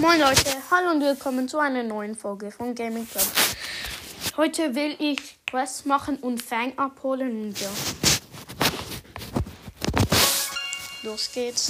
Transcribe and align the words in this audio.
Moin 0.00 0.18
Leute, 0.18 0.56
hallo 0.70 0.92
und 0.92 1.02
willkommen 1.02 1.46
zu 1.46 1.58
einer 1.58 1.82
neuen 1.82 2.16
Folge 2.16 2.50
von 2.50 2.74
Gaming 2.74 3.06
Club. 3.06 3.26
Heute 4.38 4.74
will 4.74 4.96
ich 4.98 5.38
Quests 5.44 5.84
machen 5.84 6.16
und 6.16 6.42
Fang 6.42 6.72
abholen 6.78 7.48
und 7.48 7.60
ja. 7.60 7.68
Los 11.02 11.30
geht's. 11.34 11.66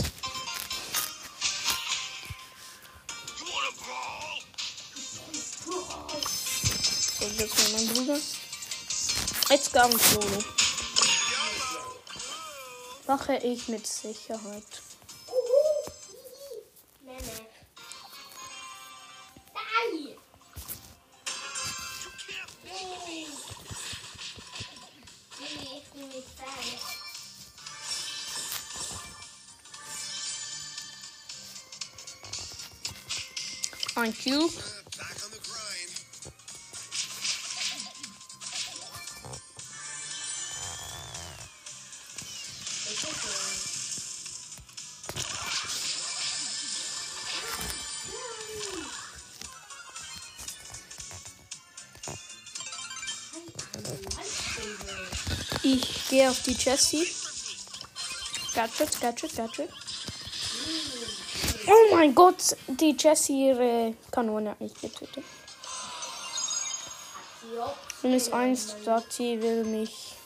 So, 7.18 7.24
jetzt 7.36 7.58
ist 7.58 7.72
mein 7.72 7.88
Bruder. 7.88 8.20
Jetzt 9.50 9.72
ganz 9.72 10.12
Solo. 10.12 10.44
Mache 13.08 13.38
ich 13.38 13.66
mit 13.66 13.84
Sicherheit. 13.84 14.89
Ein 34.00 34.14
Cube. 34.14 34.50
Ich 55.62 56.08
gehe 56.08 56.30
auf 56.30 56.42
die 56.44 56.52
Jessie. 56.52 57.06
Gadget, 58.54 58.98
Gadget, 58.98 59.36
Gadget. 59.36 59.89
Oh 61.72 61.94
mein 61.94 62.12
Gott, 62.16 62.56
die 62.66 62.96
Jessie 62.98 63.46
ihre 63.50 63.94
Kanone 64.10 64.50
hat 64.50 64.60
nicht 64.60 64.80
getötet. 64.80 65.22
Minus 68.02 68.32
1, 68.32 68.76
Dati 68.84 69.40
will 69.40 69.62
mich 69.62 70.16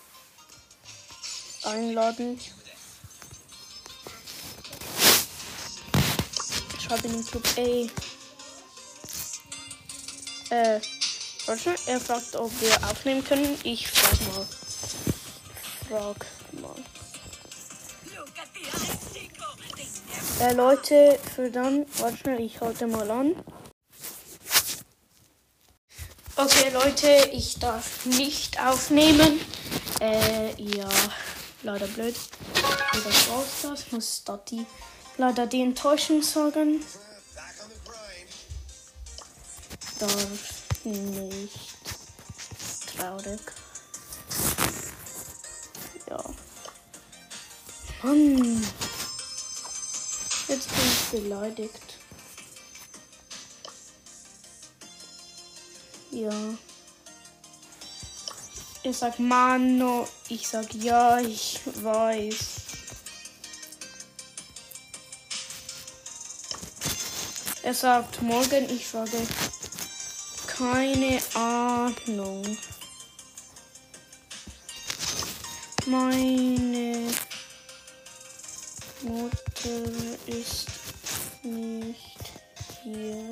einladen. 1.64 2.40
Ich 6.78 6.82
schreibe 6.82 7.08
in 7.08 7.12
den 7.12 7.26
Club, 7.26 7.44
ey. 7.56 7.90
Äh, 10.48 10.80
warte, 11.44 11.74
er 11.86 12.00
fragt, 12.00 12.36
ob 12.36 12.50
wir 12.62 12.74
aufnehmen 12.88 13.22
können. 13.22 13.58
Ich 13.64 13.86
frag 13.86 14.18
mal. 14.34 14.46
Frag 15.90 16.26
Äh, 20.40 20.52
Leute, 20.52 21.18
für 21.34 21.50
dann, 21.50 21.86
warte 21.98 22.16
schnell, 22.16 22.40
ich 22.40 22.60
halte 22.60 22.86
mal 22.86 23.10
an. 23.10 23.36
Okay, 26.36 26.70
Leute, 26.72 27.30
ich 27.32 27.58
darf 27.60 28.04
nicht 28.04 28.60
aufnehmen. 28.60 29.40
Äh, 30.00 30.60
ja, 30.60 30.88
leider 31.62 31.86
blöd. 31.86 32.16
Das 32.52 33.30
war's 33.30 33.62
das. 33.62 33.92
Muss 33.92 34.24
Dati 34.24 34.66
leider 35.16 35.46
die 35.46 35.62
Enttäuschung 35.62 36.22
sagen. 36.22 36.84
Darf 40.00 40.84
nicht. 40.84 41.70
Traurig. 42.96 43.40
Ja. 46.08 46.24
Mann. 48.02 48.62
Ich 51.14 51.22
beleidigt. 51.22 51.98
Ja. 56.10 56.32
Er 58.82 58.92
sagt 58.92 59.20
Mano. 59.20 60.08
Ich 60.28 60.48
sag 60.48 60.74
ja, 60.74 61.20
ich 61.20 61.60
weiß. 61.82 62.36
Er 67.62 67.74
sagt 67.74 68.20
morgen, 68.20 68.68
ich 68.68 68.88
sage 68.88 69.24
keine 70.48 71.20
Ahnung. 71.34 72.58
Meine 75.86 77.12
Mutter 79.02 79.42
ist 80.26 80.83
nicht 81.44 82.32
hier. 82.82 83.28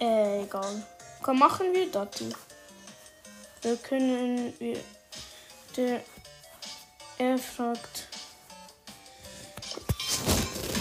Äh, 0.00 0.44
egal. 0.44 0.82
Komm, 1.22 1.38
machen 1.38 1.74
wir 1.74 1.90
das. 1.90 2.08
Wir 3.60 3.76
können 3.76 4.54
wir. 4.58 4.80
Der. 5.76 6.02
Er 7.18 7.38
fragt. 7.38 8.08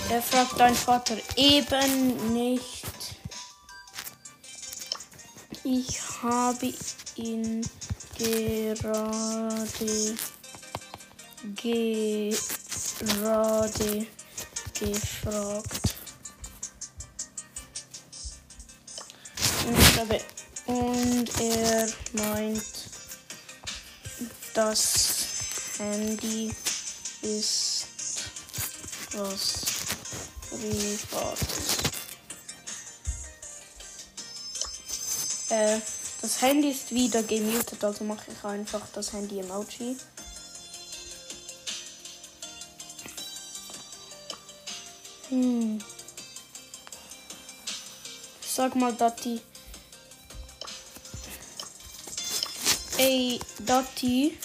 Er 0.10 0.22
fragt 0.22 0.58
dein 0.58 0.74
Vater 0.74 1.18
eben 1.36 2.34
nicht. 2.34 2.79
Ich 5.72 6.02
habe 6.24 6.74
ihn 7.16 7.64
gerade 8.18 10.16
gerade 13.00 14.08
gefragt. 14.80 15.96
Und, 20.66 21.40
er 21.40 21.88
meint, 22.14 22.64
das 24.56 25.10
Handy 25.78 26.52
ist 27.22 27.86
was 29.12 29.62
Privates. 30.50 31.79
Äh, 35.50 35.80
das 36.22 36.42
Handy 36.42 36.70
ist 36.70 36.92
wieder 36.92 37.24
gemutet, 37.24 37.84
also 37.84 38.04
mache 38.04 38.32
ich 38.32 38.44
einfach 38.44 38.82
das 38.94 39.14
Handy-Emoji. 39.14 39.98
Hm. 45.30 45.80
Sag 48.42 48.76
mal, 48.76 48.94
Dati. 48.94 49.42
Ey, 52.98 53.40
Dati, 53.60 54.38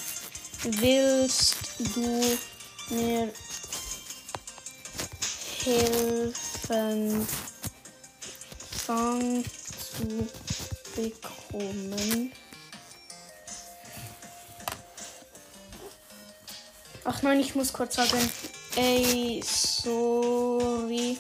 willst 0.63 1.57
du 1.79 2.39
mir 2.91 3.33
helfen, 5.65 7.27
Fang 8.87 9.45
zu 9.45 10.29
bekommen? 10.95 12.33
Ach 17.05 17.23
nein, 17.23 17.41
ich 17.41 17.55
muss 17.55 17.73
kurz 17.73 17.97
sagen. 17.97 18.31
Ey, 18.77 19.43
sorry, 19.45 21.19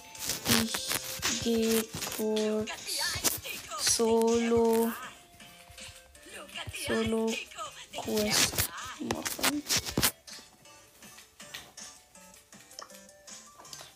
ich 0.63 1.41
gehe 1.43 1.85
kurz 2.17 2.71
solo, 3.79 4.91
solo 6.87 7.33
Quest 7.97 8.55
machen. 9.01 9.63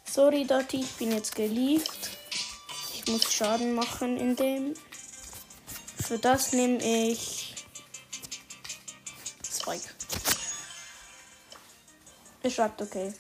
Sorry, 0.05 0.45
Dati, 0.45 0.81
ich 0.81 0.93
bin 0.93 1.13
jetzt 1.13 1.35
gelieft. 1.35 2.11
Ich 2.95 3.07
muss 3.07 3.33
Schaden 3.33 3.75
machen 3.75 4.17
in 4.19 4.37
dem. 4.37 4.75
Für 6.09 6.19
das 6.19 6.55
nehme 6.55 6.83
ich 6.83 7.55
Spike. 9.47 9.91
Er 12.43 12.51
schreibt 12.51 12.81
okay. 12.81 13.13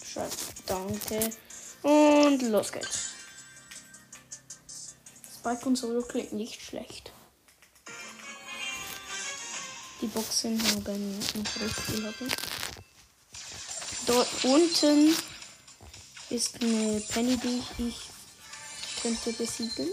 Schreibt 0.00 0.38
danke. 0.64 1.30
Und 1.82 2.40
los 2.42 2.70
geht's. 2.70 3.14
Spike 5.34 5.66
und 5.66 5.74
Solo 5.74 6.02
klingt 6.02 6.32
nicht 6.32 6.62
schlecht. 6.62 7.10
Die 10.00 10.06
Boxen 10.06 10.62
haben 10.70 11.18
noch 11.18 11.60
recht 11.60 11.80
viel 11.80 12.06
haben. 12.06 12.32
Dort 14.06 14.28
unten 14.44 15.16
ist 16.30 16.62
eine 16.62 17.00
Penny, 17.08 17.36
die 17.38 17.88
ich 17.88 17.96
könnte 19.02 19.32
besiegen. 19.32 19.90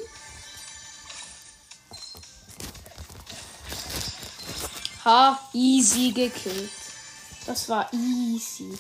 Ha, 5.03 5.39
easy 5.53 6.12
gekillt. 6.12 6.69
Das 7.48 7.68
war 7.69 7.92
easy. 7.92 8.77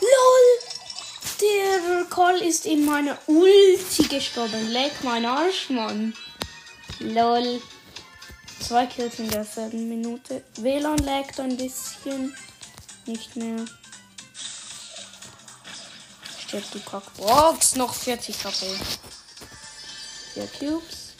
LOL! 0.00 0.58
Der 1.40 2.04
Call 2.10 2.38
ist 2.42 2.66
in 2.66 2.84
meiner 2.84 3.16
Ulti 3.26 4.02
gestorben. 4.08 4.68
Leck 4.68 4.92
mein 5.02 5.24
Arsch, 5.24 5.70
Mann. 5.70 6.14
LOL. 6.98 7.62
Zwei 8.60 8.86
Kills 8.86 9.18
in 9.20 9.30
der 9.30 9.46
vierten 9.46 9.88
Minute. 9.88 10.44
WLAN 10.56 10.98
laggt 10.98 11.40
ein 11.40 11.56
bisschen. 11.56 12.36
Nicht 13.06 13.36
mehr. 13.36 13.64
Stirbt 16.46 16.74
die 16.74 16.80
Cockbox. 16.80 17.76
Noch 17.76 17.94
40 17.94 18.44
HP. 18.44 18.66
Vier 20.34 20.46
Cubes. 20.58 21.12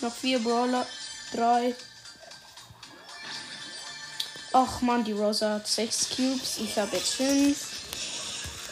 Noch 0.00 0.14
vier 0.14 0.38
Brawler. 0.38 0.86
Drei. 1.32 1.74
Ach 4.52 4.80
man, 4.82 5.02
die 5.04 5.12
Rosa 5.12 5.54
hat 5.54 5.66
sechs 5.66 6.08
Cubes. 6.10 6.58
Ich 6.58 6.76
habe 6.78 6.96
jetzt 6.96 7.14
fünf. 7.14 7.56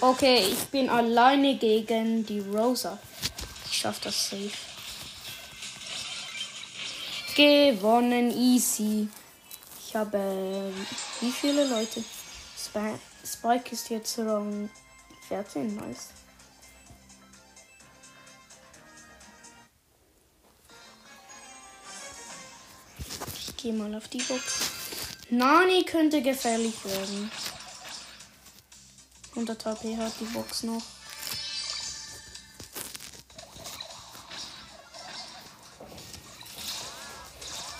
Okay, 0.02 0.44
ich 0.50 0.64
bin 0.68 0.88
alleine 0.90 1.56
gegen 1.56 2.24
die 2.26 2.40
Rosa. 2.40 2.98
Ich 3.70 3.78
schaff 3.78 4.00
das 4.00 4.28
safe. 4.30 4.50
Gewonnen, 7.34 8.30
easy. 8.30 9.08
Ich 9.86 9.94
habe. 9.94 10.18
ähm, 10.18 10.86
Wie 11.20 11.30
viele 11.32 11.64
Leute? 11.66 12.02
Sp 12.60 12.76
Spike 13.24 13.72
ist 13.72 13.90
jetzt 13.90 14.18
Rang 14.18 14.70
14, 15.28 15.76
nice. 15.76 16.08
Gehe 23.62 23.72
mal 23.72 23.94
auf 23.94 24.08
die 24.08 24.22
Box. 24.22 24.60
Nani 25.30 25.84
könnte 25.84 26.22
gefährlich 26.22 26.74
werden. 26.84 27.30
100 29.30 29.64
HP 29.64 29.96
hat 29.96 30.12
die 30.20 30.24
Box 30.24 30.62
noch. 30.64 30.82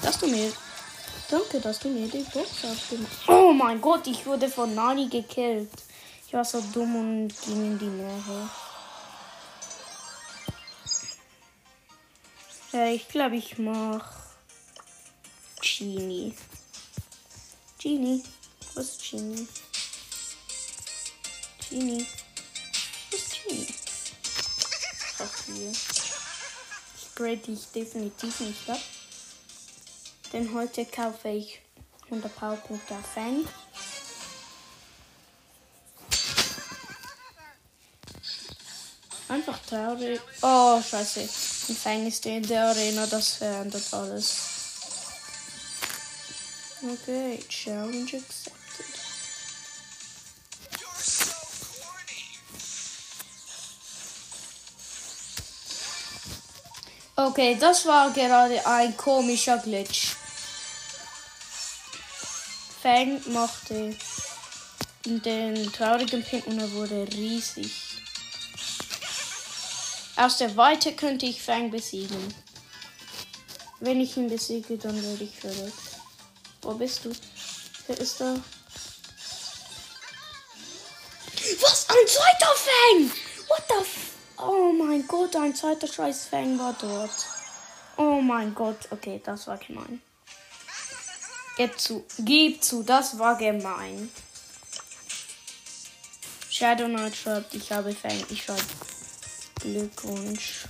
Dass 0.03 0.19
du 0.19 0.27
mir. 0.27 0.53
Danke, 1.29 1.61
dass 1.61 1.79
du 1.79 1.89
mir 1.89 2.09
die 2.09 2.27
Box 2.33 2.65
abgemacht 2.65 3.29
Oh 3.29 3.53
mein 3.53 3.81
Gott, 3.81 4.07
ich 4.07 4.27
wurde 4.27 4.49
von 4.49 4.75
Nani 4.75 5.09
gekillt. 5.09 5.71
Ich 6.27 6.33
war 6.35 6.45
so 6.45 6.61
dumm 6.73 6.97
und 6.97 7.43
ging 7.43 7.73
in 7.73 7.79
die 7.79 7.87
Nähe. 7.87 8.51
Ja, 12.73 12.87
ich 12.87 13.09
glaube, 13.09 13.37
ich 13.37 13.59
mach 13.59 14.20
Genie. 15.61 16.35
Genie. 17.79 18.23
Wo 18.75 18.81
ist 18.81 19.11
Genie? 19.11 19.47
Genie. 21.69 22.07
Wo 23.11 23.17
ist 23.17 23.45
Genie? 23.45 23.75
Ach, 25.19 25.45
hier. 25.47 25.71
Ich 25.71 27.15
grade 27.15 27.37
dich 27.37 27.67
definitiv 27.75 28.41
nicht 28.41 28.71
ab. 28.71 28.81
Denn 30.33 30.55
heute 30.55 30.87
kaufe 30.87 31.29
ich 31.29 31.61
100 32.05 32.35
Powerpunkte 32.35 32.95
auf 32.95 33.07
Fang. 33.15 33.45
Einfach 39.29 39.59
traurig. 39.67 40.21
Oh, 40.43 40.83
scheiße. 40.83 41.21
Ein 41.21 41.77
Fang 41.77 42.07
ist 42.07 42.27
in 42.27 42.43
der 42.43 42.67
Arena, 42.67 43.07
das 43.07 43.35
verändert 43.35 43.93
alles. 43.93 44.60
Okay, 46.83 47.39
challenge 47.49 48.15
accepted. 48.15 48.87
Okay, 57.17 57.59
das 57.61 57.85
war 57.85 58.11
gerade 58.13 58.67
ein 58.67 58.97
komischer 58.97 59.59
Glitch. 59.59 60.17
Fang 62.83 63.21
machte 63.31 63.95
den 65.05 65.71
traurigen 65.71 66.25
Pin 66.25 66.43
und 66.45 66.59
er 66.61 66.73
wurde 66.73 67.07
riesig. 67.13 67.71
Aus 70.17 70.39
der 70.39 70.57
Weite 70.57 70.95
könnte 70.95 71.27
ich 71.27 71.43
Fang 71.43 71.71
besiegen. 71.71 72.35
Wenn 73.81 74.01
ich 74.01 74.17
ihn 74.17 74.31
besiege, 74.31 74.79
dann 74.79 75.03
werde 75.03 75.25
ich 75.25 75.39
verrückt. 75.39 75.90
Wo 76.63 76.75
bist 76.75 77.05
du? 77.05 77.13
Wer 77.87 77.99
ist 77.99 78.21
da? 78.21 78.37
Was? 81.61 81.89
Ein 81.89 82.07
zweiter 82.07 82.55
Fang! 82.55 83.11
What 83.49 83.65
the 83.69 83.75
f 83.81 84.11
Oh 84.37 84.73
mein 84.73 85.07
Gott, 85.07 85.37
ein 85.37 85.55
zweiter 85.55 85.87
scheiß 85.87 86.27
Fang 86.27 86.59
war 86.59 86.75
dort. 86.81 87.11
Oh 87.97 88.21
mein 88.21 88.55
Gott, 88.55 88.79
okay, 88.91 89.21
das 89.25 89.47
war 89.47 89.59
gemein. 89.59 90.01
Gib 91.57 91.79
zu, 91.79 92.07
gib 92.19 92.63
zu, 92.63 92.83
das 92.83 93.19
war 93.19 93.37
gemein. 93.37 94.11
Shadow 96.49 96.87
Knight 96.87 97.17
schreibt, 97.17 97.55
ich 97.55 97.71
habe 97.71 97.95
Fang. 97.95 98.25
Ich 98.31 98.45
schreibe 98.45 98.63
Glückwunsch. 99.61 100.65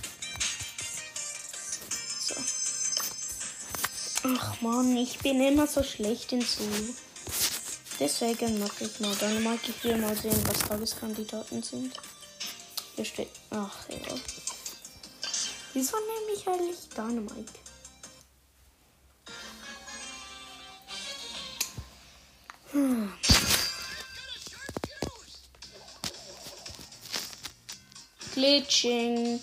Ach 4.23 4.61
man, 4.61 4.95
ich 4.97 5.17
bin 5.19 5.41
immer 5.41 5.65
so 5.65 5.81
schlecht 5.81 6.31
in 6.31 6.41
Zulu. 6.41 6.93
Deswegen 7.99 8.59
mache 8.59 8.83
ich 8.83 8.99
mal 8.99 9.15
Dynamite. 9.15 9.71
Ich 9.71 9.83
will 9.83 9.97
mal 9.97 10.15
sehen, 10.15 10.43
was 10.47 10.59
Tageskandidaten 10.59 11.63
sind. 11.63 11.93
Hier 12.95 13.05
steht. 13.05 13.29
Ach 13.49 13.89
ja. 13.89 13.97
Wieso 15.73 15.97
nehme 15.97 16.37
ich 16.37 16.47
eigentlich 16.47 16.89
Dynamite? 16.89 17.53
Hm. 22.71 23.13
Glitching. 28.33 29.41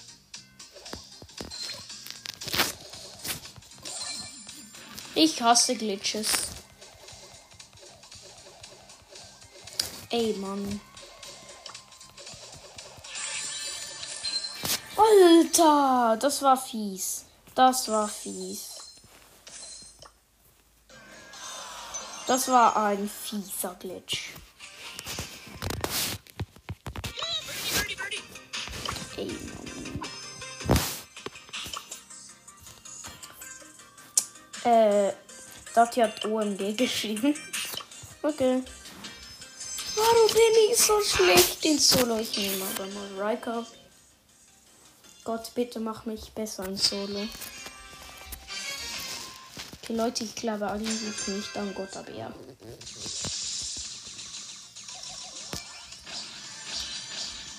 Ich 5.20 5.42
hasse 5.42 5.74
Glitches. 5.74 6.28
Ey, 10.10 10.32
Mann. 10.34 10.80
Alter, 14.96 16.16
das 16.20 16.40
war 16.40 16.56
fies. 16.56 17.24
Das 17.56 17.88
war 17.88 18.06
fies. 18.06 18.68
Das 22.28 22.46
war 22.46 22.76
ein 22.76 23.10
fieser 23.10 23.74
Glitch. 23.74 24.34
Äh, 34.68 35.14
Dati 35.74 36.00
hat 36.00 36.24
OMG 36.24 36.76
geschrieben. 36.76 37.34
Okay. 38.20 38.64
Warum 39.94 40.26
bin 40.32 40.68
ich 40.68 40.76
so 40.76 41.00
schlecht 41.00 41.64
in 41.64 41.78
Solo? 41.78 42.18
Ich 42.18 42.36
nehme 42.36 42.64
aber 42.64 42.86
mal 42.88 43.28
Riker. 43.30 43.64
Gott, 45.22 45.52
bitte 45.54 45.78
mach 45.78 46.04
mich 46.04 46.32
besser 46.32 46.66
in 46.66 46.76
Solo. 46.76 47.28
Okay, 49.80 49.94
Leute, 49.94 50.24
ich 50.24 50.34
glaube 50.34 50.68
eigentlich 50.68 51.28
nicht 51.28 51.56
an 51.56 51.72
Gott, 51.74 51.96
aber 51.96 52.10
ja. 52.10 52.34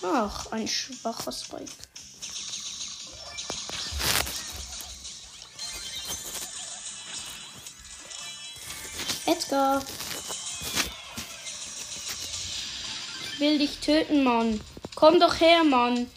Ach, 0.04 0.52
ein 0.52 0.68
schwacher 0.68 1.32
Spike. 1.32 1.72
Edgar. 9.40 9.82
Ich 13.34 13.40
will 13.40 13.58
dich 13.58 13.78
töten, 13.80 14.24
Mann. 14.24 14.60
Komm 14.96 15.20
doch 15.20 15.40
her, 15.40 15.64
Mann. 15.64 16.08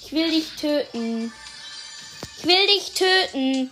Ich 0.00 0.12
Ich 0.12 0.12
will 0.12 0.30
dich 0.30 0.48
töten. 0.60 1.32
Ich 2.38 2.44
will 2.44 2.66
dich 2.66 2.92
töten. 2.92 3.70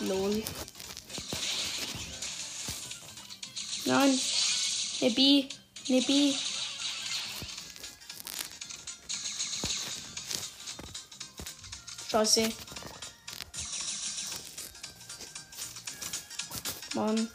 Lol. 0.00 0.42
Nein. 3.86 4.20
Ne 5.00 5.10
B. 5.10 5.48
Ne 5.88 6.00
B. 6.02 6.34
Scheiße. 12.14 12.48
Mann. 16.94 17.28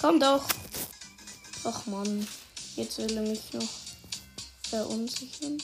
Komm 0.00 0.18
doch. 0.18 0.44
Ach 1.62 1.86
Mann. 1.86 2.26
Jetzt 2.74 2.98
will 2.98 3.16
er 3.16 3.22
mich 3.22 3.52
noch 3.52 3.68
verunsichern. 4.68 5.58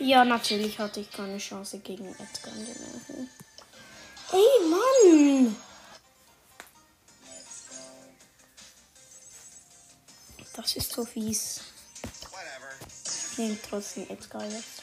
Ja, 0.00 0.24
natürlich 0.24 0.80
hatte 0.80 0.98
ich 0.98 1.12
keine 1.12 1.38
Chance 1.38 1.78
gegen 1.78 2.08
Edgar 2.08 2.52
in 2.56 2.66
der 2.66 2.74
Nähe. 2.74 3.28
Ey, 4.32 4.68
Mann! 4.68 5.56
Das 10.66 10.74
ist 10.74 10.92
so 10.94 11.04
fies. 11.04 11.60
Ich 13.36 13.58
trotzdem 13.70 14.10
Edgar 14.10 14.44
jetzt. 14.46 14.82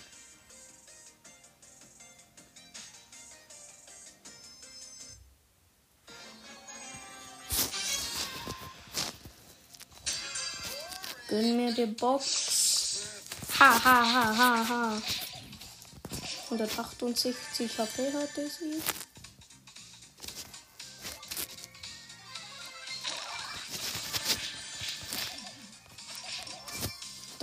Gönn 11.27 11.57
mir 11.57 11.73
die 11.73 11.85
Box. 11.87 13.01
Ha, 13.59 13.83
ha, 13.83 14.13
ha, 14.13 14.37
ha, 14.37 14.69
ha. 14.69 15.01
168 16.45 17.77
HP 17.77 18.13
hatte 18.13 18.49
sie. 18.49 18.81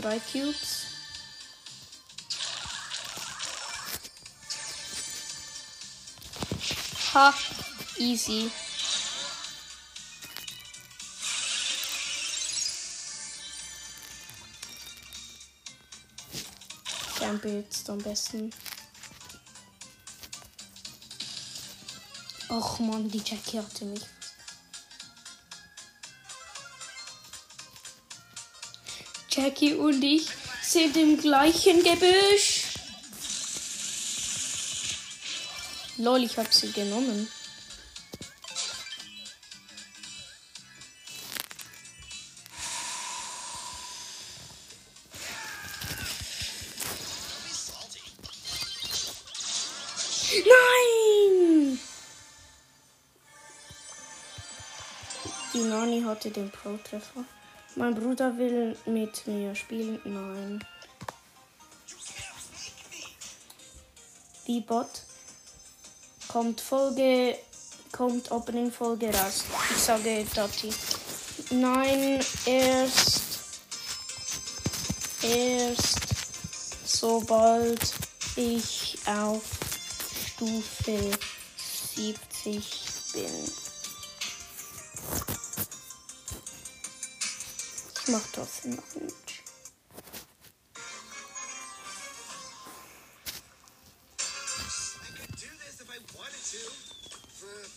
Drei 0.01 0.19
Cubes. 0.19 0.87
Ha, 7.13 7.35
easy. 7.99 8.51
Campe 17.19 17.49
jetzt 17.49 17.91
am 17.91 17.99
besten. 17.99 18.51
Och 22.49 22.81
man, 22.81 23.07
die 23.11 23.19
Jackie 23.19 23.59
hatte 23.59 23.85
mich. 23.85 24.07
Jackie 29.43 29.73
und 29.73 30.03
ich 30.03 30.27
sind 30.61 30.99
im 30.99 31.19
gleichen 31.19 31.83
Gebüsch. 31.83 32.65
Lol, 35.97 36.25
ich 36.25 36.37
hab 36.37 36.53
sie 36.53 36.71
genommen. 36.73 37.27
Nein! 50.35 51.81
Die 55.55 55.59
Nani 55.61 56.03
hatte 56.03 56.31
den 56.31 56.51
Pro-Treffer. 56.51 57.25
Mein 57.77 57.95
Bruder 57.95 58.37
will 58.37 58.77
mit 58.87 59.27
mir 59.27 59.55
spielen. 59.55 60.01
Nein. 60.05 60.65
Die 64.47 64.61
Bot 64.61 65.05
kommt 66.29 66.61
Folge 66.61 67.37
kommt 67.93 68.31
Opening 68.31 68.73
Folge 68.73 69.13
raus. 69.15 69.45
Ich 69.71 69.83
sage 69.83 70.25
Dotti. 70.35 70.73
Nein, 71.51 72.21
erst 72.47 73.23
erst 75.23 76.01
sobald 76.85 77.95
ich 78.37 78.99
auf 79.07 79.43
Stufe 80.27 81.11
70 81.95 82.65
bin. 83.13 83.60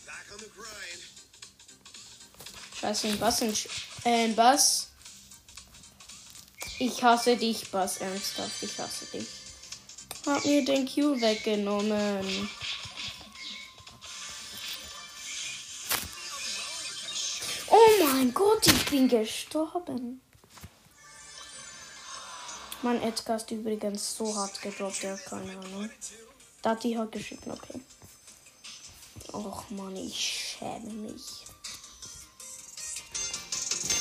Back 0.05 0.25
on 0.31 0.39
the 0.39 0.49
grind. 0.55 1.01
Scheiße, 2.79 3.07
ein 3.07 3.19
Bass, 3.19 3.41
ein, 3.41 3.53
äh, 4.03 4.25
ein 4.25 4.35
Bass. 4.35 4.89
Ich 6.79 7.03
hasse 7.03 7.37
dich, 7.37 7.69
Bass, 7.71 7.97
ernsthaft, 7.97 8.61
ich 8.61 8.77
hasse 8.79 9.05
dich. 9.05 9.27
Hab 10.25 10.43
mir 10.45 10.65
den 10.65 10.87
Q 10.87 11.19
weggenommen. 11.21 12.49
Gott, 18.63 18.73
ich 18.73 18.85
bin 18.85 19.07
gestorben. 19.09 20.21
Mein 22.81 23.01
Edgar 23.01 23.37
ist 23.37 23.51
übrigens 23.51 24.15
so 24.15 24.35
hart 24.35 24.61
gedroppt, 24.61 25.03
der 25.03 25.13
hat 25.13 25.25
keine 25.25 25.57
Ahnung. 25.57 25.89
Dati 26.61 26.93
hat 26.93 27.11
geschickt, 27.11 27.45
okay. 27.47 27.79
Och 29.33 29.69
man, 29.71 29.95
ich 29.95 30.57
schäme 30.59 30.93
mich. 30.93 31.45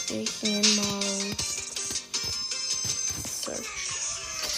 Ich 0.08 0.42
nehme 0.42 0.76
mal 0.76 1.36
Search. 3.26 3.66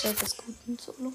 Search 0.03 0.23
ist 0.23 0.39
gut 0.39 0.57
in 0.67 0.79
Solo. 0.79 1.13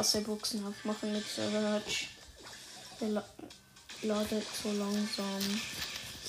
Ich 0.00 0.06
hasse 0.06 0.22
Buchsen 0.22 0.66
aufmachen 0.66 1.12
mit 1.12 1.26
Search. 1.28 2.08
Der 3.02 3.08
la 3.10 3.24
ladet 4.00 4.46
so 4.62 4.72
langsam. 4.72 5.60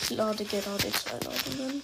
Ich 0.01 0.09
lade 0.09 0.43
gerade 0.43 0.91
zwei 0.91 1.13
Ladungen. 1.13 1.81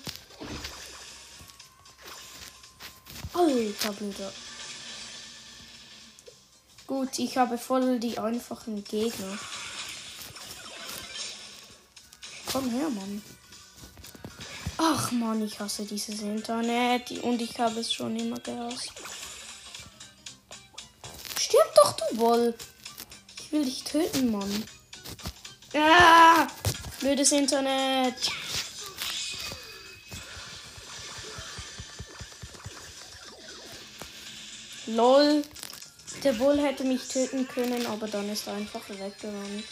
Alter 3.34 3.94
Bruder. 3.94 4.34
Gut, 6.88 7.20
ich 7.20 7.38
habe 7.38 7.58
voll 7.58 7.98
die 8.02 8.20
einfachen 8.20 8.84
Gegner. 8.84 9.40
Komm 12.52 12.70
her, 12.70 12.90
Mann. 12.90 13.24
Ach 14.78 15.10
Mann, 15.14 15.42
ich 15.42 15.58
hasse 15.58 15.86
dieses 15.86 16.20
Internet 16.20 17.12
und 17.24 17.42
ich 17.42 17.58
habe 17.58 17.80
es 17.80 17.94
schon 17.94 18.18
immer 18.18 18.42
gehasst. 18.42 18.92
Doch, 21.78 21.94
du 21.94 22.18
Woll. 22.18 22.56
Ich 23.40 23.52
will 23.52 23.64
dich 23.64 23.84
töten, 23.84 24.32
Mann. 24.32 24.64
Ah, 25.76 26.48
blödes 27.00 27.32
Internet. 27.32 28.16
Lol. 34.88 35.44
Der 36.24 36.34
Bull 36.34 36.60
hätte 36.60 36.84
mich 36.84 37.08
töten 37.08 37.48
können, 37.48 37.86
aber 37.86 38.08
dann 38.08 38.28
ist 38.30 38.48
er 38.48 38.54
einfach 38.54 38.82
weggerannt. 38.90 39.64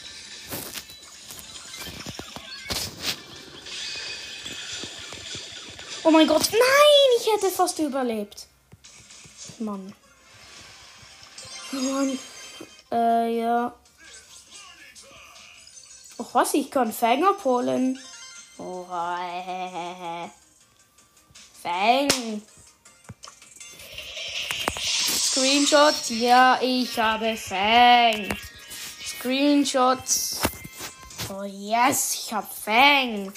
Oh 6.03 6.11
mein 6.11 6.27
Gott, 6.27 6.47
nein, 6.51 7.19
ich 7.19 7.33
hätte 7.33 7.49
fast 7.49 7.79
überlebt. 7.79 8.45
Mann. 9.57 9.91
Oh 11.75 11.81
Mann. 11.81 12.19
Äh, 12.91 13.39
ja. 13.39 13.73
Ach 16.17 16.33
was, 16.33 16.53
ich 16.53 16.71
kann 16.71 16.93
Fang 16.93 17.23
abholen. 17.25 17.99
Oh, 18.57 18.85
äh, 18.91 20.29
Fang. 21.61 22.41
Screenshot. 24.79 26.09
Ja, 26.09 26.59
ich 26.61 26.97
habe 26.97 27.35
Fang. 27.35 28.29
Screenshots. 29.03 30.39
Oh 31.29 31.43
yes, 31.43 32.13
ich 32.13 32.33
habe 32.33 32.47
Fang. 32.47 33.33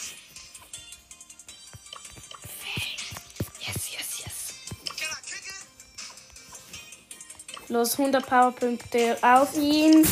Los, 7.69 7.99
100 7.99 8.27
Powerpunkte 8.27 9.19
auf 9.23 9.55
ihn. 9.57 10.07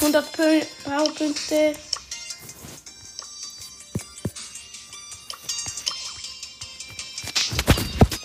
100 0.00 0.34
Pö- 0.34 0.66
Powerpunkte. 0.84 1.74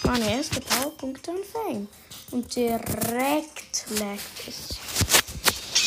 Meine 0.04 0.32
erste 0.32 0.60
Powerpunkte 0.62 1.32
an 1.32 1.38
Fang. 1.52 1.88
Und 2.32 2.56
direkt 2.56 3.90
leckt 3.90 4.48
es. 4.48 4.78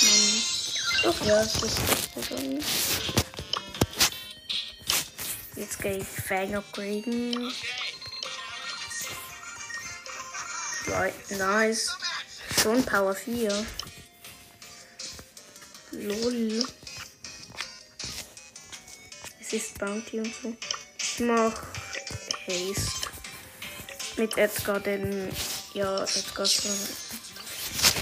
Mann. 0.03 1.13
Doch 1.13 1.27
ja, 1.27 1.41
es 1.43 1.63
ist 1.63 1.81
schon. 2.29 2.59
Jetzt 5.57 5.79
gehe 5.81 5.99
ich 5.99 6.07
Fang 6.07 6.55
upgraden. 6.55 7.53
Right, 10.87 11.15
nice. 11.39 11.91
Schon 12.65 12.83
Power 12.83 13.15
4. 13.15 13.67
Lol. 15.91 16.65
Es 19.39 19.53
ist 19.53 19.79
Bounty 19.79 20.21
und 20.21 20.35
so. 20.43 20.57
Ich 20.99 21.21
mach 21.21 21.53
Haste. 22.47 23.11
Mit 24.17 24.39
Edgar, 24.39 24.81
denn. 24.81 25.31
Ja, 25.75 26.05
Edgar 26.05 26.47
so- 26.47 26.71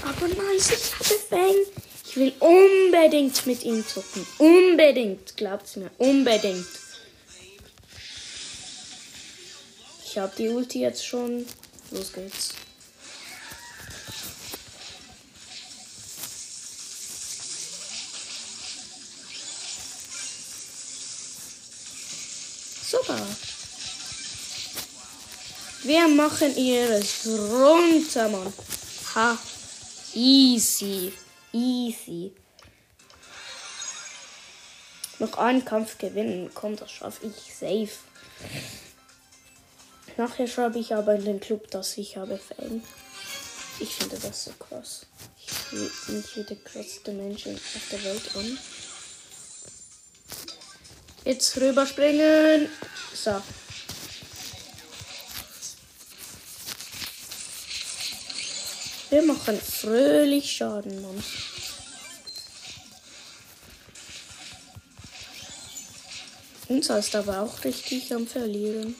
Aber 0.07 0.29
nice, 0.29 0.71
ich 0.71 0.93
habe 0.93 1.19
Fang. 1.29 1.55
Ich 2.05 2.15
will 2.15 2.33
unbedingt 2.39 3.45
mit 3.45 3.63
ihm 3.63 3.85
zocken. 3.85 4.25
Unbedingt, 4.37 5.35
glaubt's 5.35 5.75
mir. 5.75 5.91
Unbedingt. 5.97 6.67
Ich 10.05 10.17
habe 10.17 10.33
die 10.37 10.47
Ulti 10.47 10.79
jetzt 10.79 11.05
schon. 11.05 11.45
Los 11.91 12.13
geht's. 12.13 12.53
Super. 22.89 23.02
Wir 25.83 26.07
machen 26.07 26.55
ihres 26.55 27.27
runter, 27.27 28.29
Mann. 28.29 28.53
Ha. 29.15 29.37
Easy. 30.13 31.13
Easy. 31.51 32.31
Noch 35.19 35.37
einen 35.37 35.65
Kampf 35.65 35.97
gewinnen. 35.97 36.51
Komm, 36.53 36.75
das 36.75 36.91
schaffe 36.91 37.27
ich 37.27 37.53
safe. 37.53 37.89
Nachher 40.17 40.47
schreibe 40.47 40.79
ich 40.79 40.93
aber 40.93 41.15
in 41.15 41.25
den 41.25 41.39
Club, 41.39 41.69
dass 41.71 41.97
ich 41.97 42.17
habe 42.17 42.37
Fan. 42.37 42.83
Ich 43.79 43.95
finde 43.95 44.17
das 44.17 44.45
so 44.45 44.51
krass. 44.53 45.05
Ich 45.45 45.51
fühle 45.51 46.17
mich 46.17 46.35
wie 46.37 46.43
der 46.43 46.57
krasseste 46.57 47.11
Mensch 47.11 47.47
auf 47.47 47.87
der 47.91 48.03
Welt 48.03 48.35
an. 48.35 48.57
Jetzt 51.25 51.55
rüberspringen. 51.57 52.69
So. 53.13 53.41
Wir 59.09 59.21
machen 59.23 59.59
fröhlich 59.61 60.51
Schaden, 60.51 61.01
Mann. 61.01 61.23
Unser 66.67 66.99
ist 66.99 67.15
aber 67.15 67.41
auch 67.41 67.63
richtig 67.63 68.13
am 68.13 68.25
Verlieren. 68.25 68.95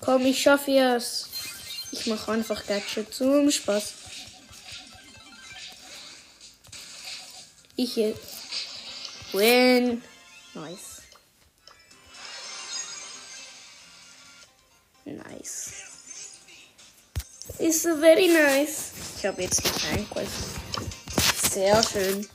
Komm, 0.00 0.24
ich 0.26 0.40
schaffe 0.40 0.70
es. 0.70 1.28
Ich 1.90 2.06
mache 2.06 2.30
einfach 2.32 2.64
Gadget 2.66 3.12
zum 3.12 3.50
Spaß. 3.50 3.94
Ich 7.76 7.94
hier. 7.94 8.14
Win. 9.34 10.00
Nice. 10.54 11.02
Nice. 15.04 15.72
Ist 17.58 17.82
so 17.82 17.96
very 17.96 18.28
nice. 18.28 18.92
Ich 19.18 19.26
habe 19.26 19.42
jetzt 19.42 19.60
einen 19.90 20.08
Quest. 20.08 21.52
Sehr 21.52 21.82
schön. 21.82 22.28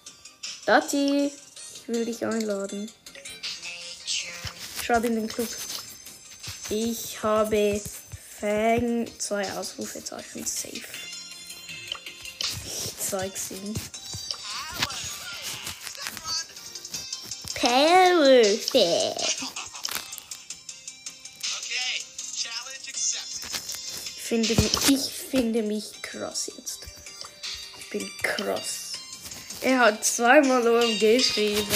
Dati, 0.66 1.28
ich 1.28 1.88
will 1.88 2.04
dich 2.04 2.26
einladen. 2.26 2.92
Schreib 4.84 5.06
in 5.06 5.16
den 5.16 5.28
Club. 5.28 5.48
Ich 6.70 7.24
habe 7.24 7.82
Fang, 8.40 9.08
zwei 9.18 9.50
Ausrufezeichen, 9.54 10.46
safe. 10.46 10.82
Ich 12.66 12.98
zeig's 12.98 13.52
ihm. 13.52 13.74
Perfekt. 17.60 19.44
Okay, 21.58 22.02
challenge 22.36 22.88
accepted. 22.88 23.52
Ich 24.16 24.24
finde, 24.24 24.56
mich- 24.56 24.90
ich 24.90 25.12
finde 25.12 25.62
mich 25.64 26.02
krass 26.02 26.50
jetzt. 26.58 26.80
Ich 27.80 27.90
bin 27.90 28.10
krass. 28.24 28.94
Er 29.62 29.80
hat 29.80 30.06
zweimal 30.06 30.66
OMG 30.68 31.18
geschrieben. 31.18 31.68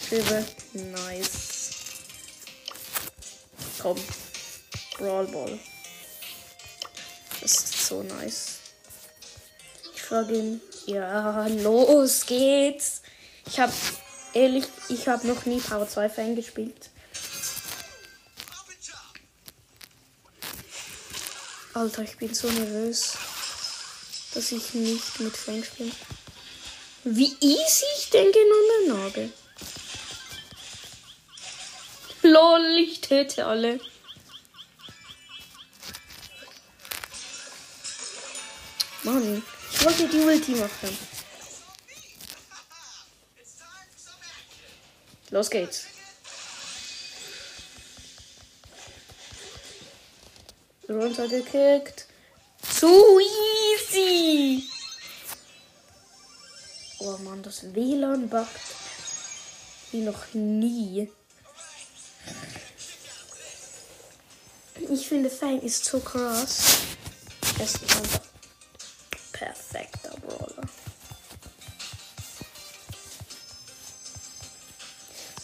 Geschrieben, 0.00 0.46
nice. 0.92 1.70
Komm. 3.80 4.02
Brawl 4.96 5.26
Ball. 5.26 5.58
Das 7.40 7.52
ist 7.52 7.86
so 7.86 8.02
nice. 8.02 8.46
Ich 9.94 10.02
frage 10.02 10.34
ihn, 10.38 10.60
ja, 10.86 11.46
los 11.48 12.24
geht's. 12.24 13.02
Ich 13.46 13.58
habe 13.58 13.72
ehrlich, 14.34 14.64
ich 14.88 15.08
habe 15.08 15.26
noch 15.26 15.44
nie 15.46 15.60
Power 15.60 15.88
2 15.88 16.08
Fan 16.08 16.36
gespielt. 16.36 16.90
Alter, 21.74 22.02
ich 22.02 22.16
bin 22.18 22.34
so 22.34 22.50
nervös, 22.50 23.16
dass 24.34 24.52
ich 24.52 24.74
nicht 24.74 25.20
mit 25.20 25.36
Frank 25.36 25.64
spiele. 25.64 25.92
Wie 27.04 27.34
easy 27.40 27.84
ich 27.98 28.10
den 28.10 28.30
genommen 28.30 29.02
habe. 29.04 29.30
Lol, 32.22 32.76
ich 32.78 33.00
töte 33.00 33.46
alle. 33.46 33.80
Mann, 39.02 39.42
ich 39.72 39.84
wollte 39.84 40.06
die 40.08 40.18
Ulti 40.18 40.52
machen. 40.52 41.11
Los 45.32 45.48
geht's. 45.48 45.86
Runtergekickt. 50.86 52.06
Zu 52.62 53.18
easy. 53.18 54.62
Oh 56.98 57.16
Mann, 57.24 57.42
das 57.42 57.74
WLAN 57.74 58.28
buggt 58.28 58.50
wie 59.92 60.02
noch 60.02 60.34
nie. 60.34 61.10
Ich 64.90 65.08
finde 65.08 65.30
Fang 65.30 65.62
ist 65.62 65.82
so 65.86 65.98
krass. 66.00 66.80
Es 67.58 67.74
ist 67.74 67.96
einfach 67.96 68.31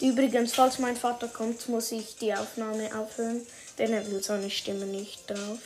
Übrigens, 0.00 0.54
falls 0.54 0.78
mein 0.78 0.96
Vater 0.96 1.26
kommt, 1.28 1.68
muss 1.68 1.90
ich 1.90 2.16
die 2.16 2.32
Aufnahme 2.32 2.90
aufhören, 2.96 3.44
denn 3.78 3.92
er 3.92 4.06
will 4.11 4.22
seine 4.22 4.48
Stimme 4.48 4.87
nicht 4.87 5.28
drauf. 5.28 5.58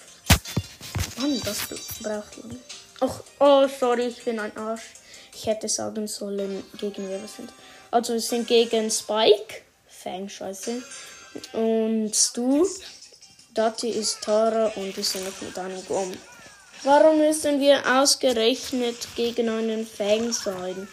Mann, 1.18 1.40
das 1.44 1.58
braucht 2.02 2.36
lang. 2.38 2.58
Ach, 3.00 3.22
oh, 3.40 3.68
sorry, 3.68 4.06
ich 4.06 4.24
bin 4.24 4.38
ein 4.38 4.56
Arsch. 4.56 4.94
Ich 5.34 5.46
hätte 5.46 5.68
sagen 5.68 6.06
sollen, 6.06 6.62
gegen 6.78 7.08
wer 7.08 7.20
wir 7.20 7.28
sind. 7.28 7.52
Also, 7.90 8.14
wir 8.14 8.20
sind 8.20 8.46
gegen 8.46 8.90
Spike. 8.90 9.62
Fang, 9.86 10.28
scheiße. 10.28 10.82
Und 11.52 12.12
Stu. 12.14 12.66
Dati 13.54 13.90
ist 13.90 14.22
Tara 14.22 14.68
und 14.76 14.96
wir 14.96 15.04
sind 15.04 15.24
noch 15.26 15.40
mit 15.42 15.58
einem 15.58 15.84
Grom. 15.84 16.10
Warum 16.84 17.18
müssen 17.18 17.60
wir 17.60 17.82
ausgerechnet 18.00 18.96
gegen 19.14 19.48
einen 19.50 19.86
Fang 19.86 20.32
sein? 20.32 20.88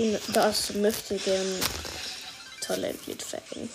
Bin 0.00 0.18
das 0.28 0.70
möchte 0.70 1.16
gern 1.16 1.60
Talent 2.62 3.06
mit 3.06 3.22
Fang. 3.22 3.68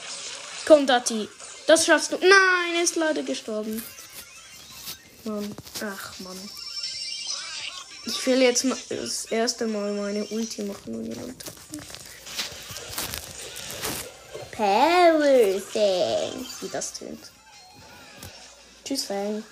Komm, 0.65 0.87
Dati. 0.87 1.29
Das 1.67 1.85
schaffst 1.85 2.11
du. 2.11 2.17
Nein, 2.17 2.75
er 2.75 2.83
ist 2.83 2.95
leider 2.95 3.21
gestorben. 3.21 3.83
Mann. 5.23 5.55
Ach, 5.81 6.19
Mann. 6.21 6.49
Ich 8.07 8.25
will 8.25 8.41
jetzt 8.41 8.65
das 8.89 9.25
erste 9.25 9.67
Mal 9.67 9.93
meine 9.93 10.25
Ulti 10.25 10.63
machen 10.63 10.95
und 10.95 11.05
jemand 11.05 11.39
treffen. 11.39 11.81
Power 14.51 15.61
Fang. 15.61 16.45
Wie 16.61 16.69
das 16.71 16.93
tönt. 16.93 17.31
Tschüss, 18.83 19.03
Fang. 19.03 19.43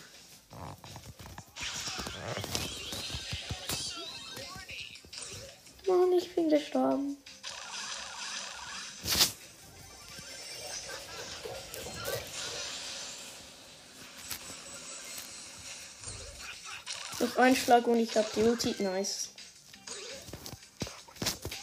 Mann, 5.86 6.13
ich 6.13 6.34
bin 6.34 6.48
gestorben. 6.48 7.17
Noch 17.19 17.38
ein 17.38 17.56
Schlag 17.56 17.86
und 17.88 17.98
ich 17.98 18.15
hab 18.15 18.32
die 18.34 18.43
Ulti. 18.43 18.76
Nice. 18.80 19.30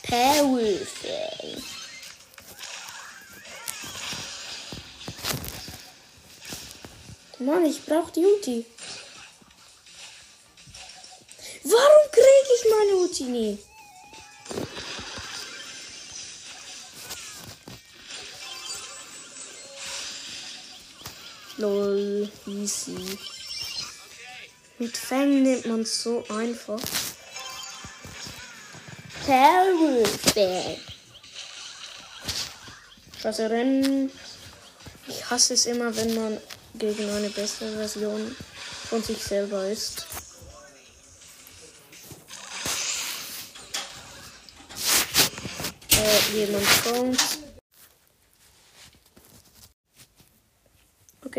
Powerful. 0.02 1.62
Mann, 7.38 7.64
ich 7.64 7.84
brauch 7.86 8.10
die 8.10 8.24
Ulti. 8.24 8.66
Warum 11.64 12.10
krieg 12.12 12.46
ich 12.56 12.70
meine 12.70 12.96
Ulti 12.96 13.24
nie? 13.24 13.69
Easy. 22.46 23.18
Mit 24.78 24.96
Fang 24.96 25.42
nimmt 25.42 25.66
man 25.66 25.84
so 25.84 26.24
einfach. 26.28 26.80
Perfect. 29.26 30.80
Scheiße 33.20 33.50
Rennen. 33.50 34.10
Ich 35.06 35.28
hasse 35.28 35.54
es 35.54 35.66
immer, 35.66 35.94
wenn 35.96 36.14
man 36.14 36.38
gegen 36.74 37.10
eine 37.10 37.28
bessere 37.28 37.76
Version 37.76 38.34
von 38.88 39.02
sich 39.02 39.22
selber 39.22 39.66
ist. 39.66 40.06
Äh, 45.90 46.36
jemand 46.36 46.66
kommt. 46.84 47.39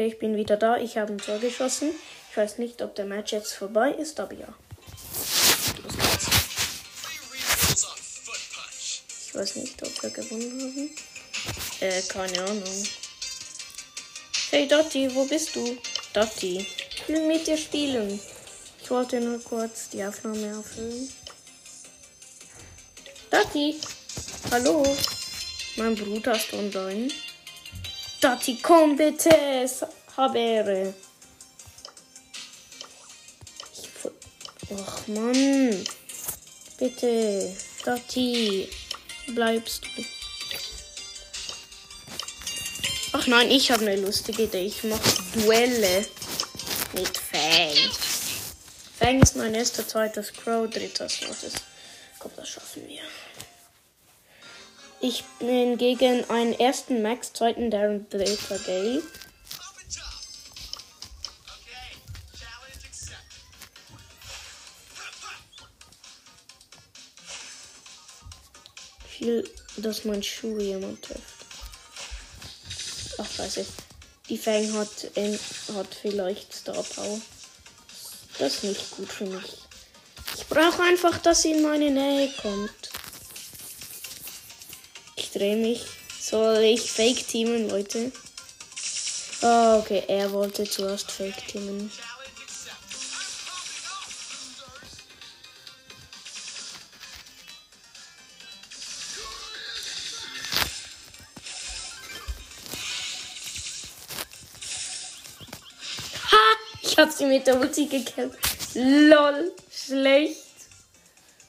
Okay, 0.02 0.08
ich 0.08 0.18
bin 0.18 0.36
wieder 0.36 0.58
da. 0.58 0.78
Ich 0.78 0.98
habe 0.98 1.14
ein 1.14 1.20
Tor 1.20 1.38
geschossen. 1.38 1.92
Ich 2.32 2.36
weiß 2.36 2.58
nicht, 2.58 2.82
ob 2.82 2.96
der 2.96 3.06
Match 3.06 3.34
jetzt 3.34 3.54
vorbei 3.54 3.92
ist, 3.92 4.20
aber 4.20 4.34
ja. 4.34 4.48
Los 5.84 5.96
geht's. 6.02 6.28
Ich 9.28 9.36
weiß 9.36 9.56
nicht, 9.58 9.84
ob 9.84 10.02
wir 10.02 10.10
gewonnen 10.10 10.60
haben. 10.60 10.90
Äh, 11.82 12.02
keine 12.02 12.42
Ahnung. 12.42 12.88
Hey 14.50 14.68
Dotti, 14.68 15.14
wo 15.14 15.26
bist 15.26 15.56
du? 15.56 15.78
Dotti, 16.14 16.66
ich 16.96 17.08
will 17.08 17.28
mit 17.28 17.46
dir 17.46 17.58
spielen. 17.58 18.20
Ich 18.82 18.90
wollte 18.90 19.22
nur 19.22 19.40
kurz 19.44 19.90
die 19.90 20.04
Aufnahme 20.04 20.58
aufhören. 20.58 21.10
Dotti, 23.30 23.80
hallo. 24.50 24.98
Mein 25.78 25.96
Bruder 25.96 26.36
ist 26.36 26.52
online. 26.54 27.10
Dotti, 28.22 28.62
komm 28.62 28.96
bitte. 28.98 29.30
Es- 29.64 29.86
Hab 30.18 30.36
Ehre. 30.36 30.94
Och 34.70 35.08
Mann. 35.08 35.86
Bitte. 36.78 37.54
Dotti. 37.86 38.70
Bleibst 39.28 39.84
du. 39.84 40.04
Ach 43.14 43.28
nein, 43.28 43.52
ich 43.52 43.72
habe 43.72 43.86
eine 43.86 43.98
lustige 44.02 44.44
Idee. 44.44 44.66
Ich 44.66 44.84
mache 44.84 45.02
Duelle 45.34 46.06
mit 46.94 47.18
Fang. 47.18 47.92
Fang 49.00 49.22
ist 49.22 49.36
mein 49.36 49.54
erster, 49.56 49.88
zweiter 49.88 50.24
Crow, 50.24 50.70
dritter 50.70 51.10
Slot. 51.10 51.36
Komm, 52.20 52.32
das 52.38 52.50
schaffen 52.50 52.88
wir. 52.88 53.02
Ich 55.04 55.24
bin 55.40 55.80
gegen 55.80 56.30
einen 56.30 56.54
ersten 56.54 57.02
Max, 57.02 57.34
zweiten 57.34 57.72
Darren, 57.72 58.06
accepted. 58.14 59.02
Ich 69.10 69.22
will, 69.22 69.50
dass 69.78 70.06
mein 70.06 70.22
Schuh 70.22 70.60
jemand 70.60 71.02
trifft. 71.02 71.46
Ach, 73.18 73.32
scheiße. 73.32 73.66
Die 74.30 74.38
Fang 74.38 74.72
hat, 74.74 75.12
ähm, 75.16 75.38
hat 75.76 75.96
vielleicht 76.00 76.54
Star 76.54 76.84
Power. 76.84 77.20
Das 78.38 78.56
ist 78.56 78.64
nicht 78.64 78.92
gut 78.92 79.12
für 79.12 79.26
mich. 79.26 79.58
Ich 80.38 80.48
brauche 80.48 80.84
einfach, 80.84 81.18
dass 81.18 81.42
sie 81.42 81.54
in 81.54 81.64
meine 81.64 81.90
Nähe 81.90 82.32
kommt. 82.40 82.91
Drehe 85.42 85.56
mich. 85.56 85.88
Soll 86.20 86.58
ich 86.60 86.92
Fake 86.92 87.28
teamen, 87.28 87.68
Leute? 87.68 88.12
Ah, 89.42 89.80
okay. 89.80 90.04
Er 90.08 90.32
wollte 90.32 90.66
zuerst 90.66 91.10
Fake 91.10 91.48
teamen. 91.48 91.92
Ha! 106.32 106.38
Ich 106.84 106.96
hab 107.00 107.12
sie 107.12 107.26
mit 107.26 107.48
der 107.48 107.60
Ulti 107.60 107.88
gekillt. 107.88 108.38
LOL. 108.76 109.52
Schlecht. 109.72 110.38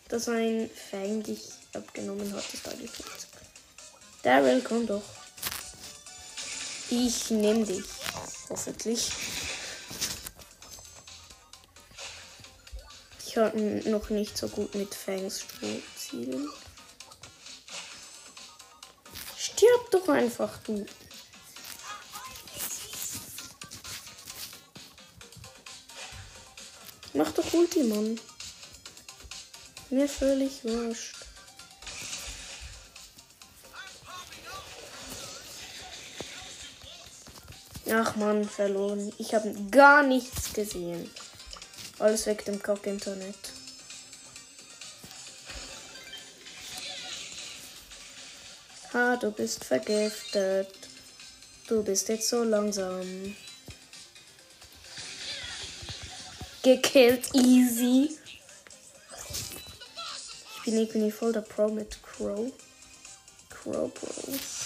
Dass 0.09 0.31
ein 0.31 0.71
Fang 0.91 1.23
dich 1.23 1.43
abgenommen 1.75 2.33
hat, 2.33 2.55
ist 2.55 2.67
eigentlich 2.67 2.91
nicht. 2.91 3.02
Daryl, 4.23 4.63
komm 4.63 4.87
doch. 4.87 5.03
Ich 6.91 7.31
nehm 7.31 7.67
dich. 7.67 7.85
Hoffentlich. 8.49 9.11
Ich 13.27 13.37
hab 13.39 13.55
noch 13.55 14.11
nicht 14.11 14.37
so 14.37 14.47
gut 14.49 14.75
mit 14.75 14.95
Fangs 14.95 15.41
Strohzielen. 15.41 16.49
Stirb 19.39 19.91
doch 19.91 20.09
einfach, 20.09 20.59
du. 20.65 20.85
Mach 27.15 27.33
doch 27.33 27.53
Ulti. 27.55 28.19
Mir 29.91 30.09
völlig 30.09 30.63
wurscht. 30.65 31.22
Ach 37.95 38.17
man, 38.17 38.49
verloren. 38.49 39.13
Ich 39.19 39.35
habe 39.35 39.55
gar 39.71 40.03
nichts 40.03 40.55
gesehen. 40.55 41.11
Alles 41.99 42.25
weg 42.25 42.43
dem 42.47 42.63
Kack-Internet. 42.63 43.37
Ha, 48.95 49.17
du 49.17 49.31
bist 49.31 49.65
vergiftet. 49.65 50.75
Du 51.67 51.83
bist 51.83 52.09
jetzt 52.09 52.29
so 52.31 52.45
langsam. 52.45 53.37
Gekillt, 56.63 57.35
easy. 57.35 58.17
Ich 60.57 60.63
bin 60.65 60.79
irgendwie 60.79 61.11
voll 61.11 61.33
der 61.33 61.43
Pro 61.43 61.69
mit 61.69 62.03
Crow. 62.03 62.53
Crow 63.51 63.93
Pro. 63.93 64.62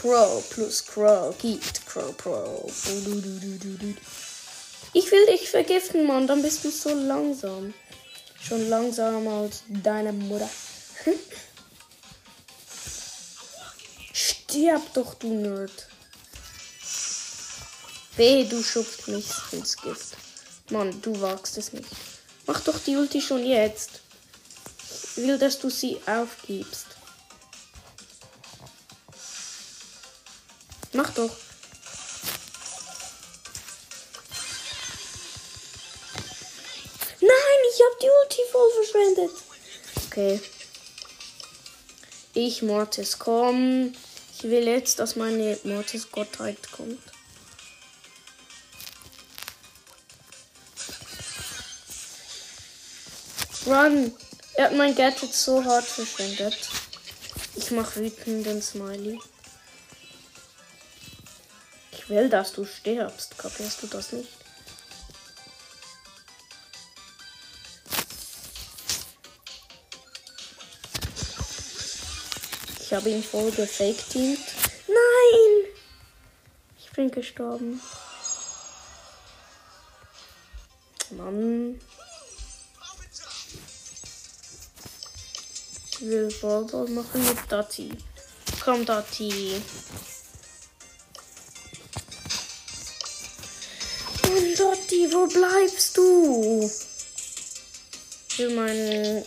Pro 0.00 0.42
plus 0.48 0.82
Crow 0.86 1.36
gibt 1.36 1.86
Crow 1.86 2.16
Pro. 2.16 2.70
Ich 4.94 5.12
will 5.12 5.26
dich 5.26 5.50
vergiften, 5.50 6.06
Mann, 6.06 6.26
dann 6.26 6.40
bist 6.40 6.64
du 6.64 6.70
so 6.70 6.94
langsam. 6.94 7.74
Schon 8.40 8.70
langsamer 8.70 9.42
als 9.42 9.62
deine 9.68 10.14
Mutter. 10.14 10.48
Stirb 14.14 14.80
doch, 14.94 15.12
du 15.16 15.34
Nerd. 15.34 15.86
Weh, 18.16 18.44
du 18.44 18.62
schubst 18.62 19.06
mich 19.08 19.26
ins 19.52 19.76
Gift. 19.76 20.16
Mann, 20.70 20.98
du 21.02 21.20
wagst 21.20 21.58
es 21.58 21.74
nicht. 21.74 21.90
Mach 22.46 22.60
doch 22.62 22.78
die 22.78 22.96
Ulti 22.96 23.20
schon 23.20 23.44
jetzt. 23.44 24.00
will, 25.16 25.36
dass 25.36 25.58
du 25.58 25.68
sie 25.68 26.00
aufgibst. 26.06 26.89
Mach 30.92 31.10
doch. 31.10 31.30
Nein, 37.20 37.60
ich 37.72 37.80
habe 37.82 37.96
die 38.02 38.10
Ulti 38.22 38.42
voll 38.50 38.70
verschwendet. 38.82 39.30
Okay. 40.06 40.40
Ich, 42.34 42.62
Mortis, 42.62 43.18
komm. 43.18 43.92
Ich 44.36 44.44
will 44.44 44.66
jetzt, 44.66 44.98
dass 44.98 45.16
meine 45.16 45.58
Mortis-Gottheit 45.64 46.58
kommt. 46.72 46.98
Run! 53.66 54.12
Er 54.54 54.64
hat 54.64 54.76
mein 54.76 54.94
Gadget 54.94 55.32
so 55.32 55.64
hart 55.64 55.84
verschwendet. 55.84 56.56
Ich 57.54 57.70
mach 57.70 57.94
wütenden 57.96 58.60
Smiley. 58.60 59.20
Will, 62.10 62.28
dass 62.28 62.52
du 62.52 62.64
stirbst. 62.64 63.38
Kapierst 63.38 63.84
du 63.84 63.86
das 63.86 64.10
nicht? 64.10 64.28
Ich 72.80 72.92
habe 72.92 73.10
ihn 73.10 73.22
voll 73.22 73.52
gefaked. 73.52 74.16
Nein! 74.16 75.72
Ich 76.80 76.90
bin 76.90 77.12
gestorben. 77.12 77.80
Mann. 81.10 81.80
Ich 85.92 86.00
will 86.00 86.34
Ballball 86.42 86.88
machen 86.88 87.24
mit 87.24 87.38
Dati. 87.48 87.96
Komm, 88.64 88.84
Dati. 88.84 89.62
Wo 95.12 95.26
bleibst 95.26 95.96
du? 95.96 96.70
Will 98.36 98.54
mein, 98.54 99.24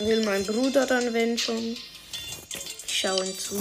will 0.00 0.24
mein 0.24 0.44
Bruder 0.44 0.86
dann, 0.86 1.12
wenn 1.12 1.38
schon? 1.38 1.76
Ich 2.86 3.00
schau 3.00 3.20
ihn 3.22 3.38
zu. 3.38 3.60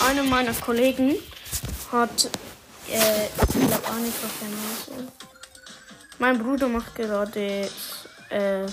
Einer 0.00 0.24
meiner 0.24 0.54
Kollegen 0.54 1.14
hat 1.90 2.28
äh, 2.88 3.26
ich 3.26 3.68
glaube 3.68 3.88
auch 3.88 3.98
nicht 3.98 4.16
auf 4.24 4.32
der 4.40 4.48
Nase. 4.48 5.12
Mein 6.18 6.38
Bruder 6.38 6.68
macht 6.68 6.94
gerade 6.94 7.68
äh, 8.28 8.66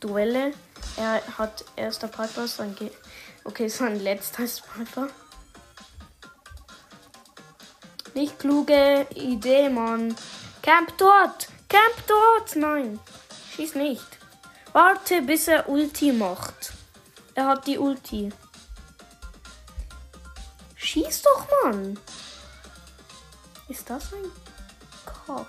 Duelle. 0.00 0.52
Er 0.96 1.22
hat 1.38 1.64
erster 1.76 2.08
Piper, 2.08 2.46
sein 2.46 2.74
Ge 2.74 2.90
okay, 3.44 3.68
sein 3.68 4.00
letzter 4.00 4.44
ist 4.44 4.62
Piper. 4.72 5.08
Nicht 8.14 8.38
kluge 8.38 9.06
Idee, 9.14 9.68
Mann. 9.68 10.14
Camp 10.62 10.96
dort! 10.98 11.48
Camp 11.68 12.06
dort! 12.06 12.56
Nein, 12.56 12.98
schieß 13.54 13.74
nicht. 13.76 14.06
Warte, 14.72 15.22
bis 15.22 15.48
er 15.48 15.68
Ulti 15.68 16.12
macht. 16.12 16.72
Er 17.34 17.46
hat 17.46 17.66
die 17.66 17.78
Ulti. 17.78 18.30
Schieß 20.76 21.22
doch, 21.22 21.46
Mann. 21.64 21.98
Ist 23.68 23.88
das 23.88 24.12
ein 24.12 24.30
Cock? 25.26 25.46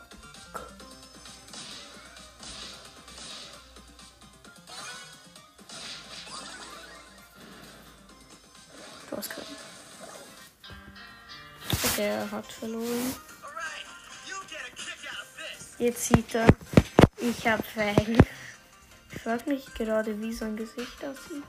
Out 12.10 12.34
of 12.34 12.60
this. 12.60 13.20
Jetzt 15.78 16.08
sieht 16.08 16.36
er, 16.36 16.48
ich 17.18 17.48
hab 17.48 17.66
Fang. 17.66 18.18
Ich 19.12 19.22
frag 19.22 19.46
mich 19.48 19.66
gerade, 19.74 20.20
wie 20.22 20.34
sein 20.34 20.56
Gesicht 20.56 21.04
aussieht. 21.04 21.44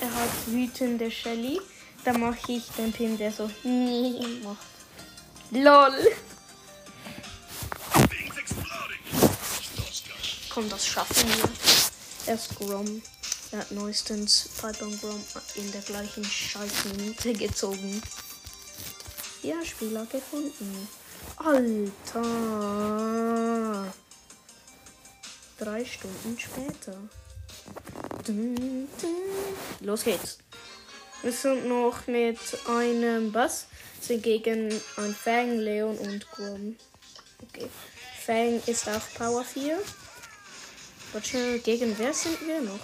Er 0.00 0.14
hat 0.14 0.46
wütende 0.46 1.10
Shelly. 1.10 1.60
Da 2.04 2.12
mache 2.12 2.52
ich 2.52 2.68
den 2.78 2.92
Pin, 2.92 3.18
der 3.18 3.32
so 3.32 3.50
nie 3.64 4.40
macht. 4.44 4.58
LOL. 5.50 6.16
Komm, 10.50 10.68
das 10.70 10.86
schaffen 10.86 11.28
wir. 11.28 11.48
Er 12.26 12.34
ist 12.34 12.56
Grom. 12.56 13.02
Er 13.52 13.58
hat 13.60 13.70
neuestens 13.70 14.48
Piper 14.60 14.86
und 14.86 15.00
Grom 15.00 15.22
in 15.54 15.70
der 15.72 15.82
gleichen 15.82 16.24
Scheißminute 16.24 17.32
gezogen. 17.34 18.02
Ja, 19.42 19.64
Spieler 19.64 20.04
gefunden. 20.06 20.88
Alter. 21.36 22.22
Drei 25.58 25.84
Stunden 25.84 26.38
später. 26.38 26.96
Dun, 28.26 28.88
dun. 29.00 29.16
Los 29.80 30.02
geht's. 30.04 30.38
Wir 31.22 31.32
sind 31.32 31.68
noch 31.68 32.06
mit 32.08 32.38
einem 32.68 33.32
Bass. 33.32 33.66
Sind 34.00 34.22
gegen 34.22 34.68
ein 34.96 35.14
Fang, 35.14 35.58
Leon 35.58 35.96
und 35.98 36.30
Grom. 36.30 36.76
Okay. 37.42 37.68
Fang 38.24 38.60
ist 38.66 38.88
auf 38.88 39.14
Power 39.14 39.44
4. 39.44 39.78
Warte, 41.12 41.60
gegen 41.60 41.96
wer 41.98 42.12
sind 42.12 42.40
wir 42.46 42.60
noch? 42.60 42.80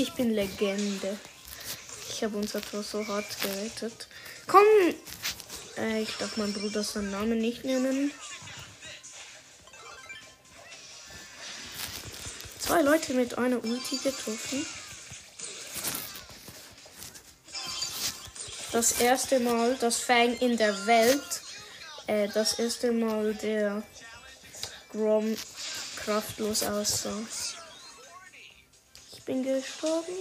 Ich 0.00 0.14
bin 0.14 0.30
Legende. 0.30 1.18
Ich 2.08 2.24
habe 2.24 2.38
unser 2.38 2.62
Tor 2.62 2.82
so 2.82 3.06
hart 3.06 3.38
gerettet. 3.42 4.08
Komm! 4.46 4.64
Äh, 5.76 6.00
ich 6.00 6.16
darf 6.16 6.38
meinen 6.38 6.54
Bruder 6.54 6.82
seinen 6.82 7.10
Namen 7.10 7.36
nicht 7.36 7.66
nennen. 7.66 8.10
Zwei 12.58 12.80
Leute 12.80 13.12
mit 13.12 13.36
einer 13.36 13.62
Ulti 13.62 13.98
getroffen. 13.98 14.64
Das 18.72 19.02
erste 19.02 19.38
Mal, 19.38 19.76
das 19.80 19.98
Fang 19.98 20.34
in 20.38 20.56
der 20.56 20.86
Welt. 20.86 21.42
Äh, 22.06 22.28
das 22.28 22.58
erste 22.58 22.90
Mal 22.90 23.34
der 23.34 23.82
Grom 24.92 25.36
kraftlos 25.96 26.62
aussah. 26.62 27.18
Ich 29.30 29.36
bin 29.36 29.44
gestorben. 29.44 30.12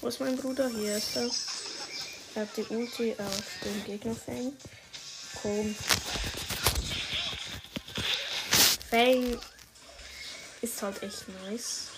Wo 0.00 0.08
ist 0.08 0.18
mein 0.18 0.36
Bruder? 0.36 0.68
Hier 0.68 0.96
ist 0.96 1.14
er. 1.14 1.30
Er 2.34 2.42
hat 2.42 2.56
die 2.56 2.64
Ulti 2.64 3.14
auf 3.16 3.44
den 3.64 3.84
Gegner 3.84 4.16
Fang. 4.16 4.52
Komm. 5.40 5.76
Fang 8.90 9.40
ist 10.62 10.82
halt 10.82 11.00
echt 11.04 11.28
nice. 11.44 11.90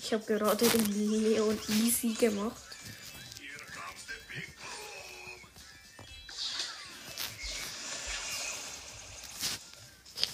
Ich 0.00 0.14
habe 0.14 0.24
gerade 0.24 0.66
den 0.66 0.86
Leon 0.86 1.58
easy 1.68 2.14
gemacht. 2.14 2.73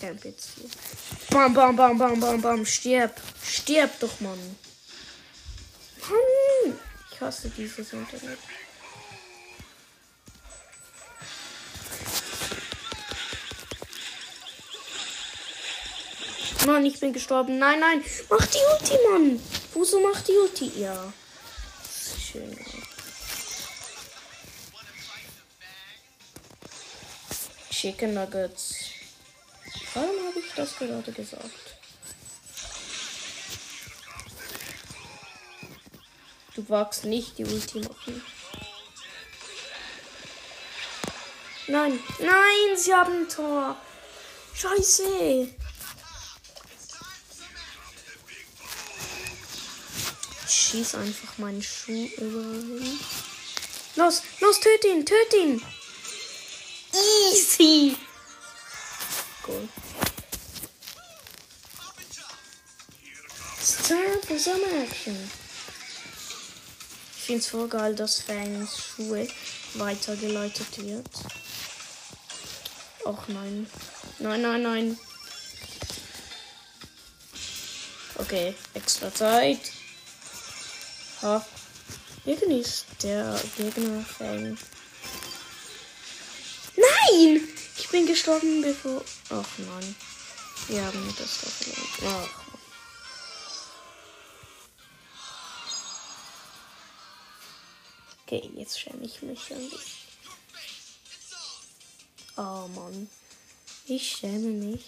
Camp 0.01 0.25
jetzt 0.25 0.51
hier. 0.57 0.69
Bam, 1.31 1.53
bam, 1.53 1.77
bam, 1.77 1.99
bam, 1.99 2.19
bam, 2.19 2.41
bam. 2.41 2.65
Stirb. 2.65 3.13
Stirb 3.45 3.91
doch, 4.01 4.21
Mann. 4.21 4.57
Mann. 6.09 6.79
Ich 7.13 7.21
hasse 7.21 7.51
dieses 7.51 7.93
Internet. 7.93 8.39
Mann, 16.67 16.87
ich 16.87 16.99
bin 16.99 17.13
gestorben. 17.13 17.59
Nein, 17.59 17.81
nein. 17.81 18.05
Mach 18.31 18.47
die 18.47 18.59
Ulti, 18.73 18.99
Mann. 19.11 19.43
Wieso 19.75 20.01
macht 20.01 20.29
die 20.29 20.33
Ulti? 20.33 20.73
Ja. 20.81 21.13
Schön. 22.19 22.57
Chicken 27.71 28.15
Nuggets. 28.15 28.89
Warum 29.94 30.26
habe 30.26 30.38
ich 30.38 30.53
das 30.55 30.76
gerade 30.76 31.12
gesagt? 31.12 31.50
Du 36.55 36.68
wagst 36.68 37.05
nicht 37.05 37.38
die 37.38 37.44
Ulti 37.44 37.81
machen. 37.81 38.22
Nein, 41.66 42.00
nein, 42.18 42.76
sie 42.76 42.94
haben 42.94 43.22
ein 43.22 43.29
Tor. 43.29 43.76
Scheiße. 44.55 45.48
Ich 50.46 50.55
schieß 50.55 50.94
einfach 50.96 51.38
meinen 51.38 51.62
Schuh 51.62 52.07
überall. 52.16 52.83
Los, 53.96 54.22
los, 54.40 54.61
töte 54.61 54.88
ihn, 54.88 55.07
töte 55.07 55.37
ihn. 55.37 55.62
Easy. 57.33 57.96
Cool. 59.51 59.69
It's 63.59 63.89
time 63.89 64.21
for 64.23 64.39
some 64.39 64.61
action. 64.81 65.17
Ich 67.17 67.25
find's 67.25 67.49
voll 67.49 67.67
geil, 67.67 67.97
dass 67.97 68.21
Fangs 68.21 68.79
Schuhe 68.79 69.27
weitergeleitet 69.75 70.85
wird. 70.85 71.09
Och 73.05 73.29
nein. 73.29 73.67
Nein, 74.21 74.43
nein, 74.43 74.63
nein. 74.63 74.99
Okay, 78.19 78.55
extra 78.75 79.13
Zeit. 79.13 79.73
Ha. 81.23 81.45
Irgendwie 82.25 82.61
ist 82.61 82.87
der 83.03 83.41
Gegner 83.57 84.05
Fang. 84.05 84.57
Nein! 86.77 87.60
Bin 87.90 88.07
gestorben 88.07 88.62
bevor. 88.62 89.03
Ach 89.31 89.59
nein. 89.59 89.96
Wir 90.68 90.85
haben 90.85 91.14
das 91.18 91.40
doch 91.40 91.50
verloren. 91.50 92.31
Ach. 92.37 92.50
Okay, 98.26 98.48
jetzt 98.55 98.79
schäme 98.79 99.05
ich 99.05 99.22
mich 99.22 99.50
ein 99.50 99.68
bisschen. 99.68 99.90
Oh 102.37 102.68
Mann. 102.68 103.11
Ich 103.87 104.16
schäme 104.18 104.53
mich. 104.53 104.85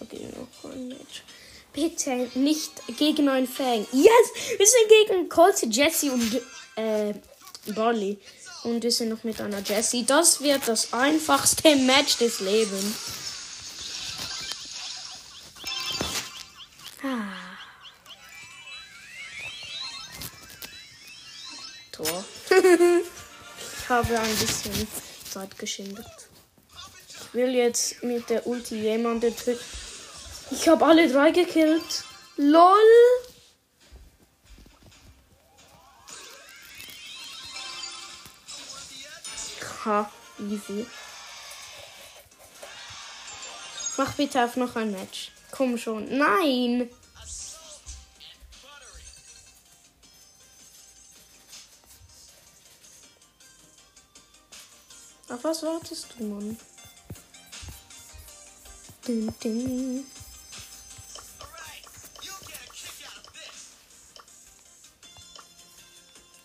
Okay, 0.00 0.26
noch 0.34 0.70
ein 0.70 0.88
Match. 0.88 1.22
Bitte 1.74 2.30
nicht 2.34 2.72
gegen 2.96 3.28
einen 3.28 3.46
Fang. 3.46 3.86
Yes! 3.92 4.56
Wir 4.56 4.66
sind 4.66 4.88
gegen 4.88 5.28
Colt, 5.28 5.62
Jesse 5.70 6.10
und 6.10 6.40
äh, 6.76 7.12
Barley. 7.66 8.18
Und 8.62 8.82
wir 8.82 8.92
sind 8.92 9.08
noch 9.08 9.24
mit 9.24 9.40
einer 9.40 9.60
Jessie. 9.60 10.04
Das 10.04 10.40
wird 10.42 10.66
das 10.66 10.92
einfachste 10.92 11.76
Match 11.76 12.18
des 12.18 12.40
Lebens. 12.40 12.94
Ah. 17.02 17.56
Tor. 21.92 22.24
ich 22.50 23.88
habe 23.88 24.18
ein 24.18 24.36
bisschen 24.36 24.88
Zeit 25.30 25.58
geschindet. 25.58 26.06
Ich 27.08 27.34
will 27.34 27.54
jetzt 27.54 28.02
mit 28.02 28.28
der 28.28 28.46
Ulti 28.46 28.76
jemanden 28.76 29.34
töten. 29.34 29.58
Ich 30.50 30.68
habe 30.68 30.84
alle 30.84 31.10
drei 31.10 31.30
gekillt. 31.30 32.04
LOL. 32.36 33.29
Ha, 39.90 40.08
easy. 40.38 40.86
Mach 43.96 44.12
bitte 44.12 44.44
auf 44.44 44.54
noch 44.54 44.76
ein 44.76 44.92
Match. 44.92 45.32
Komm 45.50 45.76
schon. 45.76 46.16
Nein. 46.16 46.88
Auf 55.28 55.42
was 55.42 55.62
wartest 55.64 56.06
du, 56.16 56.24
Mann? 56.24 56.56
Dun, 59.04 59.34
dun. 59.42 60.06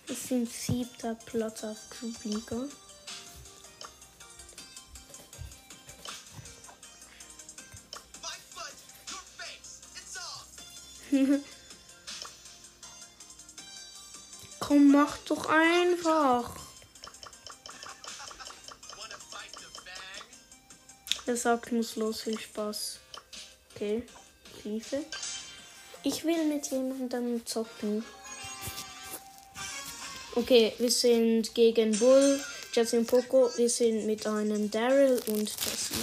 Wir 0.07 0.15
sind 0.15 0.51
siebter 0.51 1.13
Platz 1.13 1.63
auf 1.63 1.77
Group 1.91 2.25
Komm, 14.59 14.91
mach 14.91 15.17
doch 15.19 15.45
einfach. 15.45 16.55
Er 21.27 21.37
sagt, 21.37 21.71
muss 21.71 21.95
los, 21.95 22.21
viel 22.21 22.39
Spaß. 22.39 22.99
Okay, 23.73 24.03
liefere. 24.63 25.05
Ich 26.03 26.23
will 26.23 26.45
mit 26.45 26.69
jemandem 26.69 27.45
zocken. 27.45 28.05
Okay, 30.35 30.73
wir 30.77 30.91
sind 30.91 31.55
gegen 31.55 31.97
Bull, 31.97 32.43
und 32.93 33.07
Poco. 33.07 33.49
Wir 33.55 33.69
sind 33.69 34.05
mit 34.05 34.27
einem 34.27 34.69
Daryl 34.69 35.21
und 35.27 35.49
Jesse. 35.49 35.95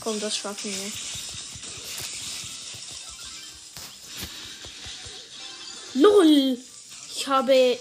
Komm, 0.00 0.20
das 0.20 0.36
schaffen 0.36 0.70
wir. 0.70 1.11
Habe. 7.32 7.78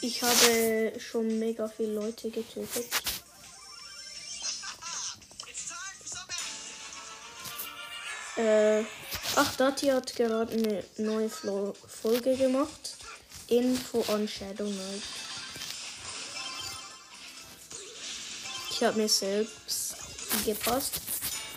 Ich 0.00 0.22
habe 0.22 0.92
schon 0.98 1.38
mega 1.38 1.68
viele 1.68 1.94
Leute 1.94 2.28
getötet. 2.28 2.86
Äh, 8.36 8.82
ach, 9.36 9.56
Dati 9.56 9.86
hat 9.86 10.14
gerade 10.16 10.52
eine 10.52 10.84
neue 10.98 11.30
Flo 11.30 11.72
Folge 11.86 12.36
gemacht. 12.36 12.96
Info 13.46 14.04
on 14.08 14.26
Shadow 14.26 14.64
Knight. 14.64 15.02
Ich 18.70 18.82
habe 18.82 18.98
mir 18.98 19.08
selbst 19.08 19.94
gepasst. 20.44 21.00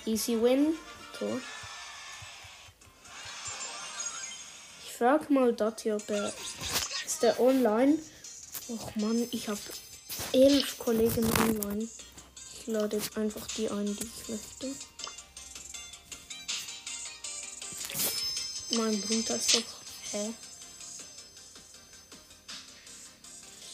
Easy 0.06 0.40
Win. 0.40 0.76
Tor. 1.18 1.42
Ich 4.86 4.94
frage 4.94 5.34
mal 5.34 5.52
Dati, 5.52 5.92
ob 5.92 6.08
er. 6.10 6.32
Der 7.22 7.40
online? 7.40 7.98
Och 8.68 8.96
Mann, 8.98 9.28
ich 9.32 9.48
habe 9.48 9.60
elf 10.34 10.78
Kollegen 10.78 11.26
online. 11.40 11.88
Ich 12.54 12.68
lade 12.68 12.98
jetzt 12.98 13.18
einfach 13.18 13.48
die 13.58 13.70
ein, 13.70 13.86
die 13.86 14.04
ich 14.04 14.30
möchte. 14.30 14.76
Mein 18.76 19.02
Bruder 19.02 19.36
ist 19.36 19.56
doch. 19.56 19.64
Hä? 20.12 20.34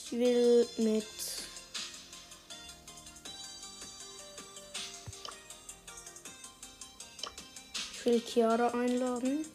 Ich 0.05 0.11
will 0.13 0.67
mit. 0.77 1.05
Ich 7.91 8.05
will 8.05 8.21
Chiara 8.21 8.67
einladen. 8.67 9.45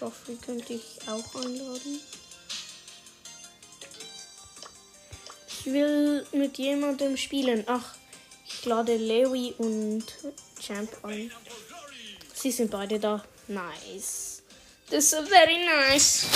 Joffrey 0.00 0.36
könnte 0.36 0.74
ich 0.74 0.98
auch 1.06 1.34
einladen. 1.34 2.00
Ich 5.48 5.66
will 5.66 6.26
mit 6.32 6.58
jemandem 6.58 7.16
spielen. 7.16 7.64
Ach, 7.66 7.94
ich 8.46 8.64
lade 8.64 8.96
Lewy 8.96 9.54
und 9.58 10.04
Champ 10.60 10.90
ein. 11.04 11.32
Sie 12.34 12.52
sind 12.52 12.70
beide 12.70 12.98
da. 13.00 13.24
Nice. 13.48 14.42
Das 14.90 15.12
ist 15.12 15.28
very 15.28 15.58
nice. 15.64 16.26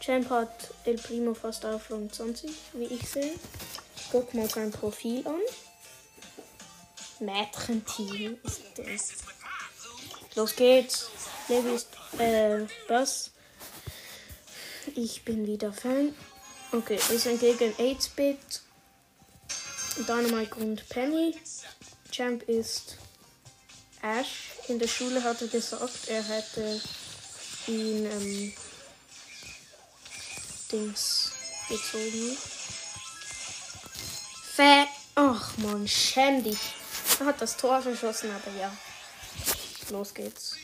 Champ 0.00 0.30
hat 0.30 0.72
El 0.84 0.96
Primo 0.96 1.34
fast 1.34 1.64
auf 1.66 1.90
Rang 1.90 2.10
20, 2.10 2.50
wie 2.74 2.84
ich 2.84 3.08
sehe. 3.08 3.34
Guck 4.10 4.32
mal 4.34 4.48
sein 4.48 4.70
Profil 4.70 5.26
an. 5.26 5.40
Mädchenteam 7.20 8.38
ist 8.44 8.62
das. 8.76 9.12
Los 10.34 10.56
geht's. 10.56 11.10
Levi 11.50 11.74
ist 11.74 11.88
äh, 12.16 12.64
Bass. 12.86 13.32
Ich 14.94 15.24
bin 15.24 15.44
wieder 15.48 15.72
Fan. 15.72 16.14
Okay, 16.70 16.96
wir 17.08 17.18
sind 17.18 17.40
gegen 17.40 17.72
8-Bit, 17.74 18.62
Dynamite 20.06 20.54
und 20.54 20.88
Penny. 20.88 21.36
Champ 22.12 22.44
ist 22.44 22.98
Ash. 24.00 24.52
In 24.68 24.78
der 24.78 24.86
Schule 24.86 25.24
hat 25.24 25.42
er 25.42 25.48
gesagt, 25.48 26.06
er 26.06 26.22
hätte 26.22 26.80
ihn 27.66 28.06
ähm, 28.06 28.52
Dings 30.70 31.32
gezogen. 31.68 32.38
Fe 34.54 34.86
Ach 35.16 35.56
man, 35.56 35.88
schäm 35.88 36.44
dich. 36.44 36.60
Er 37.18 37.26
hat 37.26 37.42
das 37.42 37.56
Tor 37.56 37.82
verschossen, 37.82 38.30
aber 38.30 38.56
ja. 38.56 38.72
Los 39.90 40.14
geht's. 40.14 40.54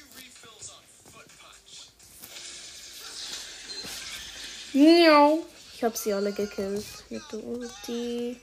Ich 4.79 5.83
habe 5.83 5.97
sie 5.97 6.12
alle 6.12 6.33
gekillt 6.33 6.85
mit 7.09 7.22
der 7.33 7.43
Ulti. 7.43 8.37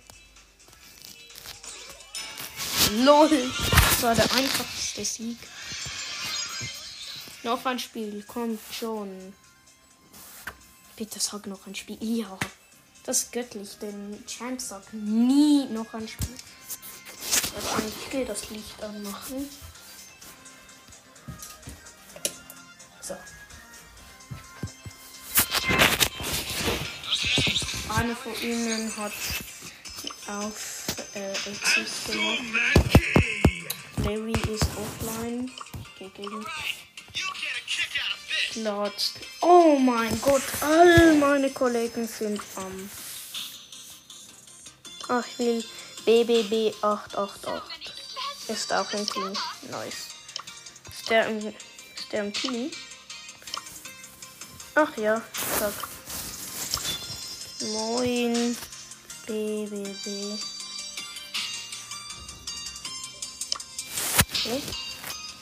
LOL. 3.03 3.51
Das 3.69 4.01
war 4.01 4.15
der 4.15 4.33
einfachste 4.33 5.05
Sieg. 5.05 5.37
Noch 7.43 7.63
ein 7.67 7.77
Spiel, 7.77 8.23
kommt 8.23 8.59
schon. 8.71 9.35
Bitte 10.95 11.19
sag 11.19 11.45
noch 11.45 11.67
ein 11.67 11.75
Spiel. 11.75 11.97
Ja. 12.01 12.39
Das 13.03 13.23
ist 13.23 13.31
göttlich, 13.31 13.77
denn 13.79 14.23
Champ 14.25 14.59
sagt 14.59 14.91
nie 14.91 15.65
noch 15.65 15.93
ein 15.93 16.07
Spiel. 16.07 16.35
Also 17.55 17.69
eigentlich 17.75 18.11
will 18.11 18.25
das 18.25 18.49
Licht 18.49 18.81
anmachen. 18.81 19.47
Eine 28.03 28.17
von 28.17 28.35
ihnen 28.41 28.93
hat 28.97 29.13
auf 30.27 30.87
äh, 31.13 31.31
Exist 31.31 32.07
gemacht. 32.07 32.99
Larry 34.03 34.33
ist 34.53 34.65
offline. 34.75 35.49
Ich 35.81 35.99
gehe 35.99 36.09
gegen. 36.09 36.45
Platz. 38.51 39.13
Oh 39.39 39.77
mein 39.79 40.19
Gott, 40.19 40.41
all 40.59 41.15
meine 41.15 41.49
Kollegen 41.51 42.05
sind 42.05 42.41
am. 42.57 42.89
Ach, 45.07 45.25
ich 45.25 45.39
will 45.39 45.63
BBB 46.03 46.75
888. 46.83 47.93
Ist 48.49 48.73
auch 48.73 48.91
im 48.91 49.07
Team. 49.07 49.33
Nice. 49.71 50.09
Ist 50.91 51.09
der 51.09 51.27
im, 51.29 51.37
ist 51.37 52.11
der 52.11 52.25
im 52.25 52.33
Team? 52.33 52.69
Ach 54.75 54.97
ja, 54.97 55.21
sag. 55.57 55.92
Moin. 57.71 58.57
BBB. 59.25 60.37
Okay. 64.31 64.61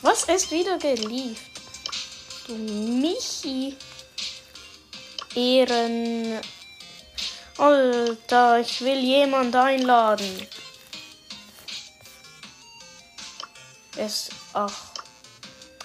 Was 0.04 0.24
ist 0.26 0.52
wieder 0.52 0.78
geliefert? 0.78 1.52
Du 2.46 2.54
Michi. 2.56 3.76
Ehren. 5.36 6.42
Alter, 7.58 8.60
ich 8.60 8.82
will 8.82 9.00
jemand 9.00 9.56
einladen. 9.56 10.48
Es 13.98 14.30
ach, 14.54 14.92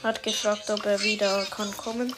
hat 0.02 0.22
gefragt, 0.22 0.68
ob 0.70 0.84
er 0.84 1.00
wieder 1.02 1.44
kann 1.46 1.74
kommen. 1.76 2.14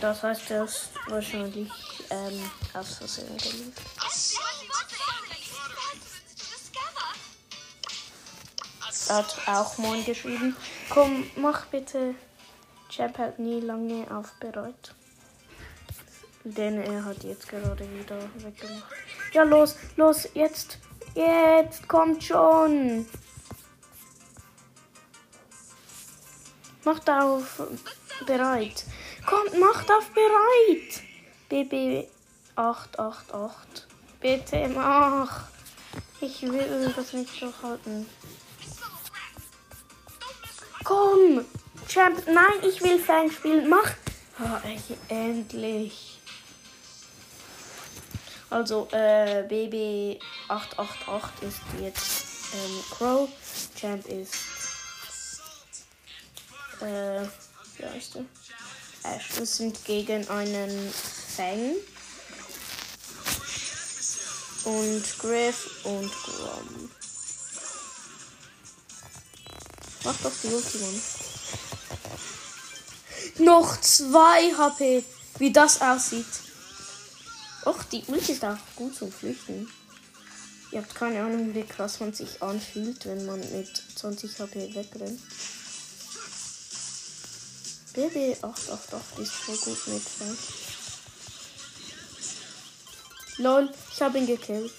Das 0.00 0.22
heißt, 0.22 0.50
er 0.50 0.64
ist 0.64 0.90
wahrscheinlich 1.08 1.70
ähm, 2.12 2.50
aus 2.74 2.98
Versehen 2.98 3.36
geliebt. 3.38 3.80
Hat 9.08 9.36
auch 9.46 9.78
Moin 9.78 10.04
geschrieben. 10.04 10.56
Komm, 10.88 11.24
mach 11.36 11.66
bitte. 11.66 12.14
Chap 12.88 13.18
hat 13.18 13.38
nie 13.38 13.60
lange 13.60 14.06
aufbereit. 14.10 14.94
Denn 16.44 16.80
er 16.80 17.04
hat 17.04 17.22
jetzt 17.24 17.48
gerade 17.48 17.88
wieder 17.98 18.18
weggemacht. 18.36 18.92
Ja, 19.32 19.42
los, 19.42 19.76
los, 19.96 20.28
jetzt. 20.34 20.78
Jetzt, 21.14 21.88
kommt 21.88 22.24
schon. 22.24 23.06
Macht 26.84 27.08
auf 27.08 27.62
bereit. 28.26 28.84
Kommt, 29.26 29.58
macht 29.58 29.90
auf 29.90 30.10
bereit. 30.10 31.11
BB 31.52 32.08
888. 32.56 33.84
Bitte 34.20 34.68
mach. 34.68 35.48
Ich 36.22 36.40
will 36.40 36.90
das 36.96 37.12
nicht 37.12 37.42
durchhalten. 37.42 38.08
Komm! 40.82 41.44
Champ, 41.86 42.26
nein, 42.26 42.66
ich 42.66 42.80
will 42.82 42.98
Fang 42.98 43.30
spielen. 43.30 43.68
Mach! 43.68 43.90
Ah, 44.38 44.62
ich, 44.64 44.96
endlich. 45.10 46.22
Also, 48.48 48.88
äh, 48.92 49.42
BB888 49.46 51.42
ist 51.42 51.60
jetzt 51.82 52.24
ähm, 52.54 52.80
Crow. 52.92 53.28
Champ 53.78 54.06
ist. 54.06 54.34
Äh, 56.80 57.26
wie 57.76 57.84
heißt 57.84 58.14
der? 58.14 58.24
Ash. 59.04 59.36
Wir 59.36 59.46
sind 59.46 59.84
gegen 59.84 60.26
einen 60.30 60.92
Fang. 61.36 61.76
Und 64.64 65.18
Griff 65.18 65.84
und 65.84 66.12
Grom. 66.12 66.90
Mach 70.04 70.16
doch 70.22 70.32
die 70.42 70.48
Ulti, 70.48 70.78
Mann. 70.78 71.00
Noch 73.38 73.80
zwei 73.80 74.52
HP. 74.56 75.04
Wie 75.38 75.52
das 75.52 75.80
aussieht. 75.80 76.26
Och, 77.64 77.82
die 77.84 78.04
Ulti 78.08 78.32
ist 78.32 78.44
auch 78.44 78.58
gut 78.76 78.94
zum 78.94 79.10
Flüchten. 79.12 79.68
Ihr 80.72 80.80
habt 80.80 80.94
keine 80.94 81.22
Ahnung, 81.22 81.54
wie 81.54 81.64
krass 81.64 82.00
man 82.00 82.12
sich 82.12 82.42
anfühlt, 82.42 83.04
wenn 83.06 83.26
man 83.26 83.40
mit 83.40 83.82
20 83.96 84.38
HP 84.38 84.74
wegrennt. 84.74 85.20
BB888 87.94 89.20
ist 89.20 89.32
voll 89.32 89.56
gut 89.58 89.86
mit 89.88 90.02
Frank. 90.02 90.38
Lol, 93.38 93.72
ich 93.92 94.02
habe 94.02 94.18
ihn 94.18 94.26
gekillt. 94.26 94.74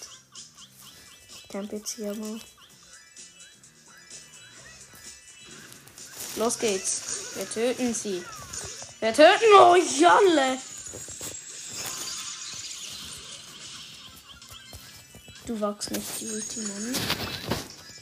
Ich 1.30 1.48
camp 1.50 1.72
jetzt 1.72 1.96
hier 1.96 2.14
mal. 2.16 2.40
Los 6.36 6.60
geht's. 6.60 7.36
Wir 7.36 7.50
töten 7.50 7.94
sie. 7.94 8.24
Wir 9.00 9.14
töten 9.14 9.56
euch 9.60 10.08
alle. 10.08 10.58
Du 15.46 15.60
wachst 15.60 15.92
nicht 15.92 16.22
die 16.22 16.28
Ulti, 16.28 16.60
Mann. 16.62 16.96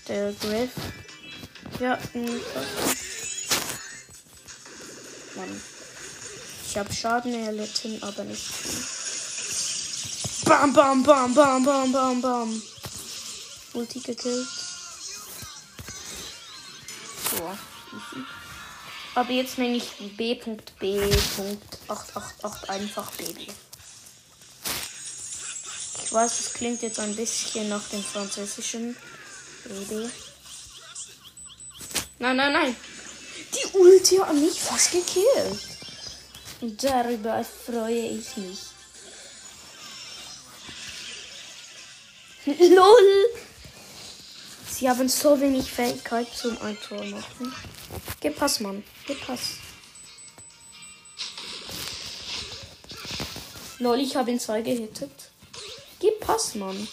Der 0.07 0.33
Griff. 0.33 0.71
Ja, 1.79 1.97
ein 2.13 2.25
Mann. 5.35 5.61
Ich 6.67 6.77
habe 6.77 6.93
Schaden 6.93 7.33
erlitten, 7.33 8.03
aber 8.03 8.23
nicht 8.23 8.43
viel. 8.43 9.00
Bam, 10.51 10.73
bam, 10.73 11.01
bam, 11.01 11.33
bam, 11.33 11.63
bam, 11.63 11.91
bam, 11.93 12.21
bam. 12.21 12.61
Ulti 13.73 14.01
gekillt. 14.01 14.47
So. 17.31 17.57
Aber 19.15 19.31
jetzt 19.31 19.57
nenne 19.57 19.77
ich 19.77 19.93
B.B.888 20.17 22.67
einfach 22.67 23.09
Baby. 23.11 23.47
Ich 26.03 26.11
weiß, 26.11 26.39
es 26.41 26.53
klingt 26.53 26.81
jetzt 26.81 26.99
ein 26.99 27.15
bisschen 27.15 27.69
nach 27.69 27.87
dem 27.87 28.03
französischen 28.03 28.97
Baby. 29.63 30.09
Nein, 32.19 32.35
nein, 32.35 32.51
nein. 32.51 32.75
Die 33.55 33.67
Ulti 33.77 34.17
hat 34.17 34.35
mich 34.35 34.59
fast 34.59 34.91
gekillt. 34.91 35.61
Und 36.59 36.83
darüber 36.83 37.41
freue 37.45 38.09
ich 38.09 38.35
mich. 38.35 38.70
LOL! 42.45 43.29
Sie 44.67 44.89
haben 44.89 45.07
so 45.07 45.39
wenig 45.39 45.71
Fähigkeit 45.71 46.27
zum 46.35 46.59
ein 46.61 46.75
Tor 46.79 47.03
machen. 47.05 47.53
Gib 48.19 48.35
Pass, 48.35 48.59
Mann. 48.59 48.83
Gib 49.05 49.23
Pass. 49.25 49.57
LOL, 53.77 53.99
ich 53.99 54.15
habe 54.15 54.31
ihn 54.31 54.39
zwei 54.39 54.61
gehittet. 54.61 55.11
Gib 55.99 56.19
Pass, 56.19 56.55
Mann. 56.55 56.87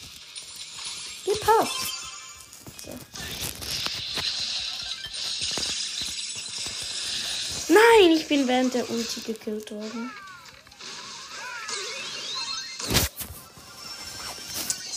Gib 1.25 1.41
Pass. 1.41 1.71
So. 2.85 2.91
Nein, 7.73 8.17
ich 8.17 8.29
bin 8.29 8.47
während 8.47 8.75
der 8.75 8.91
Ulti 8.91 9.21
gekillt 9.21 9.71
worden. 9.71 10.11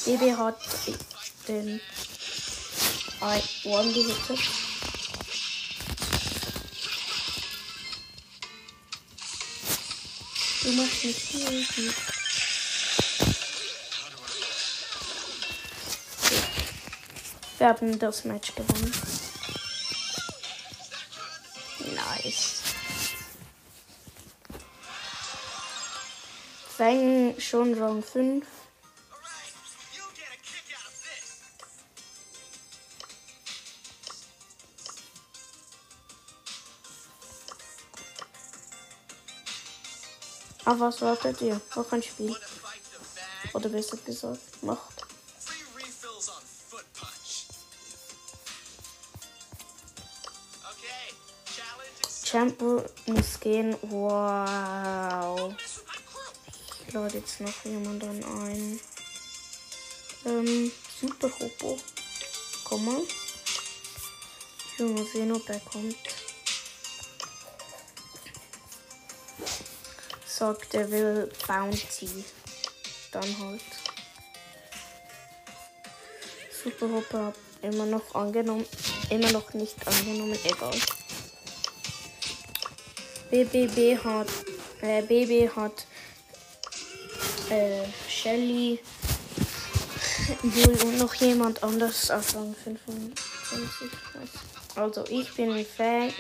BB 0.06 0.36
hat 0.36 0.58
den 1.48 1.80
One 3.66 3.94
gehittet. 3.94 4.40
Du 10.64 10.72
machst 10.74 11.06
nicht 11.06 11.20
viel 11.20 11.48
Ulti. 11.48 11.92
Wir 17.60 17.68
haben 17.68 18.00
das 18.00 18.26
Match 18.26 18.56
gewonnen. 18.56 18.92
Nice. 21.94 22.62
Fang 26.76 27.36
schon 27.40 27.76
Rang 27.76 28.02
5. 28.02 28.61
Auf 40.72 40.80
was 40.80 41.02
wartet 41.02 41.42
ihr? 41.42 41.60
Noch 41.76 41.92
ein 41.92 42.02
Spiel. 42.02 42.34
Oder 43.54 43.68
besser 43.68 43.98
gesagt, 43.98 44.64
macht. 44.64 45.06
Champo 52.24 52.86
muss 53.08 53.38
gehen. 53.42 53.76
Wow. 53.82 55.54
Ich 56.88 56.94
lade 56.94 57.18
jetzt 57.18 57.42
noch 57.42 57.66
jemanden 57.66 58.24
ein. 58.24 58.80
Ähm, 60.24 60.72
Super 61.02 61.30
Hopo. 61.38 61.78
Komm 62.64 62.86
mal. 62.86 63.02
Ich 64.72 64.80
will 64.80 64.94
mal 64.94 65.06
sehen, 65.06 65.34
ob 65.34 65.50
er 65.50 65.60
kommt. 65.60 66.21
Sagt, 70.42 70.74
er 70.74 70.90
will 70.90 71.30
Bounty. 71.46 72.26
Dann 73.12 73.38
halt. 73.38 73.62
Super 76.64 76.90
Hopo 76.90 77.26
hat 77.26 77.36
immer 77.62 77.86
noch 77.86 78.16
angenommen. 78.16 78.66
Immer 79.12 79.32
noch 79.34 79.54
nicht 79.54 79.76
angenommen. 79.88 80.36
Egal. 80.44 80.74
BBB 83.30 84.04
hat. 84.04 84.30
Äh, 84.82 85.04
BB 85.04 85.56
hat 85.56 85.86
äh, 87.52 87.84
Shelly, 88.10 88.80
Bull 90.42 90.78
und 90.86 90.98
noch 90.98 91.14
jemand 91.14 91.62
anders 91.62 92.10
auf 92.10 92.34
Rang 92.34 92.56
25. 92.64 93.16
Also 94.76 95.06
ich 95.08 95.32
bin 95.36 95.52
ein 95.52 95.68
Fan, 95.68 96.12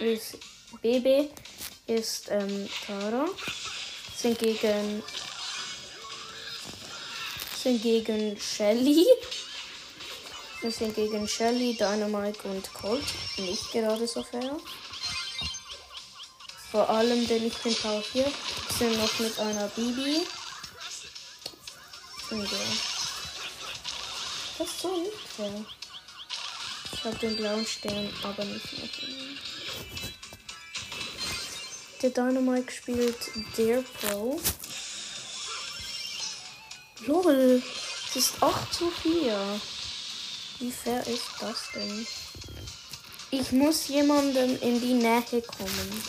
BB 0.84 1.32
ist 1.88 2.30
ähm, 2.30 2.70
Tara, 2.86 3.26
sind 4.22 4.38
gegen 4.38 5.02
sind 7.64 7.82
gegen 7.82 8.40
Shelly. 8.40 9.06
Wir 10.62 10.72
sind 10.72 10.96
gegen 10.96 11.28
Shelly, 11.28 11.76
Dynamite 11.76 12.48
und 12.48 12.72
Colt. 12.74 13.04
Nicht 13.38 13.72
gerade 13.72 14.08
so 14.08 14.24
fair. 14.24 14.58
Vor 16.72 16.88
allem, 16.90 17.28
denn 17.28 17.48
ich 17.48 17.58
bin 17.58 17.76
Power 17.76 18.02
4. 18.02 18.32
Sind 18.78 18.98
noch 18.98 19.20
mit 19.20 19.40
einer 19.40 19.68
Bibi. 19.70 20.22
Ja. 22.30 22.38
Das 24.58 24.68
ist 24.68 24.82
so 24.82 24.98
nicht 24.98 25.18
fair. 25.36 25.66
Ich 26.94 27.04
habe 27.04 27.16
den 27.18 27.36
blauen 27.36 27.66
Stern, 27.66 28.14
aber 28.24 28.46
nicht 28.46 28.78
mehr. 28.78 30.11
Der 32.02 32.10
Dynamite 32.10 32.72
spielt 32.72 33.32
der 33.58 33.84
Pro. 33.84 34.42
Lol, 37.06 37.62
es 38.10 38.16
ist 38.16 38.42
8 38.42 38.74
zu 38.74 38.90
4. 38.90 39.62
Wie 40.58 40.72
fair 40.72 41.06
ist 41.06 41.30
das 41.40 41.58
denn? 41.76 42.08
Ich 43.30 43.52
muss 43.52 43.88
jemandem 43.88 44.60
in 44.62 44.82
die 44.82 44.96
Nähe 44.96 45.44
kommen. 45.44 46.04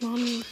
Mann. 0.00 0.44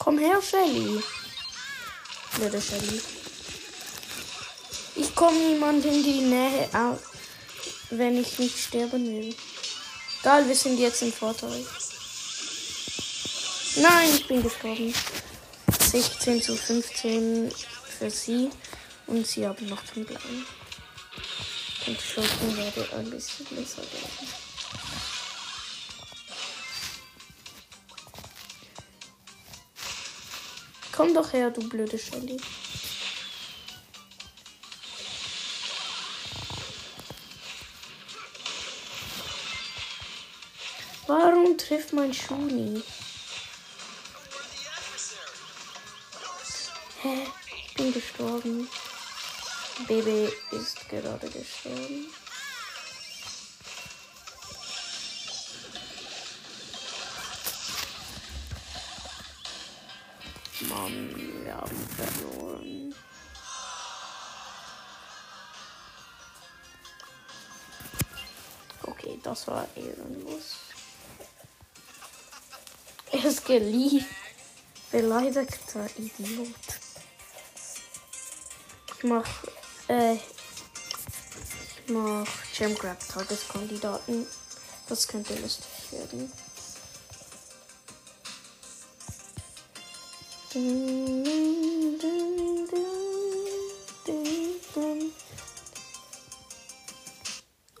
Komm 0.00 0.18
her, 0.18 0.42
Shelly. 0.42 1.00
Blöde 2.38 2.62
Shelly. 2.62 3.00
Ich 4.94 5.12
komme 5.16 5.36
niemand 5.36 5.84
in 5.84 6.04
die 6.04 6.20
Nähe, 6.20 6.68
wenn 7.90 8.16
ich 8.16 8.38
nicht 8.38 8.56
sterben 8.56 9.04
will. 9.06 9.34
Egal, 10.20 10.46
wir 10.46 10.54
sind 10.54 10.78
jetzt 10.78 11.02
im 11.02 11.12
Vorteil. 11.12 11.66
Nein, 13.76 14.10
ich 14.14 14.28
bin 14.28 14.42
gestorben. 14.42 14.94
16 15.90 16.42
zu 16.42 16.56
15 16.56 17.50
für 17.98 18.10
sie. 18.10 18.50
Und 19.08 19.26
sie 19.26 19.44
haben 19.44 19.66
noch 19.66 19.82
den 19.94 20.04
blauen. 20.04 20.46
Und 21.86 22.00
Schurken 22.00 22.56
werde 22.56 22.88
ein 22.96 23.10
bisschen 23.10 23.46
besser 23.46 23.78
werden. 23.78 24.47
Komm 30.98 31.14
doch 31.14 31.32
her, 31.32 31.52
du 31.52 31.60
blöde 31.68 31.96
Shelly. 31.96 32.38
Warum 41.06 41.56
trifft 41.56 41.92
mein 41.92 42.12
Schuh 42.12 42.34
nie? 42.34 42.82
Hä? 47.02 47.28
Ich 47.68 47.74
bin 47.74 47.92
gestorben. 47.92 48.68
Baby 49.86 50.32
ist 50.50 50.88
gerade 50.88 51.30
gestorben. 51.30 52.12
Mann, 60.88 61.44
wir 61.44 61.54
haben 61.54 61.88
verloren. 61.96 62.94
Okay, 68.82 69.18
das 69.22 69.46
war 69.48 69.66
ehrenlos. 69.76 70.56
Er 73.12 73.24
ist 73.24 73.44
geliebt. 73.44 74.06
Beleidigter 74.90 75.86
Idiot. 75.98 76.48
Ich 78.96 79.04
mach, 79.04 79.28
äh, 79.88 80.14
ich 80.14 80.22
mach 81.88 82.26
Gemgrab 82.56 82.98
Tageskandidaten. 83.06 84.26
Das 84.88 85.06
könnte 85.06 85.34
lustig 85.38 85.92
werden. 85.92 86.32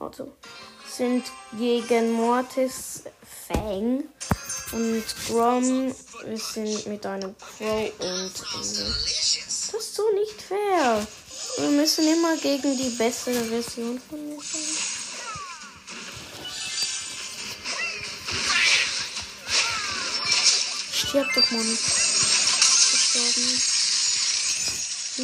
Also, 0.00 0.32
sind 0.90 1.24
gegen 1.58 2.12
Mortis 2.12 3.02
Fang 3.46 4.04
und 4.72 5.04
Grom. 5.26 5.94
Wir 6.24 6.38
sind 6.38 6.86
mit 6.86 7.04
einem 7.04 7.34
Crow 7.36 7.92
und. 7.98 8.32
Das 8.34 9.74
ist 9.74 9.94
so 9.94 10.02
nicht 10.14 10.40
fair. 10.40 11.06
Wir 11.58 11.68
müssen 11.70 12.06
immer 12.06 12.36
gegen 12.36 12.76
die 12.76 12.90
bessere 12.96 13.44
Version 13.44 14.00
von 14.08 14.28
mir 14.28 14.40
sein. 14.40 14.60
Stirb 20.92 21.26
doch 21.34 21.50
mal 21.50 21.64
nicht. 21.64 22.07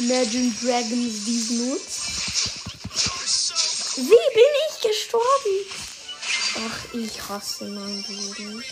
Imagine 0.05 0.53
Dragons 0.61 1.25
these 1.25 1.51
nuts. 1.57 1.95
Wie 3.97 4.27
bin 4.35 4.51
ich 4.69 4.75
gestorben? 4.81 5.55
Ach, 6.67 6.93
ich 6.93 7.27
hasse 7.27 7.65
mein 7.65 8.05
Leben. 8.07 8.63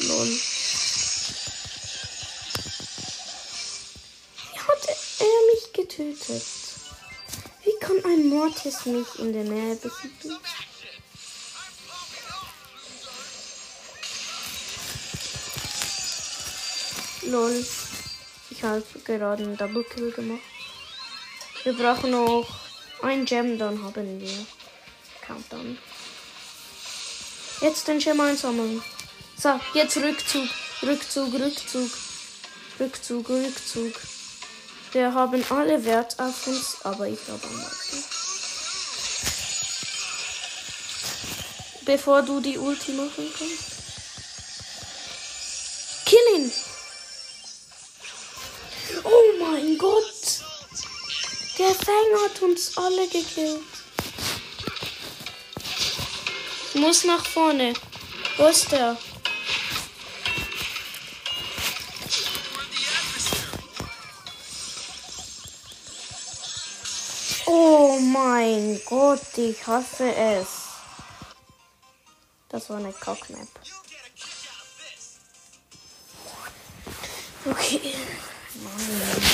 Lol. 0.00 0.28
Wie 4.52 4.58
hat 4.58 4.88
er 5.18 5.38
mich 5.54 5.64
getötet? 5.72 6.44
Wie 7.62 7.76
kann 7.80 8.04
ein 8.04 8.28
Mortis 8.28 8.84
mich 8.84 9.18
in 9.18 9.32
der 9.32 9.44
Nähe 9.44 9.76
besiegen? 9.76 10.23
Lol. 17.26 17.64
Ich 18.50 18.62
habe 18.62 18.82
gerade 19.04 19.44
einen 19.44 19.56
Double 19.56 19.84
Kill 19.84 20.12
gemacht. 20.12 20.40
Wir 21.62 21.72
brauchen 21.72 22.10
noch 22.10 22.46
ein 23.02 23.24
Gem, 23.24 23.58
dann 23.58 23.82
haben 23.82 24.20
wir 24.20 24.46
Countdown. 25.22 25.78
Jetzt 27.60 27.88
den 27.88 27.98
Gem 27.98 28.20
einsammeln. 28.20 28.82
So, 29.36 29.58
jetzt 29.72 29.96
Rückzug. 29.96 30.48
Rückzug, 30.82 31.32
Rückzug. 31.32 31.90
Rückzug, 32.78 33.28
Rückzug. 33.28 33.92
Wir 34.92 35.14
haben 35.14 35.44
alle 35.48 35.84
Wert 35.84 36.18
auf 36.18 36.46
uns, 36.46 36.76
aber 36.84 37.08
ich 37.08 37.24
glaube 37.24 37.46
am 37.46 37.56
meisten. 37.56 38.04
Bevor 41.84 42.22
du 42.22 42.40
die 42.40 42.58
Ulti 42.58 42.92
machen 42.92 43.32
kannst. 43.38 43.73
Fang 51.84 52.22
hat 52.24 52.40
uns 52.40 52.78
alle 52.78 53.06
gekillt. 53.08 53.60
Muss 56.74 57.04
nach 57.04 57.24
vorne. 57.26 57.74
Wo 58.38 58.46
ist 58.46 58.72
der? 58.72 58.96
Oh 67.46 67.98
mein 68.00 68.80
Gott, 68.86 69.36
ich 69.36 69.66
hasse 69.66 70.14
es. 70.14 70.48
Das 72.48 72.70
war 72.70 72.78
eine 72.78 72.92
Cockmap. 72.92 73.48
Okay. 77.44 77.94
Mann. 78.54 79.33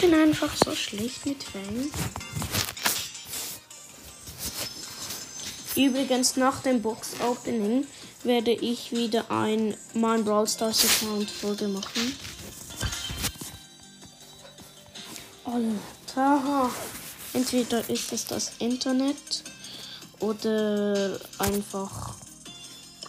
Ich 0.00 0.08
bin 0.08 0.14
einfach 0.14 0.54
so 0.54 0.76
schlecht 0.76 1.26
mit 1.26 1.42
Fang. 1.42 1.90
Übrigens, 5.74 6.36
nach 6.36 6.62
dem 6.62 6.80
Box-Opening 6.80 7.84
werde 8.22 8.52
ich 8.52 8.92
wieder 8.92 9.28
ein 9.28 9.76
mein 9.94 10.24
Brawl 10.24 10.46
Stars 10.46 10.84
Account 10.84 11.28
Folge 11.28 11.66
machen. 11.66 12.16
Alter. 15.44 16.70
Entweder 17.32 17.90
ist 17.90 18.12
es 18.12 18.24
das 18.24 18.52
Internet 18.60 19.42
oder 20.20 21.18
einfach 21.40 22.14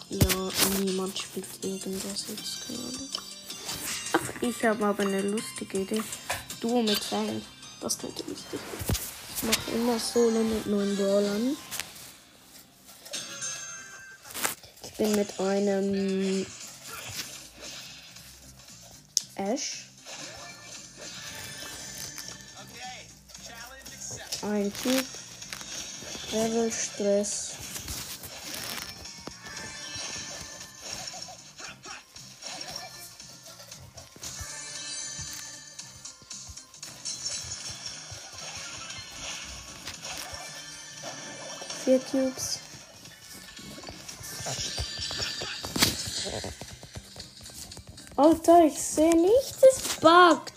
ja, 0.08 0.50
niemand 0.80 1.16
spielt 1.16 1.46
irgendwas 1.62 2.24
jetzt 2.30 2.66
gerade. 2.66 3.08
Ach, 4.12 4.42
ich 4.42 4.64
habe 4.64 4.86
aber 4.86 5.04
eine 5.04 5.22
lustige 5.22 5.82
Idee. 5.82 6.02
Duo 6.60 6.82
mit 6.82 7.02
Fang. 7.02 7.40
Das 7.80 7.98
könnte 7.98 8.22
lustig. 8.24 8.60
Ich 9.36 9.42
mache 9.44 9.70
immer 9.74 9.98
Solo 9.98 10.42
mit 10.42 10.66
neuen 10.66 10.94
Brawlern. 10.96 11.56
Ich 14.82 14.92
bin 14.98 15.12
mit 15.12 15.40
einem 15.40 16.46
Ash. 19.36 19.86
Ein 24.42 24.72
Typ. 24.82 25.04
Level 26.32 26.70
Stress. 26.70 27.52
Vier 41.90 41.98
Cubes. 41.98 42.60
Alter, 48.14 48.64
ich 48.64 48.80
sehe 48.80 49.16
nicht, 49.16 49.56
es 49.60 49.96
buggt. 49.96 50.52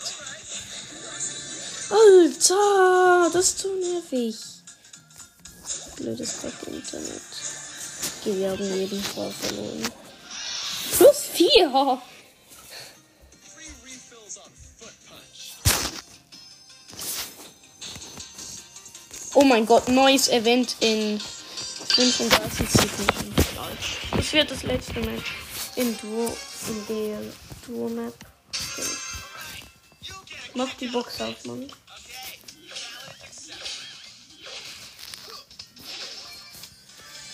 Alter, 1.90 3.30
das 3.32 3.46
ist 3.46 3.58
zu 3.58 3.68
nervig. 3.74 4.36
Blödes 5.96 6.40
Kack-Internet. 6.40 7.22
Okay, 8.20 8.38
wir 8.38 8.50
haben 8.52 8.78
jeden 8.78 9.02
Fall 9.02 9.32
verloren. 9.32 9.90
Plus 10.92 11.20
vier. 11.32 12.00
Oh 19.36 19.42
mein 19.42 19.66
Gott, 19.66 19.88
neues 19.88 20.28
Event 20.28 20.76
in 20.78 21.18
35 21.18 22.68
Sekunden. 22.70 23.34
Das 24.16 24.32
wird 24.32 24.48
das 24.48 24.62
letzte 24.62 25.00
Match 25.00 25.32
in 25.74 25.96
Duo, 25.98 26.36
in 26.68 26.86
der 26.86 27.20
Duo-Map. 27.66 28.14
Mach 30.54 30.72
die 30.74 30.86
Box 30.86 31.20
auf, 31.20 31.44
Mann. 31.46 31.68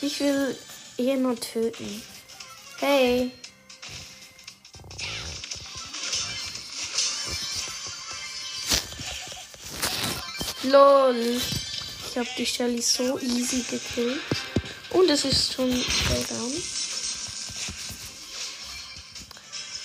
Ich 0.01 0.21
will 0.21 0.57
jemand 0.97 1.43
töten. 1.43 2.03
Hey. 2.79 3.31
LOL. 10.63 11.60
Ich 12.11 12.19
habe 12.19 12.29
die 12.37 12.45
Shelly 12.45 12.83
so 12.83 13.21
easy 13.21 13.63
gekillt. 13.63 14.21
Und 14.91 15.09
es 15.09 15.25
ist 15.25 15.53
schon 15.53 15.71
down. 15.71 16.53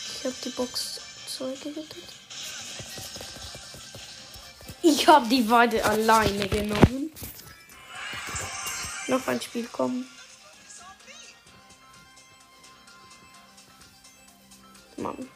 Ich 0.09 0.25
habe 0.25 0.35
die 0.43 0.49
Box 0.49 1.01
2 1.37 1.45
gerettet. 1.45 2.03
Ich 4.81 5.07
habe 5.07 5.27
die 5.27 5.43
beide 5.43 5.85
alleine 5.85 6.49
genommen. 6.49 7.11
Noch 9.05 9.27
ein 9.27 9.39
Spiel 9.39 9.67
kommen. 9.67 10.09
Mann. 14.97 15.29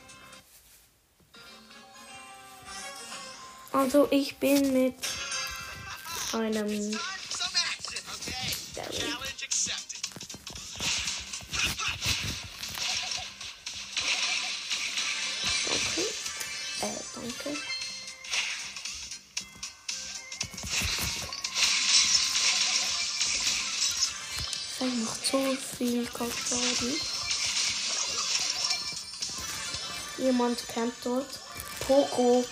Also 3.72 4.08
ich 4.10 4.38
bin 4.38 4.74
mit 4.74 5.18
einem. 6.34 7.00
Okay. 15.66 16.06
Äh, 16.82 16.98
danke. 17.14 17.58
Er 24.80 24.86
macht 24.86 25.26
so 25.26 25.58
viel 25.78 26.06
Kaskaden. 26.06 27.02
Jemand 30.18 30.68
campt 30.68 31.06
dort. 31.06 31.40
Poco. 31.80 32.46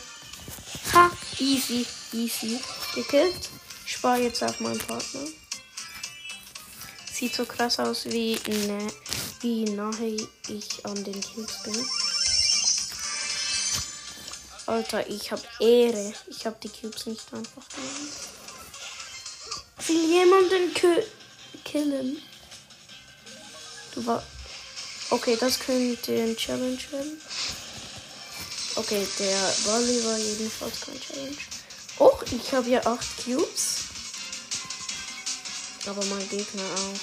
Ha, 0.94 1.12
easy, 1.40 1.86
easy. 2.12 2.60
Gekillt. 2.96 3.50
Spare 3.98 4.22
jetzt 4.22 4.44
auf 4.44 4.60
meinen 4.60 4.78
Partner. 4.78 5.22
Sieht 7.12 7.34
so 7.34 7.46
krass 7.46 7.80
aus, 7.80 8.06
wie, 8.06 8.36
ne, 8.46 8.88
wie 9.42 9.64
nahe 9.64 10.18
ich 10.50 10.86
an 10.86 11.04
den 11.04 11.20
Kills 11.20 11.64
bin. 11.64 11.84
Alter, 14.68 15.08
ich 15.08 15.32
hab 15.32 15.42
Ehre. 15.60 16.14
Ich 16.28 16.46
hab 16.46 16.62
die 16.62 16.70
Cubes 16.70 17.08
nicht 17.08 17.34
einfach 17.34 17.68
genommen. 17.70 18.12
Will 19.88 20.10
jemanden 20.12 20.74
ki 20.76 21.04
killen? 21.64 22.22
Du 23.96 24.06
war. 24.06 24.22
Okay, 25.10 25.36
das 25.40 25.58
könnte 25.58 26.12
ein 26.12 26.38
Challenge 26.38 26.78
werden. 26.92 27.20
Okay, 28.76 29.08
der 29.18 29.54
Bali 29.66 30.06
war 30.06 30.18
jedenfalls 30.20 30.82
kein 30.82 31.02
Challenge. 31.02 31.57
Och, 32.00 32.24
ich 32.32 32.54
habe 32.54 32.70
ja 32.70 32.86
8 32.86 33.26
Cubes. 33.26 33.86
Aber 35.88 36.04
mein 36.06 36.30
Gegner 36.30 36.64
auch. 36.64 37.00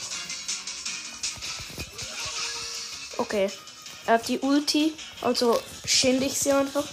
Okay. 3.18 3.51
Er 4.07 4.14
hat 4.14 4.28
die 4.28 4.38
Ulti, 4.40 4.92
also 5.22 5.61
schinde 5.86 6.26
ich 6.26 6.38
sie 6.38 6.53
einfach. 6.53 6.84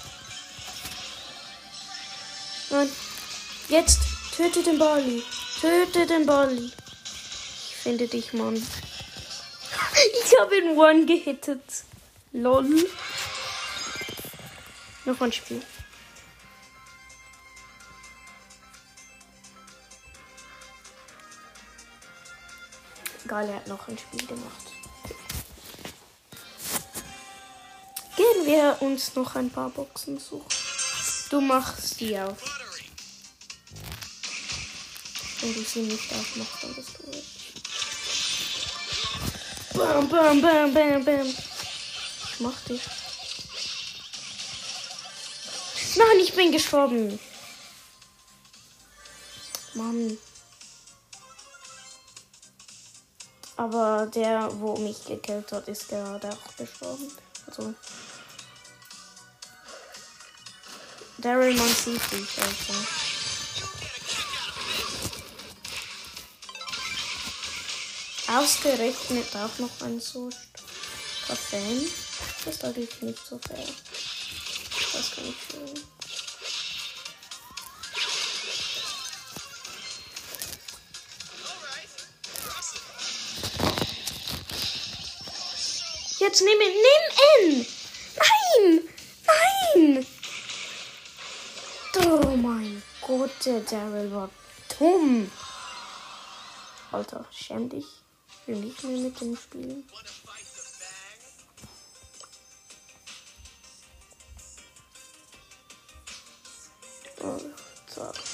Nein. 2.70 2.90
Jetzt. 3.68 4.00
Töte 4.36 4.64
den 4.64 4.80
Bali. 4.80 5.22
Töte 5.60 6.08
den 6.08 6.26
Bali. 6.26 6.72
Ich 6.72 7.76
finde 7.84 8.08
dich, 8.08 8.32
Mann. 8.32 8.56
Ich 8.56 10.40
habe 10.40 10.58
ihn 10.58 10.78
One 10.78 11.06
gehittet. 11.06 11.62
Lol. 12.32 12.90
Noch 15.04 15.20
ein 15.20 15.34
Spiel. 15.34 15.62
Geil, 23.32 23.48
er 23.48 23.56
hat 23.56 23.68
noch 23.68 23.88
ein 23.88 23.98
Spiel 23.98 24.28
gemacht. 24.28 24.72
gehen 28.18 28.46
wir 28.46 28.76
uns 28.82 29.16
noch 29.16 29.36
ein 29.36 29.50
paar 29.50 29.70
Boxen 29.70 30.20
suchen. 30.20 30.46
Du 31.30 31.40
machst 31.40 32.02
die 32.02 32.20
auf. 32.20 32.38
Wenn 35.40 35.54
du 35.54 35.62
sie 35.62 35.84
nicht 35.84 36.12
aufmachst, 36.12 36.62
dann 36.62 36.76
bist 36.76 36.90
du 37.00 37.08
weg. 37.08 37.24
Bam, 39.76 40.10
bam, 40.10 40.42
bam, 40.42 40.74
bam, 40.74 41.06
bam. 41.06 41.28
Ich 41.28 42.40
mach 42.40 42.60
dich. 42.68 42.82
Nein, 45.96 46.20
ich 46.22 46.34
bin 46.34 46.52
gestorben. 46.52 47.18
Mann. 49.74 50.18
Aber 53.62 54.08
der, 54.08 54.50
wo 54.60 54.76
mich 54.78 55.06
gekillt 55.06 55.52
hat, 55.52 55.68
ist 55.68 55.88
gerade 55.88 56.30
auch 56.30 56.58
gestorben. 56.58 57.12
Also. 57.46 57.76
Daryl, 61.20 61.56
man 61.56 61.68
sieht 61.68 62.02
dich 62.12 62.40
also. 62.40 62.74
Ausgerechnet 68.36 69.28
auch 69.36 69.60
noch 69.60 69.86
ein 69.86 70.00
so 70.00 70.32
Fan. 70.32 71.86
Das 72.44 72.56
ist 72.56 72.64
natürlich 72.64 73.02
nicht 73.04 73.20
so 73.28 73.40
fair. 73.48 73.68
Das 74.92 75.12
kann 75.12 75.26
ich 75.26 75.36
fühlen. 75.36 75.91
Jetzt 86.22 86.42
ihn. 86.42 86.60
Nimm 86.60 87.56
ihn! 87.56 87.66
Nein! 88.16 88.90
Nein! 89.26 90.06
Oh 91.98 92.36
mein 92.38 92.84
Gott, 93.02 93.32
der 93.44 93.62
Daryl 93.62 94.12
war 94.12 94.30
dumm. 94.78 95.32
Alter, 96.92 97.26
schäm 97.32 97.70
dich. 97.70 97.88
Ich 98.28 98.48
will 98.48 98.58
nicht 98.58 98.84
mehr 98.84 98.98
mit 99.00 99.20
dem 99.20 99.36
spielen. 99.36 99.90
Oh, 107.24 107.40
so. 107.96 108.31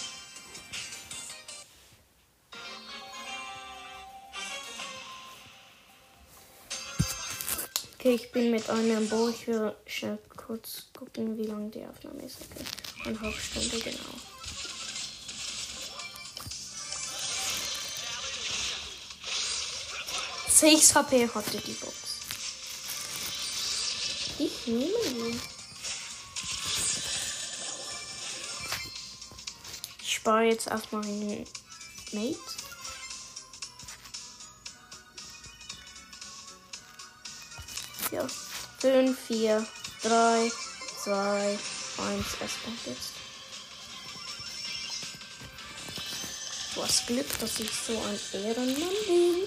Okay, 8.08 8.16
ich 8.16 8.32
bin 8.32 8.52
mit 8.52 8.70
einem 8.70 9.10
Bo. 9.10 9.28
Ich 9.28 9.46
will 9.48 9.76
schnell 9.86 10.18
kurz 10.38 10.86
gucken, 10.98 11.38
wie 11.38 11.44
lang 11.44 11.70
die 11.72 11.86
Aufnahme 11.86 12.22
ist. 12.22 12.38
Okay, 12.40 12.64
eine 13.10 13.20
halbe 13.20 13.38
Stunde 13.38 13.80
genau. 13.80 13.98
Sechs 20.48 20.96
HP 20.96 21.28
hatte 21.28 21.58
die 21.58 21.74
Box. 21.74 21.96
Ich 24.40 24.68
nehme 24.68 24.88
die. 24.88 25.40
Ich 30.02 30.14
spare 30.14 30.44
jetzt 30.44 30.72
auf 30.72 30.94
meinen 30.94 31.46
Mate. 32.14 32.67
5, 38.88 39.20
4, 39.20 39.68
3, 40.02 40.52
2, 41.04 41.12
1. 41.12 41.60
Es 42.40 42.64
kommt 42.64 42.86
jetzt. 42.86 43.12
Du 46.74 46.82
hast 46.82 47.06
Glück, 47.08 47.40
dass 47.40 47.60
ich 47.60 47.70
so 47.70 47.92
ein 48.02 48.18
Ehrenmann 48.46 48.96
bin. 49.06 49.46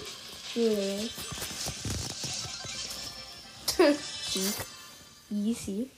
Sieg. 4.29 4.53
Easy. 5.31 5.89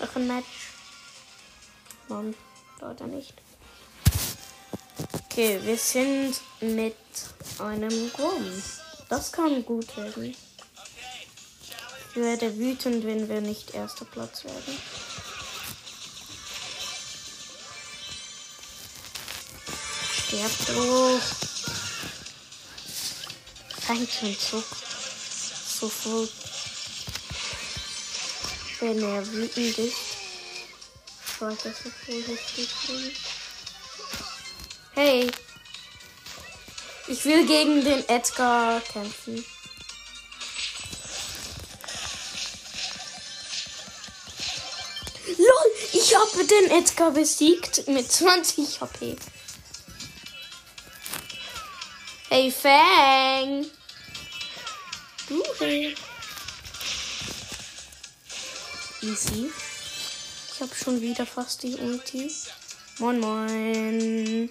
Noch 0.00 0.16
ein 0.16 0.26
Match. 0.26 0.72
Mann, 2.08 2.34
leider 2.80 3.06
nicht. 3.06 3.34
Okay, 5.30 5.60
wir 5.62 5.76
sind 5.76 6.40
mit 6.60 6.96
einem 7.60 8.10
Grom. 8.14 8.62
Das 9.08 9.30
kann 9.30 9.64
gut 9.64 9.96
werden. 9.96 10.34
Ich 12.18 12.24
werde 12.24 12.58
wütend, 12.58 13.06
wenn 13.06 13.28
wir 13.28 13.40
nicht 13.40 13.74
erster 13.74 14.04
Platz 14.04 14.42
werden. 14.42 14.76
Sterb 20.26 20.50
doch. 20.66 21.20
Schon 23.86 24.36
so, 24.36 24.64
sofort. 25.78 26.30
Wenn 28.80 29.00
er 29.00 29.24
wütend 29.28 29.78
ist. 29.78 29.96
Schreit 31.24 31.64
er 31.66 31.72
so 31.72 31.88
vorsichtig 32.04 32.68
rum. 32.88 33.10
Hey. 34.94 35.30
Ich 37.06 37.24
will 37.24 37.46
gegen 37.46 37.84
den 37.84 38.08
Edgar 38.08 38.80
kämpfen. 38.80 39.44
Den 46.50 46.70
Edgar 46.70 47.10
besiegt 47.10 47.86
mit 47.88 48.10
20 48.10 48.80
HP. 48.80 49.16
Hey 52.28 52.50
Fang. 52.50 53.66
Du 55.28 55.42
hey. 55.58 55.94
Easy. 59.02 59.50
Ich 60.54 60.60
habe 60.60 60.74
schon 60.74 61.00
wieder 61.00 61.26
fast 61.26 61.62
die 61.62 61.74
Ulti. 61.76 62.32
Moin 62.98 63.20
moin. 63.20 64.50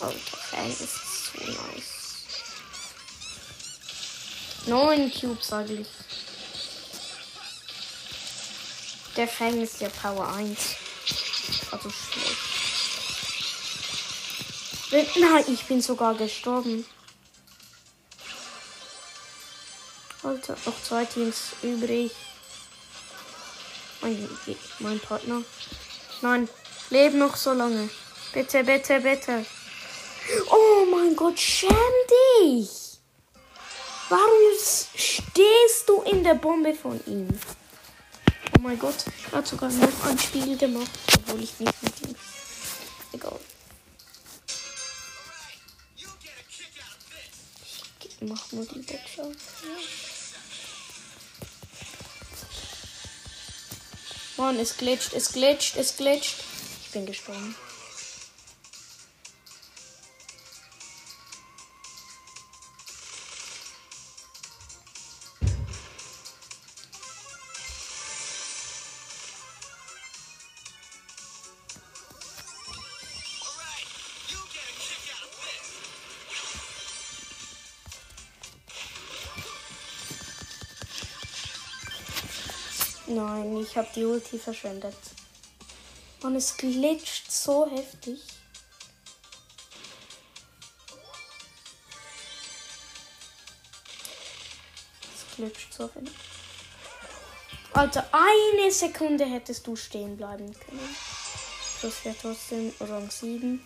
Alter, 0.00 0.36
Fang 0.50 0.70
ist 0.70 1.32
so 1.32 1.44
nice. 1.44 1.94
Neun 4.66 5.12
Cubes 5.12 5.52
eigentlich. 5.52 5.88
Der 9.16 9.28
Fang 9.28 9.60
ist 9.60 9.80
der 9.80 9.90
Power 9.90 10.28
1. 10.34 10.74
Also 11.70 11.90
schlecht. 11.90 12.54
Nein, 15.16 15.44
ich 15.48 15.64
bin 15.64 15.80
sogar 15.80 16.14
gestorben. 16.14 16.84
Alter, 20.22 20.56
noch 20.64 20.82
zwei 20.82 21.04
Teams 21.04 21.52
übrig. 21.62 22.12
Mein, 24.00 24.28
mein 24.80 25.00
Partner. 25.00 25.42
Nein, 26.22 26.48
leb 26.90 27.14
noch 27.14 27.36
so 27.36 27.52
lange. 27.52 27.88
Bitte, 28.32 28.64
bitte, 28.64 29.00
bitte. 29.00 29.46
Oh 30.50 30.86
mein 30.90 31.14
Gott, 31.14 31.38
schäm 31.38 31.76
dich. 32.40 32.98
Warum 34.08 34.58
stehst 34.94 35.88
du 35.88 36.02
in 36.02 36.24
der 36.24 36.34
Bombe 36.34 36.74
von 36.74 37.00
ihm? 37.06 37.28
Mein 38.64 38.78
Gott, 38.78 39.04
er 39.30 39.32
hat 39.38 39.46
sogar 39.46 39.70
noch 39.70 40.06
ein 40.06 40.18
Spiel 40.18 40.56
gemacht, 40.56 40.90
obwohl 41.16 41.42
ich 41.42 41.60
nicht 41.60 41.82
mit 41.82 42.00
ihm. 42.00 42.16
Egal. 43.12 43.38
Ich 48.00 48.20
mach 48.22 48.52
nur 48.52 48.64
die 48.64 48.78
Box 48.78 49.18
auf. 49.18 49.34
Ja. 54.38 54.42
Mann, 54.42 54.58
es 54.58 54.78
glitscht, 54.78 55.12
es 55.12 55.32
glitscht, 55.32 55.76
es 55.76 55.98
glitscht. 55.98 56.36
Ich 56.84 56.90
bin 56.90 57.04
gestorben. 57.04 57.54
Ich 83.74 83.78
habe 83.78 83.88
die 83.92 84.04
Ulti 84.04 84.38
verschwendet. 84.38 84.94
Und 86.22 86.36
es 86.36 86.56
glitscht 86.56 87.28
so 87.28 87.68
heftig. 87.68 88.20
glitscht 95.34 95.72
so 95.72 95.88
viel. 95.88 96.04
Alter, 97.72 98.08
eine 98.12 98.70
Sekunde 98.70 99.24
hättest 99.24 99.66
du 99.66 99.74
stehen 99.74 100.16
bleiben 100.16 100.54
können. 100.54 100.96
Das 101.82 102.04
wäre 102.04 102.14
trotzdem 102.22 102.72
Rang 102.78 103.10
7. 103.10 103.60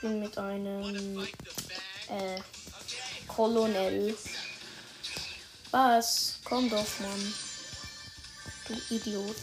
bin 0.00 0.20
mit 0.20 0.36
einem 0.38 1.18
äh, 2.08 2.40
Kolonel. 3.26 4.16
Was? 5.70 6.40
Komm 6.44 6.70
doch, 6.70 6.86
Mann. 7.00 7.34
Du 8.66 8.94
Idiot. 8.94 9.36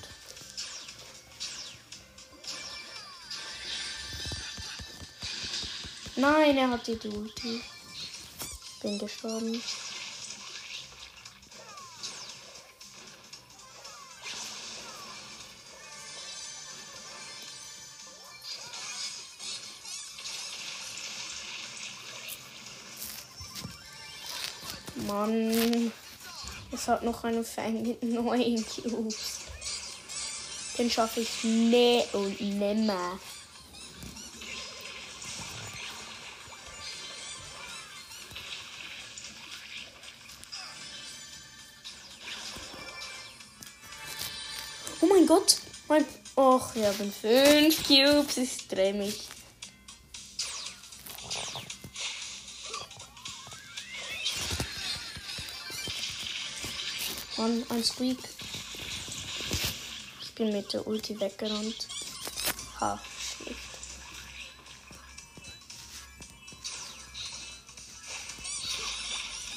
Nein, 6.15 6.57
er 6.57 6.69
hat 6.69 6.87
die 6.87 7.07
Ulti. 7.07 7.61
Bin 8.81 8.99
gestorben. 8.99 9.61
Mann. 25.15 25.93
Es 26.73 26.87
hat 26.89 27.03
noch 27.03 27.23
einen 27.23 27.45
Fang 27.45 27.81
mit 27.81 28.03
neun 28.03 28.65
Cubes. 28.65 29.39
Den 30.77 30.91
schaffe 30.91 31.21
ich 31.21 31.43
ne 31.43 32.03
und 32.11 32.41
nimmer. 32.41 33.17
Oh 44.99 45.05
mein 45.05 45.25
Gott. 45.25 45.57
Mein. 45.87 46.05
Och, 46.37 46.75
wir 46.75 46.87
haben 46.87 47.13
fünf 47.13 47.87
Cubes. 47.87 48.35
Ich 48.35 48.67
drehe 48.67 48.93
mich. 48.93 49.34
Mann, 57.45 57.63
ein 57.69 57.83
Squeak. 57.83 58.17
Ich 60.19 60.33
bin 60.33 60.51
mit 60.51 60.73
der 60.73 60.87
Ulti 60.87 61.19
weggerannt. 61.19 61.87
Ha, 62.79 62.99
schlecht. 63.37 63.59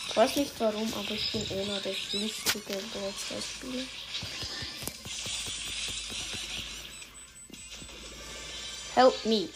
Ich 0.07 0.17
weiß 0.17 0.37
nicht 0.37 0.53
warum, 0.59 0.93
aber 0.93 1.13
ich 1.13 1.33
bin 1.33 1.59
einer 1.59 1.81
der 1.81 1.95
flüchtige 1.95 2.75
Brawl-Spieler. 2.93 3.85
Help 8.97 9.25
me. 9.25 9.49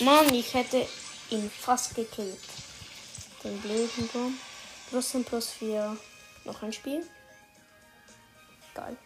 Mann, 0.00 0.32
ich 0.32 0.54
hätte 0.54 0.88
ihn 1.28 1.50
fast 1.50 1.94
gekillt. 1.94 2.47
Den 3.44 3.60
blöden 3.60 4.08
Baum. 4.08 4.38
Trotzdem 4.90 5.24
plus 5.24 5.50
4. 5.50 5.96
Noch 6.44 6.62
ein 6.62 6.72
Spiel. 6.72 7.06
Geil. 8.74 8.96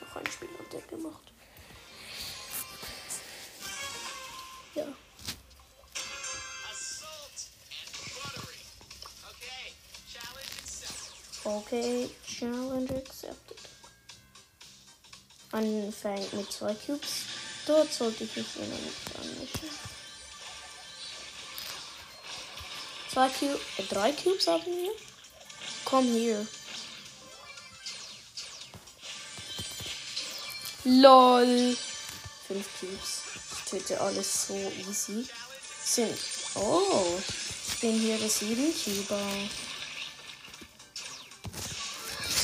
Noch 0.00 0.16
ein 0.16 0.26
Spiel 0.26 0.48
hat 0.58 0.74
er 0.74 0.80
gemacht. 0.82 1.32
Ja. 4.74 4.86
Okay, 11.44 12.10
challenge 12.26 12.96
accepted. 12.96 13.58
Fang 15.50 15.86
mit 15.86 15.94
zwei 16.52 16.74
Cubes. 16.74 17.26
Dort 17.66 17.92
sollte 17.92 18.24
ich 18.24 18.36
mich 18.36 18.56
immer 18.56 18.66
nicht 18.66 19.18
anmischen. 19.18 19.91
Zwei 23.12 23.28
Cubes, 23.28 23.60
äh, 23.76 23.82
drei 23.90 24.12
Cubes 24.12 24.46
haben 24.46 24.64
wir. 24.64 24.92
Komm 25.84 26.06
hier. 26.14 26.46
LOL. 30.84 31.76
Fünf 32.48 32.66
Cubes. 32.80 33.22
Ich 33.52 33.70
töte 33.70 34.00
alles 34.00 34.46
so 34.46 34.54
easy. 34.88 35.26
Sind. 35.84 36.18
Oh. 36.54 37.20
Ich 37.68 37.80
bin 37.80 38.00
hier 38.00 38.16
der 38.16 38.30
7 38.30 38.72
Cuber. 38.82 39.20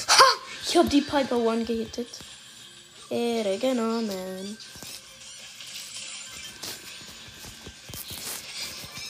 Ha! 0.08 0.24
Ich 0.66 0.76
hab 0.76 0.90
die 0.90 1.00
Piper 1.00 1.38
One 1.38 1.64
gehittet. 1.64 2.08
Ehre 3.08 3.56
genommen. 3.56 4.58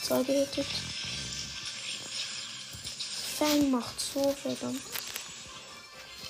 Zwei 0.03 0.23
gehittet. 0.23 0.67
Fang 3.39 3.71
macht 3.71 3.97
so 3.97 4.33
verdammt. 4.33 4.81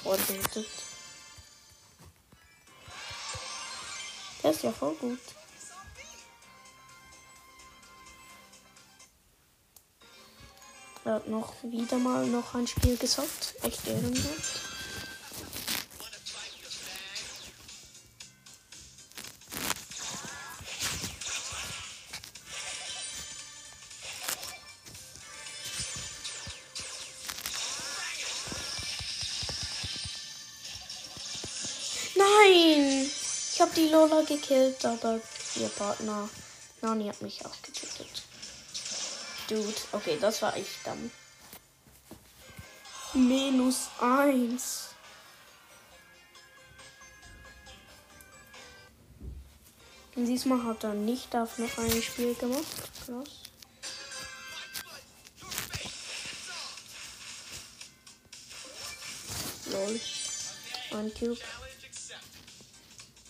Oh, 0.03 0.15
gehittet. 0.27 0.67
Der 4.43 4.51
ist 4.51 4.61
ja 4.61 4.71
voll 4.71 4.93
gut. 4.93 5.17
Er 11.03 11.15
hat 11.15 11.27
noch 11.27 11.55
wieder 11.63 11.97
mal 11.97 12.27
noch 12.27 12.53
ein 12.53 12.67
Spiel 12.67 12.95
gesagt. 12.95 13.55
Echt 13.63 13.87
ehrenwert. 13.87 14.68
Lola 33.91 34.21
gekillt, 34.21 34.85
aber 34.85 35.19
ihr 35.55 35.69
Partner 35.69 36.29
Nani 36.81 37.07
hat 37.07 37.21
mich 37.21 37.45
auch 37.45 37.61
getötet. 37.61 38.23
Dude, 39.47 39.73
okay, 39.91 40.17
das 40.19 40.41
war 40.41 40.55
ich 40.55 40.67
dann. 40.83 41.11
Minus 43.13 43.89
eins. 43.99 44.89
Und 50.15 50.25
diesmal 50.25 50.63
hat 50.65 50.83
er 50.83 50.93
nicht 50.93 51.35
auf 51.35 51.57
noch 51.57 51.77
ein 51.77 52.01
Spiel 52.01 52.35
gemacht. 52.35 52.63
Krass. 53.05 53.29
Lol. 59.71 59.99
Ein 60.91 61.13
Cube. 61.13 61.39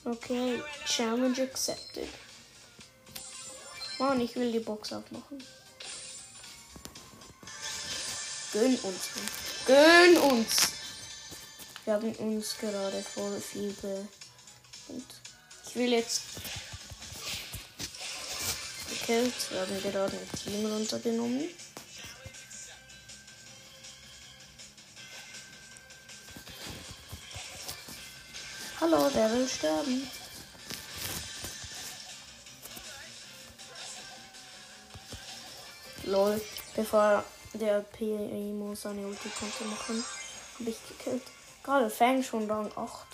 Okay, 0.09 0.59
Challenge 0.87 1.39
accepted. 1.39 2.07
Mann, 3.99 4.19
ich 4.19 4.35
will 4.35 4.51
die 4.51 4.59
Box 4.59 4.91
aufmachen. 4.91 5.43
Gönn 8.51 8.75
uns. 8.77 9.09
Gönn 9.67 10.17
uns. 10.17 10.55
Wir 11.85 11.93
haben 11.93 12.11
uns 12.15 12.57
gerade 12.57 13.03
voll 13.03 13.39
viel 13.39 13.71
be 13.73 14.07
und 14.87 15.05
ich 15.67 15.75
will 15.75 15.91
jetzt 15.91 16.21
gekillt. 18.89 19.33
Wir 19.51 19.61
haben 19.61 19.83
gerade 19.83 20.17
ein 20.17 20.39
Team 20.43 20.65
runtergenommen. 20.65 21.49
Hallo, 28.91 29.07
wer 29.13 29.31
will 29.31 29.47
sterben? 29.47 30.09
Lol, 36.05 36.41
bevor 36.75 37.23
der 37.53 37.81
Primo 37.81 38.73
seine 38.73 39.05
Ulti 39.05 39.29
konnte 39.29 39.65
machen, 39.65 40.03
habe 40.59 40.69
ich 40.71 40.77
gekillt. 40.87 41.21
Gerade 41.63 41.89
Fang 41.91 42.23
schon 42.23 42.49
Rang 42.49 42.71
8. 42.75 43.05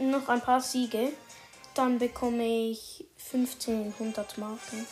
Noch 0.00 0.28
ein 0.28 0.42
paar 0.42 0.60
Siege, 0.60 1.12
dann 1.74 1.98
bekomme 1.98 2.70
ich 2.70 3.06
1500 3.32 4.36
Marken. 4.36 4.86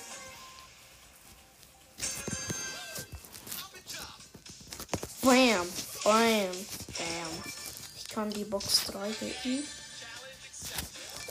Bam. 5.27 5.67
Bam. 6.05 6.53
Bam. 6.55 7.53
Ich 7.97 8.09
kann 8.09 8.31
die 8.31 8.45
Box 8.45 8.85
3 8.87 9.11
hitten. 9.11 9.67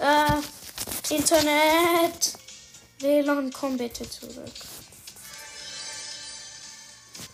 Äh, 0.02 1.14
Internet. 1.16 2.34
WLAN, 3.00 3.54
komm 3.54 3.78
bitte 3.78 4.10
zurück. 4.10 4.52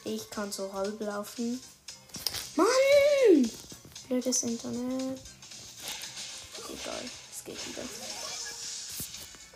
Ich 0.03 0.29
kann 0.29 0.51
so 0.51 0.71
halb 0.71 1.01
laufen. 1.01 1.59
Mann! 2.55 3.51
Blödes 4.07 4.43
Internet. 4.43 5.19
Egal, 6.69 7.09
es 7.31 7.43
geht 7.43 7.67
wieder. 7.69 7.81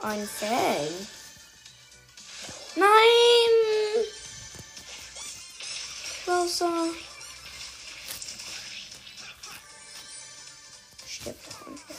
Ein 0.01 0.27
Fail. 0.27 0.91
Nein! 2.75 3.64
Rosa. 6.45 6.69
Stirb 11.07 11.35
doch 11.43 11.67
einfach. 11.67 11.95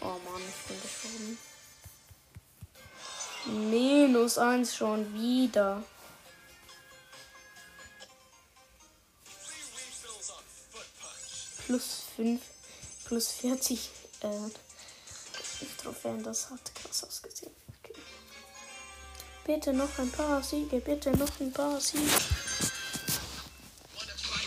Oh 0.00 0.18
Mann, 0.24 0.42
ich 0.48 0.66
bin 0.66 0.82
gestorben. 0.82 1.38
Minus 3.70 4.38
eins 4.38 4.74
schon 4.74 5.14
wieder. 5.14 5.84
Plus 11.66 12.02
5, 12.16 12.42
plus 13.04 13.28
40 13.30 13.90
äh, 14.22 14.28
Trophäen, 15.78 16.22
das 16.24 16.50
hat 16.50 16.74
krass 16.74 17.04
ausgesehen. 17.04 17.63
Bitte 19.46 19.74
noch 19.74 19.98
ein 19.98 20.10
paar 20.10 20.42
Siege, 20.42 20.80
bitte 20.80 21.10
noch 21.10 21.28
ein 21.38 21.52
paar 21.52 21.78
Siege. 21.78 22.02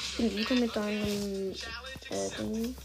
Ich 0.02 0.18
bin 0.18 0.36
wieder 0.36 0.56
mit 0.56 0.76
einem 0.76 1.52
äh, 2.10 2.30
Ding. 2.40 2.76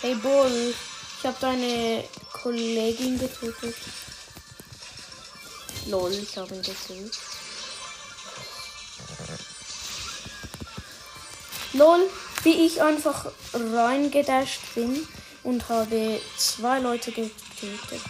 Hey 0.00 0.16
Bull, 0.16 0.74
ich 1.18 1.24
habe 1.24 1.36
deine 1.40 2.02
Kollegin 2.32 3.20
getötet. 3.20 3.76
Lol, 5.86 6.12
ich 6.12 6.36
habe 6.36 6.52
ihn 6.52 6.62
gekillt. 6.62 7.16
Lol, 11.74 12.08
wie 12.42 12.66
ich 12.66 12.82
einfach 12.82 13.26
reingedasht 13.54 14.60
bin 14.74 15.06
und 15.42 15.68
habe 15.68 16.20
zwei 16.36 16.78
Leute 16.80 17.12
getötet. 17.12 18.02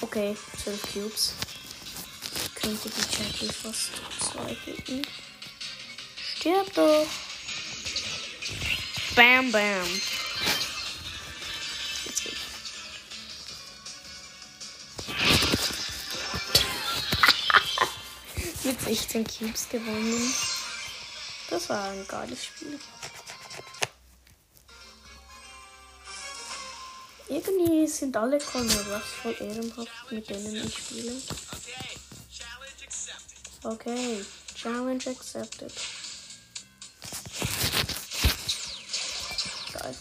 Okay, 0.00 0.36
12 0.64 0.82
Cubes. 0.92 1.34
Ich 2.34 2.54
könnte 2.54 2.88
die 2.88 3.16
Jackie 3.16 3.52
fast 3.52 3.90
zwei 4.18 4.56
hitten. 4.64 5.02
Stirb 6.16 6.72
doch! 6.74 7.06
Bam, 9.14 9.52
bam. 9.52 10.00
Mit 18.70 18.80
16 18.82 19.26
Cubes 19.26 19.68
gewonnen. 19.68 20.32
Das 21.48 21.68
war 21.70 21.90
ein 21.90 22.06
geiles 22.06 22.44
Spiel. 22.44 22.78
Irgendwie 27.26 27.88
sind 27.88 28.16
alle 28.16 28.38
Kameras 28.38 29.02
voll 29.22 29.34
ehrenhaft, 29.40 30.12
mit 30.12 30.30
denen 30.30 30.64
ich 30.64 30.78
spiele. 30.78 31.20
Okay, 33.64 34.24
Challenge 34.54 35.02
accepted. 35.04 35.72
Geil. 39.72 39.96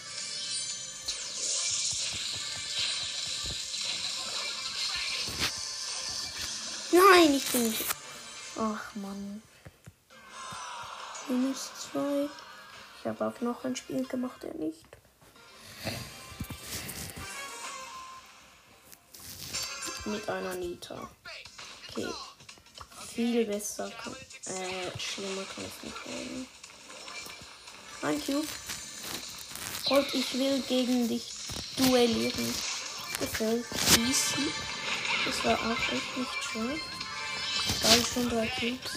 Nein, 6.92 7.34
ich 7.34 7.46
bin 7.46 7.64
nicht. 7.64 7.99
Ach 8.62 8.94
Mann. 8.96 9.42
Minus 11.30 11.70
zwei. 11.80 12.28
Ich 13.00 13.08
habe 13.08 13.26
auch 13.26 13.40
noch 13.40 13.64
ein 13.64 13.74
Spiel 13.74 14.06
gemacht, 14.06 14.44
der 14.44 14.54
nicht. 14.56 14.86
Mit 20.04 20.28
einer 20.28 20.56
Nita. 20.56 21.10
Okay. 21.90 22.08
Viel 23.14 23.46
besser 23.46 23.90
kann. 23.92 24.14
Äh, 24.14 25.00
schlimmer 25.00 25.46
kann 25.56 25.64
es 25.64 25.84
nicht 25.84 26.08
werden. 26.08 26.48
Ein 28.02 28.22
Cube. 28.26 28.48
Und 29.90 30.14
ich 30.14 30.34
will 30.34 30.62
gegen 30.68 31.08
dich 31.08 31.32
duellieren. 31.78 32.54
Gefällt. 33.22 33.66
Easy. 34.00 34.52
Das 35.26 35.46
war 35.46 35.54
auch 35.54 35.94
echt 35.94 36.18
nicht 36.18 36.44
schön. 36.44 36.99
Geil, 37.82 38.06
schon 38.14 38.30
drei 38.30 38.48
Cubes. 38.48 38.92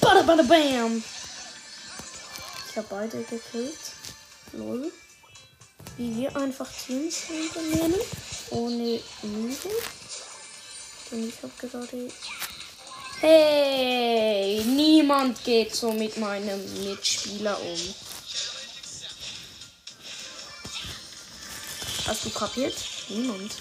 Bada 0.00 0.22
bada 0.22 0.42
bam! 0.42 1.02
Ich 2.70 2.76
habe 2.76 2.86
beide 2.88 3.22
gekillt. 3.24 3.78
Lol. 4.52 4.92
Wie 5.96 6.16
wir 6.16 6.36
einfach 6.36 6.68
Teams 6.86 7.24
unternehmen. 7.28 8.00
Ohne 8.50 9.00
Mühe. 9.22 9.56
Und 11.10 11.28
ich 11.28 11.34
habe 11.42 11.52
gerade. 11.60 12.08
Hey! 13.20 14.62
Niemand 14.64 15.42
geht 15.44 15.74
so 15.74 15.92
mit 15.92 16.16
meinem 16.16 16.60
Mitspieler 16.84 17.60
um. 17.60 18.07
Hast 22.08 22.24
du 22.24 22.30
kapiert? 22.30 22.74
Niemand. 23.10 23.52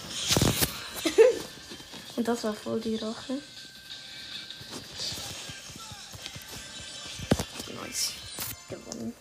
Und 2.16 2.26
das 2.26 2.46
war 2.46 2.54
voll 2.54 2.80
die 2.80 2.96
Rache. 2.96 3.42
Nice. 7.84 8.14
Gewonnen. 8.70 9.14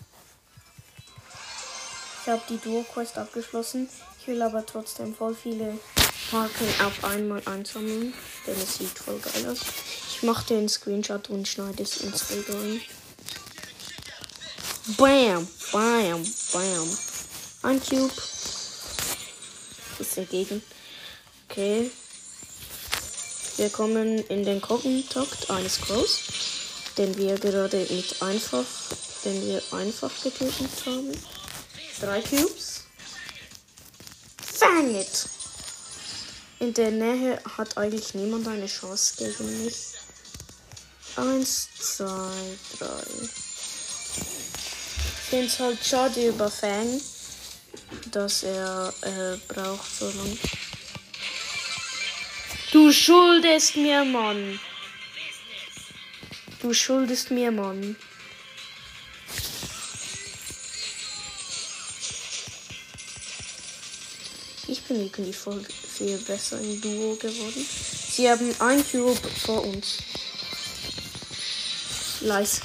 Ich 2.23 2.29
habe 2.29 2.43
die 2.49 2.59
Duo-Quest 2.59 3.19
abgeschlossen. 3.19 3.89
Ich 4.21 4.29
will 4.29 4.41
aber 4.43 4.65
trotzdem 4.65 5.13
voll 5.13 5.35
viele 5.35 5.77
Marken 6.31 6.69
auf 6.85 7.05
einmal 7.05 7.43
einsammeln. 7.47 8.15
Denn 8.47 8.61
es 8.63 8.79
sieht 8.79 8.97
voll 8.97 9.19
geil 9.19 9.51
aus. 9.51 9.59
Ich 10.09 10.23
mache 10.23 10.47
den 10.47 10.69
Screenshot 10.69 11.31
und 11.31 11.49
schneide 11.49 11.83
es 11.83 11.97
ins 11.97 12.23
Bild 12.27 12.49
rein. 12.49 12.81
Bam, 14.97 15.49
bam, 15.73 16.25
bam. 16.53 16.99
Ein 17.65 17.83
Cube. 17.83 18.13
Ist 19.99 20.17
dagegen. 20.17 20.63
Okay. 21.49 21.91
Wir 23.57 23.71
kommen 23.71 24.19
in 24.27 24.45
den 24.45 24.61
Kontakt 24.61 25.51
eines 25.51 25.81
Crows, 25.81 26.21
den 26.99 27.17
wir 27.17 27.39
gerade 27.39 27.79
mit 27.89 28.21
einfach, 28.21 28.65
den 29.25 29.47
wir 29.47 29.63
einfach 29.73 30.11
getötet 30.23 30.71
haben. 30.85 31.13
Drei 32.01 32.21
Cubes. 32.21 32.83
Fang 34.45 34.95
it! 34.95 35.27
In 36.59 36.75
der 36.75 36.91
Nähe 36.91 37.41
hat 37.57 37.79
eigentlich 37.79 38.15
niemand 38.15 38.47
eine 38.49 38.67
Chance 38.67 39.15
gegen 39.17 39.65
mich. 39.65 39.77
Eins, 41.17 41.69
zwei, 41.79 42.31
drei. 42.79 43.03
Ich 44.17 45.31
finde 45.31 45.47
es 45.47 45.59
halt 45.59 45.85
schade 45.85 46.29
über 46.29 46.51
Fang, 46.51 47.01
dass 48.13 48.43
er 48.43 48.93
äh, 49.03 49.37
braucht 49.49 49.95
so 49.99 50.07
lang. 50.07 50.39
Du 52.73 52.93
schuldest 52.93 53.77
mir, 53.77 54.05
Mann. 54.05 54.59
Du 56.61 56.75
schuldest 56.75 57.31
mir, 57.31 57.51
Mann. 57.51 57.97
Ich 64.69 64.83
bin 64.83 65.01
irgendwie 65.01 65.33
voll 65.33 65.65
viel 65.65 66.19
besser 66.19 66.61
im 66.61 66.81
Duo 66.81 67.17
geworden. 67.17 67.67
Sie 68.11 68.29
haben 68.29 68.55
ein 68.59 68.85
Cube 68.91 69.17
vor 69.45 69.65
uns. 69.65 69.99
Nice. 72.23 72.61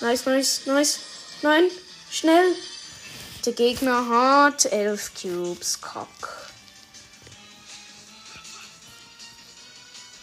Nice, 0.00 0.24
nice, 0.24 0.62
nice. 0.66 0.98
Nein, 1.42 1.70
schnell. 2.10 2.54
Der 3.44 3.52
Gegner 3.52 4.08
hat 4.08 4.66
elf 4.66 5.12
Cubes. 5.14 5.80
Kack. 5.80 6.50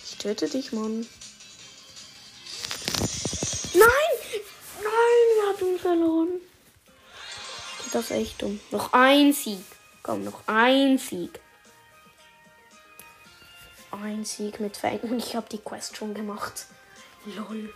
Ich 0.03 0.17
töte 0.17 0.49
dich, 0.49 0.71
Mann. 0.73 1.07
Nein! 3.73 3.89
Nein, 4.83 5.27
wir 5.33 5.47
haben 5.47 5.79
verloren. 5.79 6.41
Das 7.93 8.05
ist 8.05 8.11
echt 8.11 8.41
dumm. 8.41 8.59
Noch 8.71 8.91
ein 8.91 9.31
Sieg. 9.31 9.63
Komm, 10.03 10.25
noch 10.25 10.41
ein 10.47 10.97
Sieg. 10.97 11.39
Ein 13.91 14.25
Sieg 14.25 14.59
mit. 14.59 14.77
Und 14.83 15.19
ich 15.19 15.35
habe 15.35 15.47
die 15.49 15.59
Quest 15.59 15.95
schon 15.95 16.13
gemacht. 16.13 16.65
Lol. 17.25 17.73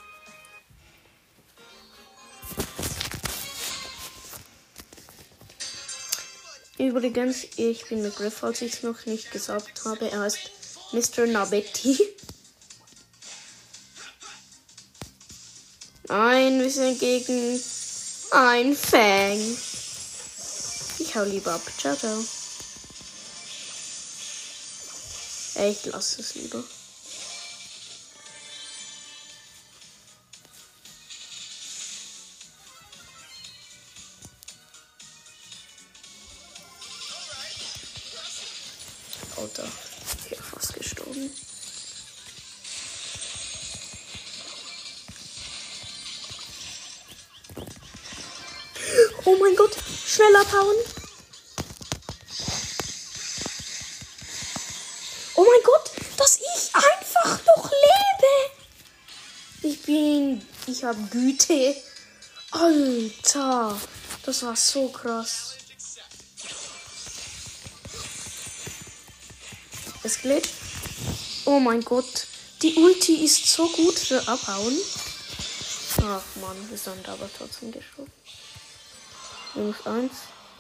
Übrigens, 6.80 7.46
ich 7.58 7.90
bin 7.90 8.02
mit 8.02 8.16
Griff, 8.16 8.38
falls 8.40 8.62
ich 8.62 8.72
es 8.72 8.84
noch 8.84 9.06
nicht 9.06 9.32
gesagt 9.32 9.84
habe. 9.84 10.10
Er 10.10 10.22
heißt 10.22 10.40
Mr. 10.94 11.28
Nabetti. 11.28 12.00
Nein, 16.08 16.62
wir 16.62 16.72
sind 16.72 16.98
gegen 16.98 17.60
ein 18.32 18.76
Fang. 18.76 19.58
Ich 21.00 21.16
hau 21.16 21.24
lieber 21.24 21.56
ab. 21.56 21.62
Ciao, 21.78 21.96
ciao. 21.98 22.24
Ich 25.56 25.86
lasse 25.86 26.22
es 26.22 26.36
lieber. 26.36 26.64
Habe 60.90 61.02
Güte. 61.12 61.76
Alter, 62.52 63.80
das 64.26 64.44
war 64.44 64.56
so 64.56 64.90
krass. 64.90 65.56
Es 70.02 70.22
glitscht. 70.22 70.54
Oh 71.46 71.60
mein 71.60 71.82
Gott, 71.82 72.26
die 72.64 72.74
Ulti 72.76 73.24
ist 73.24 73.46
so 73.46 73.68
gut 73.70 74.00
für 74.00 74.28
Abhauen. 74.28 74.76
Ach 75.98 76.24
man, 76.42 76.70
wir 76.70 76.78
sind 76.78 77.08
aber 77.08 77.30
trotzdem 77.38 77.72
gestorben. 77.72 78.12
Minus 79.54 79.86
eins. 79.86 80.14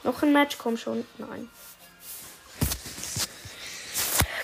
Noch 0.03 0.21
ein 0.21 0.31
Match, 0.31 0.57
komm 0.59 0.77
schon. 0.77 1.05
Nein. 1.17 1.49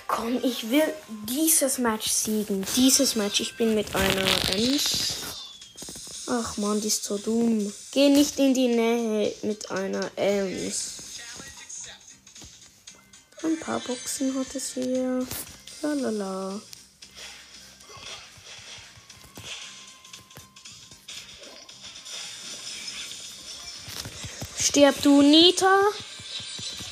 Komm, 0.08 0.42
ich 0.42 0.70
will 0.70 0.92
dieses 1.28 1.78
Match 1.78 2.10
siegen. 2.10 2.64
Dieses 2.74 3.14
Match. 3.14 3.40
Ich 3.40 3.56
bin 3.56 3.74
mit 3.74 3.94
einer 3.94 4.26
Ems. 4.54 5.35
Ach 6.28 6.56
man, 6.56 6.80
die 6.80 6.88
ist 6.88 7.04
so 7.04 7.18
dumm. 7.18 7.72
Geh 7.92 8.08
nicht 8.08 8.38
in 8.38 8.52
die 8.52 8.66
Nähe 8.66 9.32
mit 9.42 9.70
einer 9.70 10.10
Ems. 10.16 10.94
Ein 13.44 13.60
paar 13.60 13.78
Boxen 13.78 14.36
hat 14.36 14.54
es 14.54 14.74
hier. 14.74 15.24
Lalala. 15.82 16.60
Stirb 24.58 25.00
du, 25.02 25.22
Nita. 25.22 25.80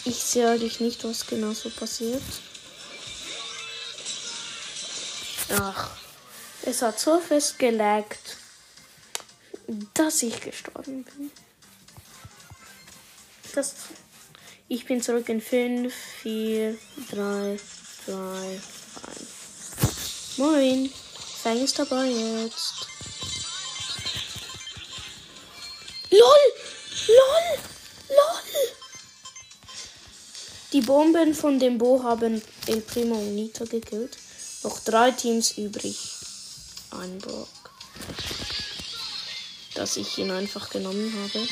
Ich 0.05 0.23
sehe 0.23 0.49
eigentlich 0.49 0.79
nicht, 0.79 1.03
was 1.03 1.27
genau 1.27 1.55
so 1.55 1.71
passiert. 1.71 2.23
Ach, 5.51 5.91
es 6.63 6.83
hat 6.83 7.01
so 7.01 7.21
fest 7.21 7.59
gelaggt, 7.59 8.37
dass 9.95 10.23
ich 10.23 10.41
gestorben 10.41 11.05
bin. 11.05 11.31
Das, 13.55 13.75
ich 14.69 14.87
bin 14.87 15.03
zurück 15.03 15.29
in 15.29 15.41
5, 15.41 15.93
4, 16.23 16.77
3, 17.11 17.59
2, 18.07 18.17
1. 18.17 18.63
Moin, 20.39 20.91
Fang 21.45 21.63
ist 21.63 21.79
dabei 21.79 22.07
jetzt. 22.07 22.87
LOL! 26.11 26.21
LOL! 27.09 27.59
LOL! 28.09 28.43
Die 30.73 30.81
Bomben 30.81 31.35
von 31.35 31.59
dem 31.59 31.77
Bo 31.79 32.03
haben 32.03 32.43
El 32.67 32.81
Primo 32.81 33.17
und 33.17 33.35
Nita 33.35 33.65
gekillt. 33.65 34.17
Noch 34.63 34.81
drei 34.81 35.11
Teams 35.11 35.59
übrig. 35.59 35.99
Ein 36.91 37.19
Brock. 37.19 37.49
Dass 39.75 39.97
ich 39.97 40.19
ihn 40.19 40.31
einfach 40.31 40.71
genommen 40.71 41.13
habe. 41.23 41.49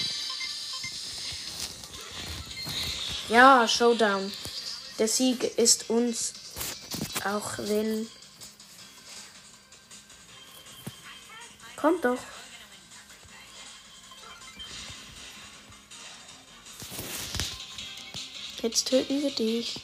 Ja, 3.28 3.66
Showdown. 3.66 4.32
Der 4.98 5.08
Sieg 5.08 5.58
ist 5.58 5.90
uns. 5.90 6.34
Auch 7.24 7.58
wenn. 7.58 8.08
Kommt 11.76 12.04
doch. 12.04 12.18
Jetzt 18.62 18.86
töten 18.86 19.22
wir 19.22 19.30
dich. 19.32 19.80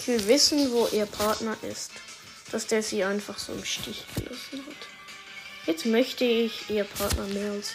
Ich 0.00 0.06
will 0.06 0.26
wissen, 0.28 0.72
wo 0.72 0.86
ihr 0.88 1.04
Partner 1.04 1.56
ist. 1.62 1.90
Dass 2.54 2.68
der 2.68 2.84
sie 2.84 3.02
einfach 3.02 3.36
so 3.36 3.52
im 3.52 3.64
Stich 3.64 4.04
gelassen 4.14 4.64
hat. 4.64 5.66
Jetzt 5.66 5.86
möchte 5.86 6.24
ich 6.24 6.70
ihr 6.70 6.84
Partner 6.84 7.26
mehr 7.26 7.50
als 7.50 7.72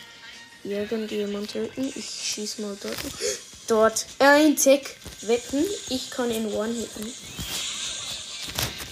irgendjemand 0.64 1.51
töten. 1.51 1.91
Ich 1.97 2.06
schieß 2.06 2.60
mal 2.60 2.77
dort. 2.81 2.95
Dort. 3.68 4.06
Ein 4.19 4.56
Tick. 4.56 4.95
Wetten. 5.19 5.65
Ich 5.89 6.10
kann 6.10 6.31
ihn 6.31 6.45
one-hitten. 6.53 7.14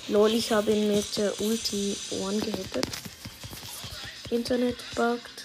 Lol, 0.09 0.33
ich 0.33 0.51
habe 0.51 0.73
ihn 0.73 0.93
mit 0.93 1.15
der 1.15 1.39
Ulti 1.39 1.95
one 2.19 2.39
gehittet. 2.39 2.85
Internet 4.29 4.75
buggt. 4.93 5.36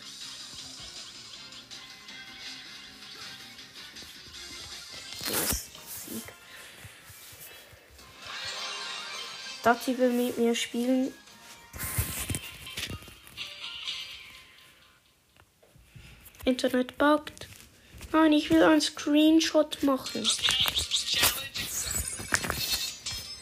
Dati 9.62 9.96
will 9.96 10.10
mit 10.10 10.38
mir 10.38 10.54
spielen. 10.54 11.12
Internet 16.44 16.98
buggt. 16.98 17.48
Nein, 18.12 18.32
ich 18.32 18.50
will 18.50 18.62
einen 18.62 18.80
Screenshot 18.80 19.82
machen. 19.82 20.28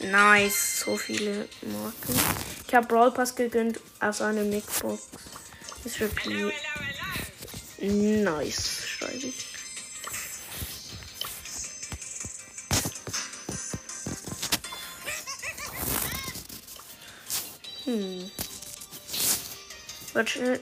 Nice, 0.00 0.80
so 0.80 0.96
viele 0.96 1.48
Marken. 1.62 2.20
Ich 2.68 2.74
habe 2.74 2.86
Brawl 2.86 3.10
Pass 3.12 3.34
gegönnt 3.34 3.80
aus 4.00 4.20
einer 4.20 4.42
Mixbox. 4.42 5.08
Das 5.82 5.98
die. 6.24 6.52
Nice, 7.86 8.79
Hm. 17.90 18.30
Warte 20.12 20.30
schnell. 20.30 20.60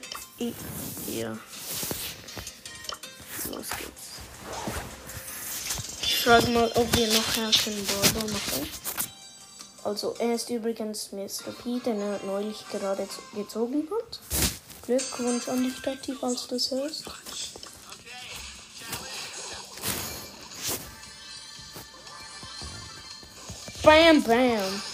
Ja. 1.07 1.37
Los 3.51 3.69
geht's. 3.69 4.09
Ich 6.01 6.23
frage 6.23 6.47
mal, 6.47 6.71
ob 6.73 6.95
wir 6.95 7.07
noch 7.07 7.37
einen 7.37 7.85
Brawler 7.85 8.33
machen. 8.33 8.67
Also, 9.83 10.15
er 10.17 10.33
ist 10.33 10.49
übrigens 10.49 11.11
Mr. 11.11 11.51
P, 11.63 11.79
den 11.79 12.01
er 12.01 12.19
neulich 12.25 12.65
gerade 12.71 13.07
gezogen 13.35 13.87
hat. 13.91 14.19
Glückwunsch 14.87 15.47
an 15.49 15.63
dich, 15.63 15.79
Tati, 15.83 16.15
falls 16.19 16.47
du 16.47 16.55
das 16.55 16.71
hörst. 16.71 17.05
Bam, 23.83 24.23
bam. 24.23 24.88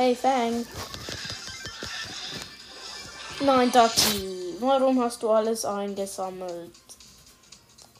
Hey, 0.00 0.16
Fang. 0.16 0.66
Nein, 3.40 3.70
Dati, 3.70 4.56
warum 4.58 4.98
hast 5.02 5.22
du 5.22 5.28
alles 5.28 5.66
eingesammelt? 5.66 6.72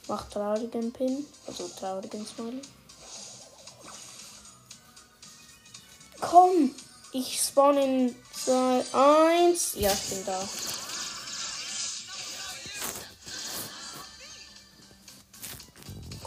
Mach 0.08 0.26
traurigen 0.30 0.90
Pin, 0.94 1.26
also 1.46 1.68
traurigen 1.78 2.24
Smiley. 2.24 2.62
Komm, 6.22 6.74
ich 7.12 7.38
spawn 7.38 7.76
in 7.76 8.16
2, 8.46 8.82
1. 9.50 9.74
Ja, 9.74 9.92
ich 9.92 10.08
bin 10.08 10.24
da. 10.24 10.48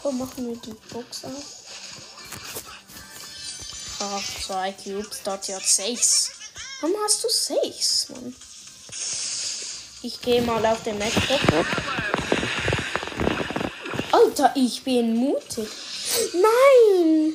Komm, 0.00 0.18
machen 0.18 0.46
wir 0.46 0.56
die 0.56 0.94
Box 0.94 1.24
auf. 1.24 1.63
Ach, 4.06 4.22
zwei 4.46 4.72
Cubes, 4.72 5.22
dort 5.24 5.48
hat 5.48 5.66
sechs. 5.66 6.30
Warum 6.80 6.94
hast 7.02 7.24
du 7.24 7.28
sechs, 7.30 8.10
Mann? 8.10 8.36
Ich 10.02 10.20
gehe 10.20 10.42
mal 10.42 10.64
auf 10.66 10.82
den 10.82 10.98
MacBook. 10.98 11.66
Alter, 14.12 14.52
ich 14.56 14.84
bin 14.84 15.16
mutig. 15.16 15.68
Nein! 16.34 17.32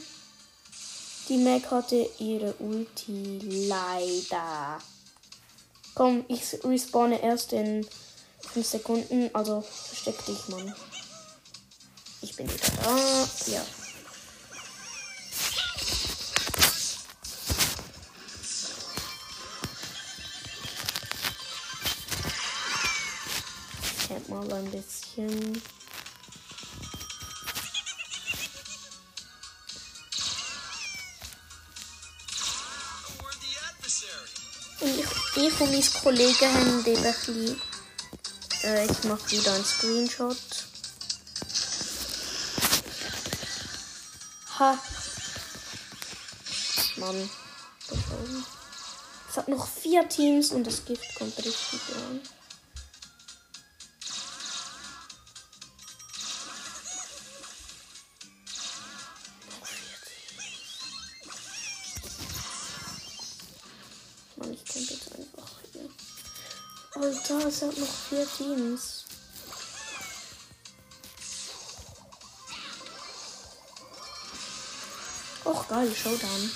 Die 1.28 1.38
Mac 1.38 1.72
hatte 1.72 2.08
ihre 2.20 2.54
Ulti 2.60 3.40
leider. 3.68 4.80
Komm, 5.96 6.24
ich 6.28 6.42
respawne 6.64 7.20
erst 7.22 7.54
in 7.54 7.88
5 8.54 8.68
Sekunden. 8.68 9.30
Also 9.34 9.62
versteck 9.62 10.24
dich, 10.26 10.48
Mann. 10.50 10.76
Ich 12.22 12.36
bin 12.36 12.48
wieder 12.48 12.72
da. 12.84 13.28
Ja. 13.48 13.66
Mal 24.48 24.60
ein 24.60 24.72
bisschen. 24.72 25.62
Ich, 34.82 35.36
ich 35.36 35.60
und 35.60 35.72
mein 35.72 35.94
Kollege 36.02 36.54
haben 36.54 36.86
eben 36.86 37.04
ein 37.04 37.14
bisschen. 37.14 37.62
Äh, 38.64 38.86
ich 38.86 39.04
mache 39.04 39.32
wieder 39.32 39.54
einen 39.54 39.66
Screenshot. 39.66 40.38
Ha. 44.60 44.80
Mann. 46.98 47.30
Es 49.30 49.38
hat 49.38 49.48
noch 49.48 49.68
vier 49.68 50.08
Teams 50.08 50.52
und 50.52 50.66
das 50.66 50.86
Gift 50.86 51.16
kommt 51.16 51.38
richtig 51.38 51.80
an. 51.96 52.22
Es 67.50 67.64
hat 67.64 67.76
noch 67.78 67.88
vier 67.88 68.28
Teams. 68.38 69.06
Och, 75.44 75.68
geil, 75.68 75.92
Showdown. 75.96 76.52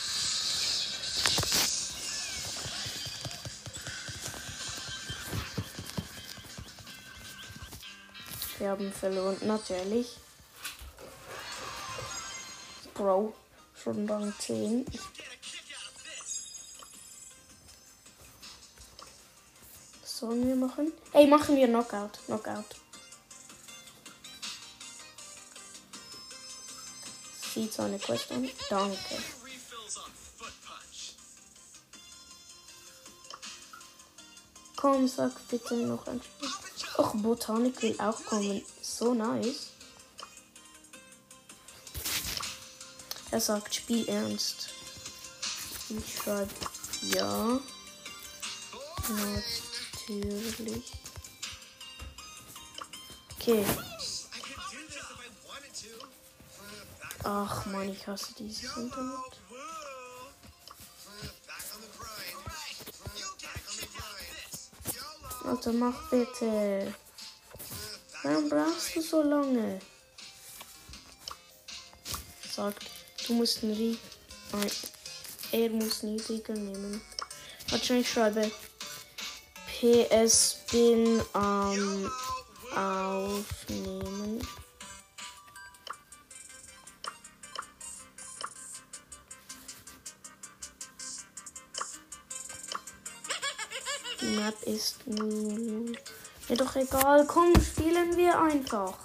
Wir 8.60 8.70
haben 8.70 8.94
verloren, 8.94 9.38
natürlich. 9.42 10.20
Bro, 12.94 13.34
schon 13.84 14.08
Rang 14.08 14.32
10. 14.38 14.86
Ich 14.92 15.13
sollen 20.24 20.48
wir 20.48 20.56
machen? 20.56 20.94
Ey, 21.12 21.28
machen 21.28 21.58
wir 21.58 21.68
Knockout. 21.68 22.18
Knockout. 22.28 22.64
Sieht 27.54 27.74
so 27.74 27.82
eine 27.84 28.00
Quest 28.00 28.32
an. 28.32 28.50
Danke. 28.70 28.98
Komm, 34.78 35.08
sag 35.10 35.32
bitte 35.50 35.76
noch 35.76 36.08
ein 36.08 36.22
Spiel. 36.22 36.50
Och, 36.98 37.14
Botanik 37.16 37.82
will 37.82 38.00
auch 38.00 38.24
kommen. 38.24 38.64
So 38.82 39.14
nice. 39.14 39.72
Er 43.32 43.42
sagt, 43.42 43.76
spiel 43.76 44.08
ernst. 44.08 44.70
Ich 45.90 46.16
schreibe 46.16 46.54
ja. 47.02 47.60
Natürlich. 50.16 50.92
Okay. 53.40 53.66
Ach 57.24 57.66
man, 57.68 57.90
ich 57.90 58.06
hasse 58.08 58.34
dieses 58.38 58.76
Internet. 58.76 59.20
Alter, 65.46 65.74
mach 65.74 66.10
bitte. 66.10 66.94
Warum 68.24 68.50
brauchst 68.50 68.96
du 68.96 69.02
so 69.02 69.22
lange? 69.22 69.80
Sagt, 72.50 72.86
du 73.28 73.34
musst 73.34 73.64
einen 73.64 73.74
Rie 73.74 73.98
Nein, 74.54 74.72
er 75.52 75.70
muss 75.72 76.04
niedriger 76.04 76.54
nehmen. 76.54 77.02
Warte 77.70 77.96
ich 77.96 78.10
schreibe. 78.10 78.52
PS 79.84 80.60
bin 80.72 81.22
am 81.34 82.10
Aufnehmen. 82.74 84.40
Die 94.22 94.26
Map 94.26 94.56
ist. 94.64 95.06
Mir 95.06 96.56
doch 96.56 96.74
egal. 96.78 97.28
Komm, 97.28 97.54
spielen 97.62 98.16
wir 98.16 98.40
einfach. 98.40 98.98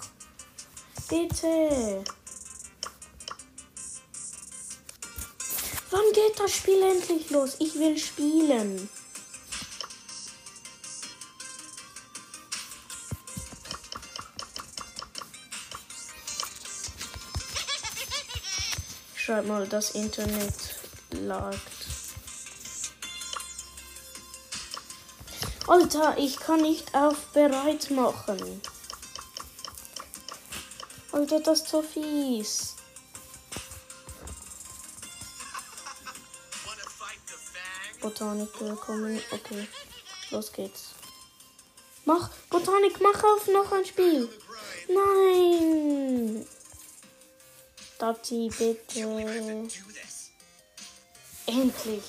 Bitte. 1.09 2.05
Wann 5.91 6.13
geht 6.13 6.39
das 6.39 6.51
Spiel 6.53 6.81
endlich 6.83 7.29
los? 7.31 7.57
Ich 7.59 7.75
will 7.75 7.97
spielen. 7.97 8.89
Schreib 19.29 19.45
mal, 19.45 19.67
das 19.67 19.91
Internet 19.91 20.55
lagt. 21.11 21.61
Alter, 25.67 26.17
ich 26.17 26.39
kann 26.39 26.63
nicht 26.63 26.95
auf 26.95 27.27
bereit 27.27 27.91
machen. 27.91 28.59
Alter, 31.11 31.41
das 31.41 31.61
ist 31.61 31.69
so 31.69 31.83
fies. 31.83 32.75
Botanik 38.01 38.49
willkommen. 38.59 39.21
Okay, 39.29 39.67
los 40.31 40.51
geht's. 40.51 40.95
Mach, 42.05 42.31
Botanik, 42.49 42.99
mach 42.99 43.23
auf 43.23 43.47
noch 43.47 43.71
ein 43.73 43.85
Spiel. 43.85 44.27
Nein. 44.87 46.47
Dati, 47.99 48.49
bitte. 48.57 49.67
Endlich. 51.45 52.03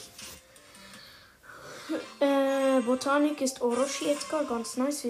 Äh, 2.20 2.80
Botanik 2.82 3.40
ist 3.40 3.60
Orochi 3.60 4.04
jetzt 4.06 4.30
gar 4.30 4.44
ganz 4.44 4.76
nice. 4.76 5.04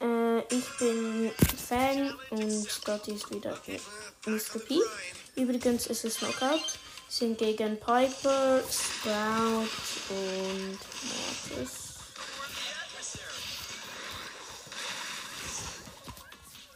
Äh, 0.00 0.38
ich 0.48 0.64
bin 0.78 1.30
Fan 1.68 2.16
und 2.30 2.88
Dati 2.88 3.12
ist 3.12 3.30
wieder 3.30 3.60
Mr. 4.24 4.58
P. 4.66 4.78
Übrigens 5.36 5.86
ist 5.88 6.06
es 6.06 6.16
Knockout. 6.16 6.78
Sind 7.10 7.36
gegen 7.36 7.78
Piper, 7.78 8.62
Sprout 8.70 9.68
und 10.08 10.78
Mortis. 11.50 11.92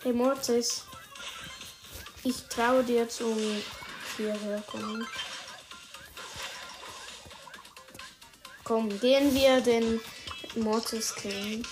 Hey 0.03 0.12
Mortis. 0.12 0.85
Ich 2.28 2.43
traue 2.48 2.82
dir 2.82 3.09
zum 3.09 3.39
hierher 4.16 4.61
kommen. 4.66 5.07
Komm, 8.65 8.89
gehen 8.98 9.32
wir 9.32 9.61
den 9.61 10.01
Mortis 10.57 11.15
killen. 11.15 11.65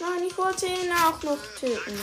Nein, 0.00 0.22
ich 0.26 0.38
wollte 0.38 0.64
ihn 0.64 0.90
auch 0.92 1.22
noch 1.22 1.36
töten. 1.60 1.98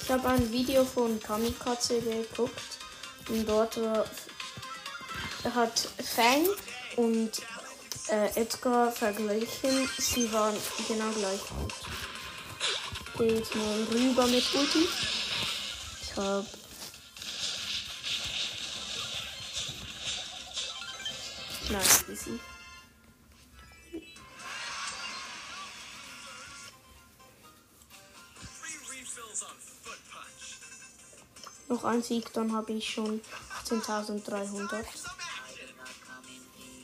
Ich 0.00 0.10
habe 0.10 0.26
ein 0.26 0.50
Video 0.52 0.86
von 0.86 1.20
Kamikaze 1.20 2.00
geguckt 2.00 2.78
Und 3.28 3.46
dort 3.46 3.76
war, 3.76 4.06
hat 5.54 5.86
Fang 6.02 6.48
und 6.96 7.42
äh, 8.08 8.40
Edgar 8.40 8.90
verglichen. 8.90 9.90
Sie 9.98 10.32
waren 10.32 10.56
genau 10.88 11.10
gleich 11.10 11.40
gut. 11.50 11.74
Gehe 13.18 13.34
jetzt 13.34 13.52
mal 13.56 13.82
rüber 13.90 14.28
mit 14.28 14.54
Ulti. 14.54 14.86
Ich 16.02 16.16
hab. 16.16 16.44
Nice, 21.68 22.04
easy. 22.08 22.40
Noch 31.68 31.84
ein 31.84 32.02
Sieg, 32.04 32.32
dann 32.34 32.52
habe 32.52 32.72
ich 32.72 32.88
schon 32.88 33.20
18.300. 33.66 34.46
Some 34.46 34.68
action. 34.78 35.10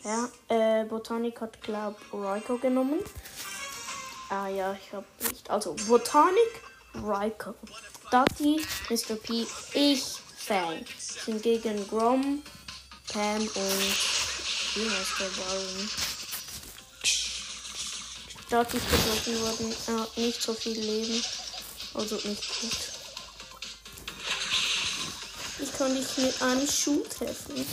Ja, 0.03 0.29
äh, 0.49 0.85
Botanik 0.85 1.41
hat, 1.41 1.63
glaub, 1.63 1.97
Raiko 2.13 2.59
genommen. 2.59 2.99
Ah 4.31 4.49
ja, 4.49 4.73
ich 4.73 4.93
hab 4.93 5.05
nicht. 5.21 5.49
Also, 5.51 5.75
Botanik, 5.87 6.63
Raiko. 6.95 7.55
Dati, 8.11 8.65
Mr. 8.89 9.17
P, 9.17 9.47
ich, 9.75 10.03
Fang. 10.37 10.85
Sind 10.99 11.43
gegen 11.43 11.89
Grom, 11.89 12.43
Pam 13.13 13.41
und. 13.41 13.95
Wie 14.75 14.91
heißt 14.91 15.21
der 15.21 15.29
Baron? 15.41 15.91
Dati 18.51 18.77
ist 18.77 18.91
getroffen 18.91 19.41
worden. 19.41 19.77
Er 19.87 20.01
hat 20.01 20.17
nicht 20.17 20.43
so 20.43 20.53
viel 20.55 20.79
Leben. 20.79 21.23
Also 21.95 22.17
nicht 22.17 22.61
gut. 22.61 22.77
Ich 25.61 25.73
kann 25.79 25.95
dich 25.95 26.17
mit 26.19 26.43
einem 26.43 26.69
Schuh 26.69 27.03
treffen. 27.09 27.67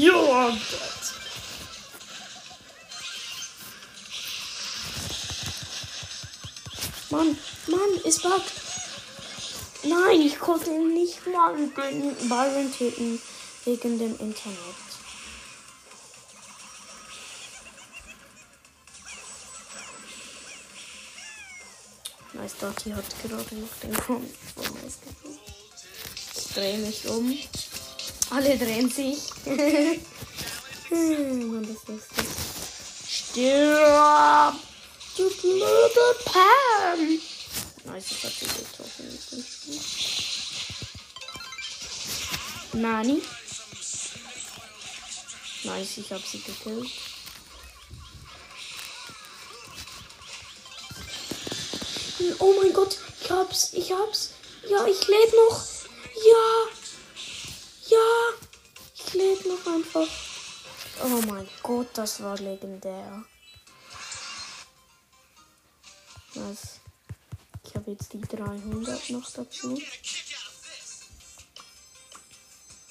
You 0.00 0.16
are 0.16 0.52
dead. 0.52 1.02
Mann, 7.10 7.36
Mann, 7.66 8.00
es 8.06 8.22
buggt. 8.22 8.50
Nein, 9.82 10.22
ich 10.22 10.38
konnte 10.38 10.70
nicht 10.70 11.26
mal 11.26 11.54
Byron 11.54 12.72
töten 12.72 13.20
wegen 13.66 13.98
dem 13.98 14.18
Internet. 14.18 14.56
Nice, 22.32 22.56
Dati 22.58 22.90
hat 22.92 23.04
gerade 23.20 23.54
noch 23.54 23.76
den 23.82 23.92
gefunden. 23.92 24.34
Ich 26.36 26.54
drehe 26.54 26.78
mich 26.78 27.06
um. 27.06 27.38
Alle 28.30 28.56
drehen 28.56 28.90
sich. 28.90 29.18
Hm, 30.90 31.52
Mann, 31.52 31.62
das 31.62 31.76
ist 31.76 31.88
lustig. 31.88 32.26
Stirb! 33.08 34.54
Du 35.16 35.30
blöde 35.30 36.16
Pam! 36.24 37.20
Nice, 37.84 38.10
ich 38.10 38.24
hab 38.24 38.32
sie 38.32 38.46
getroffen. 38.46 39.18
Nani? 42.72 43.22
Nice, 45.62 45.98
ich 45.98 46.12
hab 46.12 46.26
sie 46.26 46.40
gekillt. 46.40 46.90
Oh 52.40 52.54
mein 52.60 52.72
Gott, 52.72 52.98
ich 53.22 53.30
hab's, 53.30 53.72
ich 53.74 53.92
hab's. 53.92 54.30
Ja, 54.68 54.84
ich 54.86 55.06
lebe 55.06 55.36
noch. 55.36 55.64
Ja. 56.16 56.79
Ja. 57.90 57.98
Ich 58.94 59.14
lebe 59.14 59.48
noch 59.48 59.66
einfach. 59.66 60.06
Oh 61.02 61.20
mein 61.26 61.48
Gott, 61.62 61.88
das 61.94 62.22
war 62.22 62.36
legendär. 62.38 63.24
Was? 66.34 66.80
Ich 67.64 67.74
habe 67.74 67.90
jetzt 67.90 68.12
die 68.12 68.20
300 68.20 69.10
noch 69.10 69.30
dazu. 69.30 69.80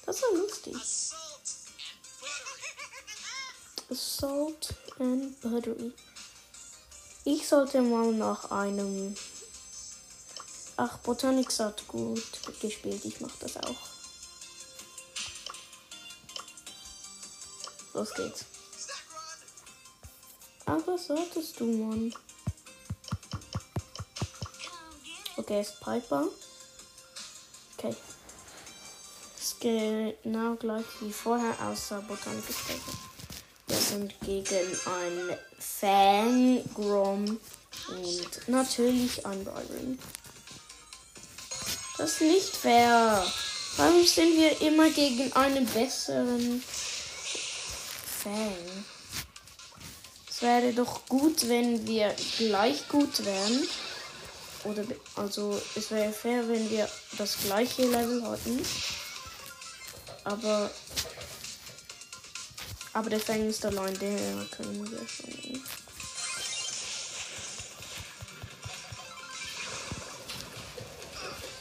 Das 0.05 0.21
war 0.21 0.33
lustig. 0.33 0.75
Salt 3.91 4.75
and 4.99 5.39
buttery. 5.41 5.93
Ich 7.23 7.47
sollte 7.47 7.81
mal 7.81 8.11
nach 8.11 8.51
einem. 8.51 9.15
Ach, 10.77 10.97
Botanix 10.99 11.59
hat 11.59 11.87
gut 11.87 12.23
gespielt. 12.61 13.05
Ich 13.05 13.21
mach 13.21 13.35
das 13.37 13.57
auch. 13.57 13.88
Los 17.93 18.13
geht's. 18.13 18.45
Ach, 20.65 20.81
was 20.85 21.07
solltest 21.07 21.59
du, 21.59 21.65
Mann? 21.65 22.13
Okay, 25.37 25.61
ist 25.61 25.79
Piper. 25.79 26.27
Okay. 27.77 27.95
Ist 29.39 29.59
genau 29.59 30.55
gleich 30.55 30.85
wie 30.99 31.11
vorher, 31.11 31.55
außer 31.61 32.01
Botanik 32.01 32.45
besser. 32.45 32.79
Wir 33.67 33.77
sind 33.77 34.19
gegen 34.21 34.79
ein 34.85 35.37
Fang, 35.57 36.63
Grom 36.75 37.39
und 37.87 38.47
natürlich 38.47 39.25
ein 39.25 39.43
Byron. 39.43 39.97
Das 41.97 42.13
ist 42.13 42.21
nicht 42.21 42.55
fair. 42.55 43.25
Warum 43.77 44.05
sind 44.05 44.37
wir 44.37 44.61
immer 44.61 44.89
gegen 44.89 45.33
einen 45.33 45.65
besseren 45.65 46.63
Fang? 48.23 48.85
Es 50.29 50.41
wäre 50.41 50.73
doch 50.73 51.05
gut, 51.07 51.47
wenn 51.47 51.87
wir 51.87 52.13
gleich 52.37 52.87
gut 52.89 53.23
wären. 53.25 53.67
Oder 54.65 54.83
also 55.15 55.61
es 55.75 55.89
wäre 55.91 56.11
fair, 56.11 56.47
wenn 56.49 56.69
wir 56.69 56.89
das 57.17 57.37
gleiche 57.45 57.83
Level 57.83 58.23
hatten. 58.23 58.61
Aber 60.25 60.69
aber 62.91 63.09
der 63.09 63.19
Fang 63.19 63.47
ist 63.47 63.65
allein, 63.65 63.97
der 63.99 64.17
können 64.51 64.91
wir 64.91 65.07
schon. 65.07 65.63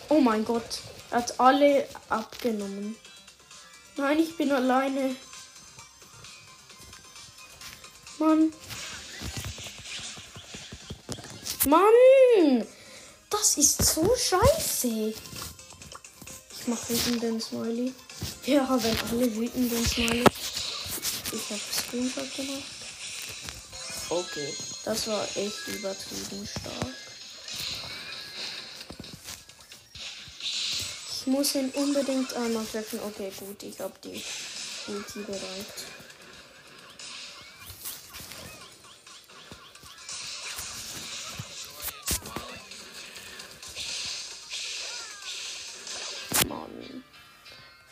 Oh 0.08 0.20
mein 0.20 0.44
Gott, 0.44 0.80
er 1.10 1.18
hat 1.18 1.38
alle 1.38 1.86
abgenommen. 2.08 2.96
Nein, 3.96 4.18
ich 4.18 4.36
bin 4.36 4.50
alleine. 4.50 5.14
Mann. 8.18 8.52
Mann! 11.66 12.66
Das 13.30 13.56
ist 13.58 13.82
so 13.94 14.14
scheiße. 14.16 15.14
Ich 16.50 16.66
mach 16.66 16.88
wütenden 16.88 17.40
Smiley. 17.40 17.94
Ja, 18.46 18.66
wenn 18.82 18.98
alle 19.10 19.36
wütenden 19.36 19.86
Smiley. 19.86 20.24
Ich 21.32 21.50
hab 21.50 21.60
Screenshot 21.60 22.34
gemacht. 22.34 22.62
Okay, 24.10 24.54
das 24.84 25.06
war 25.06 25.22
echt 25.36 25.68
übertrieben 25.68 26.48
stark. 26.48 26.94
Ich 30.40 31.26
muss 31.26 31.54
ihn 31.54 31.68
unbedingt 31.70 32.32
einmal 32.34 32.64
treffen. 32.64 32.98
Okay, 33.06 33.30
gut, 33.38 33.62
ich 33.62 33.78
hab 33.80 34.00
die 34.00 34.22
Ulti 34.88 35.20
bereit. 35.20 35.66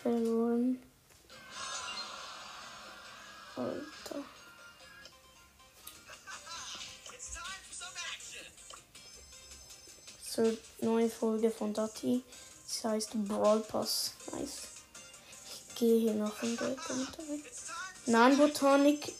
Verloren. 0.06 0.78
Alter. 3.56 4.22
It's 7.12 7.34
time 7.34 7.62
for 7.66 7.74
some 7.74 7.96
action. 8.14 8.46
So, 10.22 10.56
neue 10.86 11.10
Folge 11.10 11.50
von 11.50 11.74
Dati. 11.74 12.22
Das 12.68 12.84
heißt 12.84 13.10
Brawl 13.26 13.58
Pass. 13.58 14.12
Nice. 14.32 14.68
Ich 15.44 15.74
gehe 15.74 15.98
hier 15.98 16.14
noch 16.14 16.40
in 16.40 16.56
der. 16.56 16.76
Nein, 18.06 18.36
Botanik. 18.36 19.12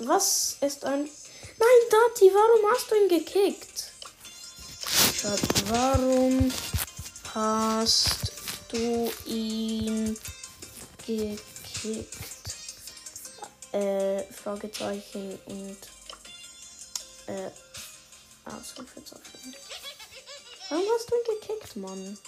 Was 0.00 0.58
ist 0.60 0.84
ein. 0.84 1.04
Nein, 1.04 1.78
Dati, 1.90 2.30
warum 2.34 2.72
hast 2.74 2.90
du 2.90 2.94
ihn 2.94 3.08
gekickt? 3.08 3.90
Warum 5.70 6.52
hast 7.32 8.35
du 8.76 9.12
ihn 9.24 10.16
gekickt? 11.06 12.56
Äh, 13.72 14.22
Fragezeichen 14.32 15.38
und 15.46 15.78
äh, 17.26 17.50
Ausrufezeichen. 18.44 19.54
Warum 20.68 20.84
hast 20.94 21.10
du 21.10 21.14
ihn 21.16 21.40
gekickt, 21.40 21.76
Mann? 21.76 22.18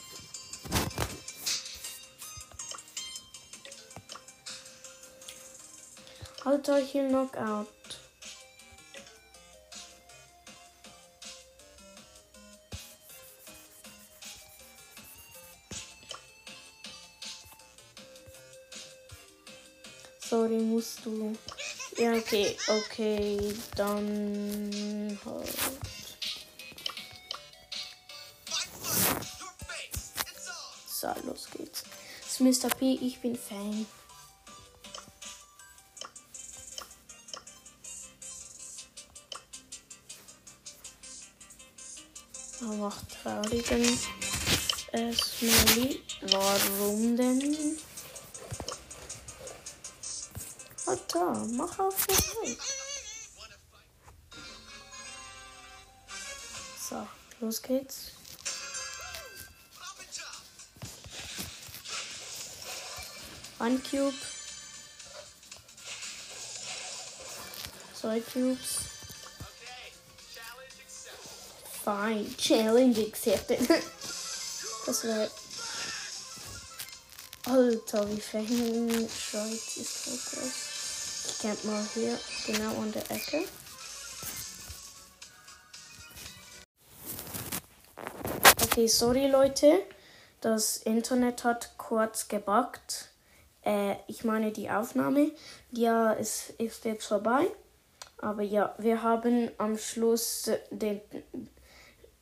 Euch 6.79 6.91
hier 6.91 7.09
Knockout. 7.09 7.67
Sorry, 20.49 20.63
musst 20.63 21.05
du. 21.05 21.37
Ja, 21.99 22.15
okay, 22.15 22.57
okay, 22.69 23.55
dann 23.77 25.19
halt. 25.27 25.55
So, 30.87 31.09
los 31.27 31.49
geht's. 31.51 31.85
Das 32.23 32.41
ist 32.41 32.65
Mr. 32.65 32.75
P, 32.75 32.95
ich 32.95 33.21
bin 33.21 33.37
Fan. 33.37 33.87
Er 42.61 42.67
macht 42.69 43.05
traurigen 43.23 43.99
äh, 44.93 45.13
Smiley. 45.13 46.03
Warum 46.23 47.17
denn? 47.17 47.79
Alter, 50.89 51.35
mach 51.51 51.79
auf 51.79 52.07
den 52.07 52.17
Weg. 52.17 52.59
So, 56.89 57.07
los 57.41 57.61
geht's. 57.61 58.13
Ein 63.59 63.83
Cube. 63.83 64.15
Zwei 68.01 68.21
Cubes. 68.21 68.79
Okay, 69.45 69.93
challenge 70.33 70.79
accepted. 70.87 71.29
Fine. 71.85 72.37
Challenge 72.39 72.99
accepted. 73.07 73.85
Das 74.87 75.05
wäre. 75.05 75.31
Alter, 77.45 78.09
wie 78.09 78.21
schreit 78.23 79.77
ist 79.77 79.99
Fokus. 79.99 80.68
Camp 81.41 81.65
mal 81.65 81.85
hier 81.95 82.19
genau 82.47 82.81
an 82.81 82.93
der 82.93 83.11
Ecke. 83.11 83.45
Okay, 88.63 88.87
sorry 88.87 89.29
Leute. 89.29 89.83
Das 90.41 90.79
Internet 90.79 91.45
hat 91.45 91.77
kurz 91.79 92.29
gebackt. 92.29 93.11
Äh, 93.65 93.97
ich 94.07 94.25
meine 94.25 94.53
die 94.53 94.71
Aufnahme. 94.71 95.33
Ja, 95.71 96.15
es 96.15 96.51
ist 96.59 96.85
jetzt 96.85 97.07
vorbei. 97.07 97.47
Aber 98.19 98.43
ja, 98.43 98.75
wir 98.79 99.03
haben 99.03 99.51
am 99.59 99.79
Schluss 99.79 100.51
den 100.71 101.01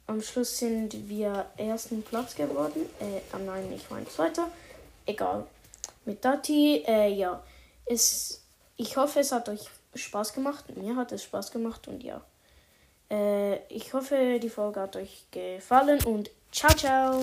am 0.07 0.23
Schluss 0.23 0.59
sind 0.59 1.09
wir 1.09 1.47
ersten 1.57 2.03
Platz 2.03 2.37
geworden. 2.37 2.89
Äh, 3.01 3.21
ah 3.33 3.39
nein, 3.39 3.73
ich 3.73 3.91
meine 3.91 4.09
zweiter. 4.09 4.51
Egal. 5.05 5.47
Mit 6.05 6.25
Dati, 6.25 6.85
äh, 6.87 7.13
ja. 7.13 7.43
Es, 7.87 8.46
ich 8.77 8.97
hoffe, 8.97 9.21
es 9.21 9.33
hat 9.33 9.49
euch 9.49 9.69
Spaß 9.95 10.33
gemacht. 10.33 10.77
Mir 10.77 10.97
hat 10.97 11.13
es 11.13 11.23
Spaß 11.23 11.51
gemacht 11.51 11.89
und 11.89 12.03
ja. 12.03 12.21
Äh, 13.11 13.65
ich 13.73 13.95
hoffe, 13.95 14.39
die 14.41 14.51
Folge 14.51 14.81
hat 14.81 14.97
euch 14.97 15.27
gefallen 15.31 16.03
und 16.05 16.31
ciao, 16.51 16.75
ciao. 16.75 17.23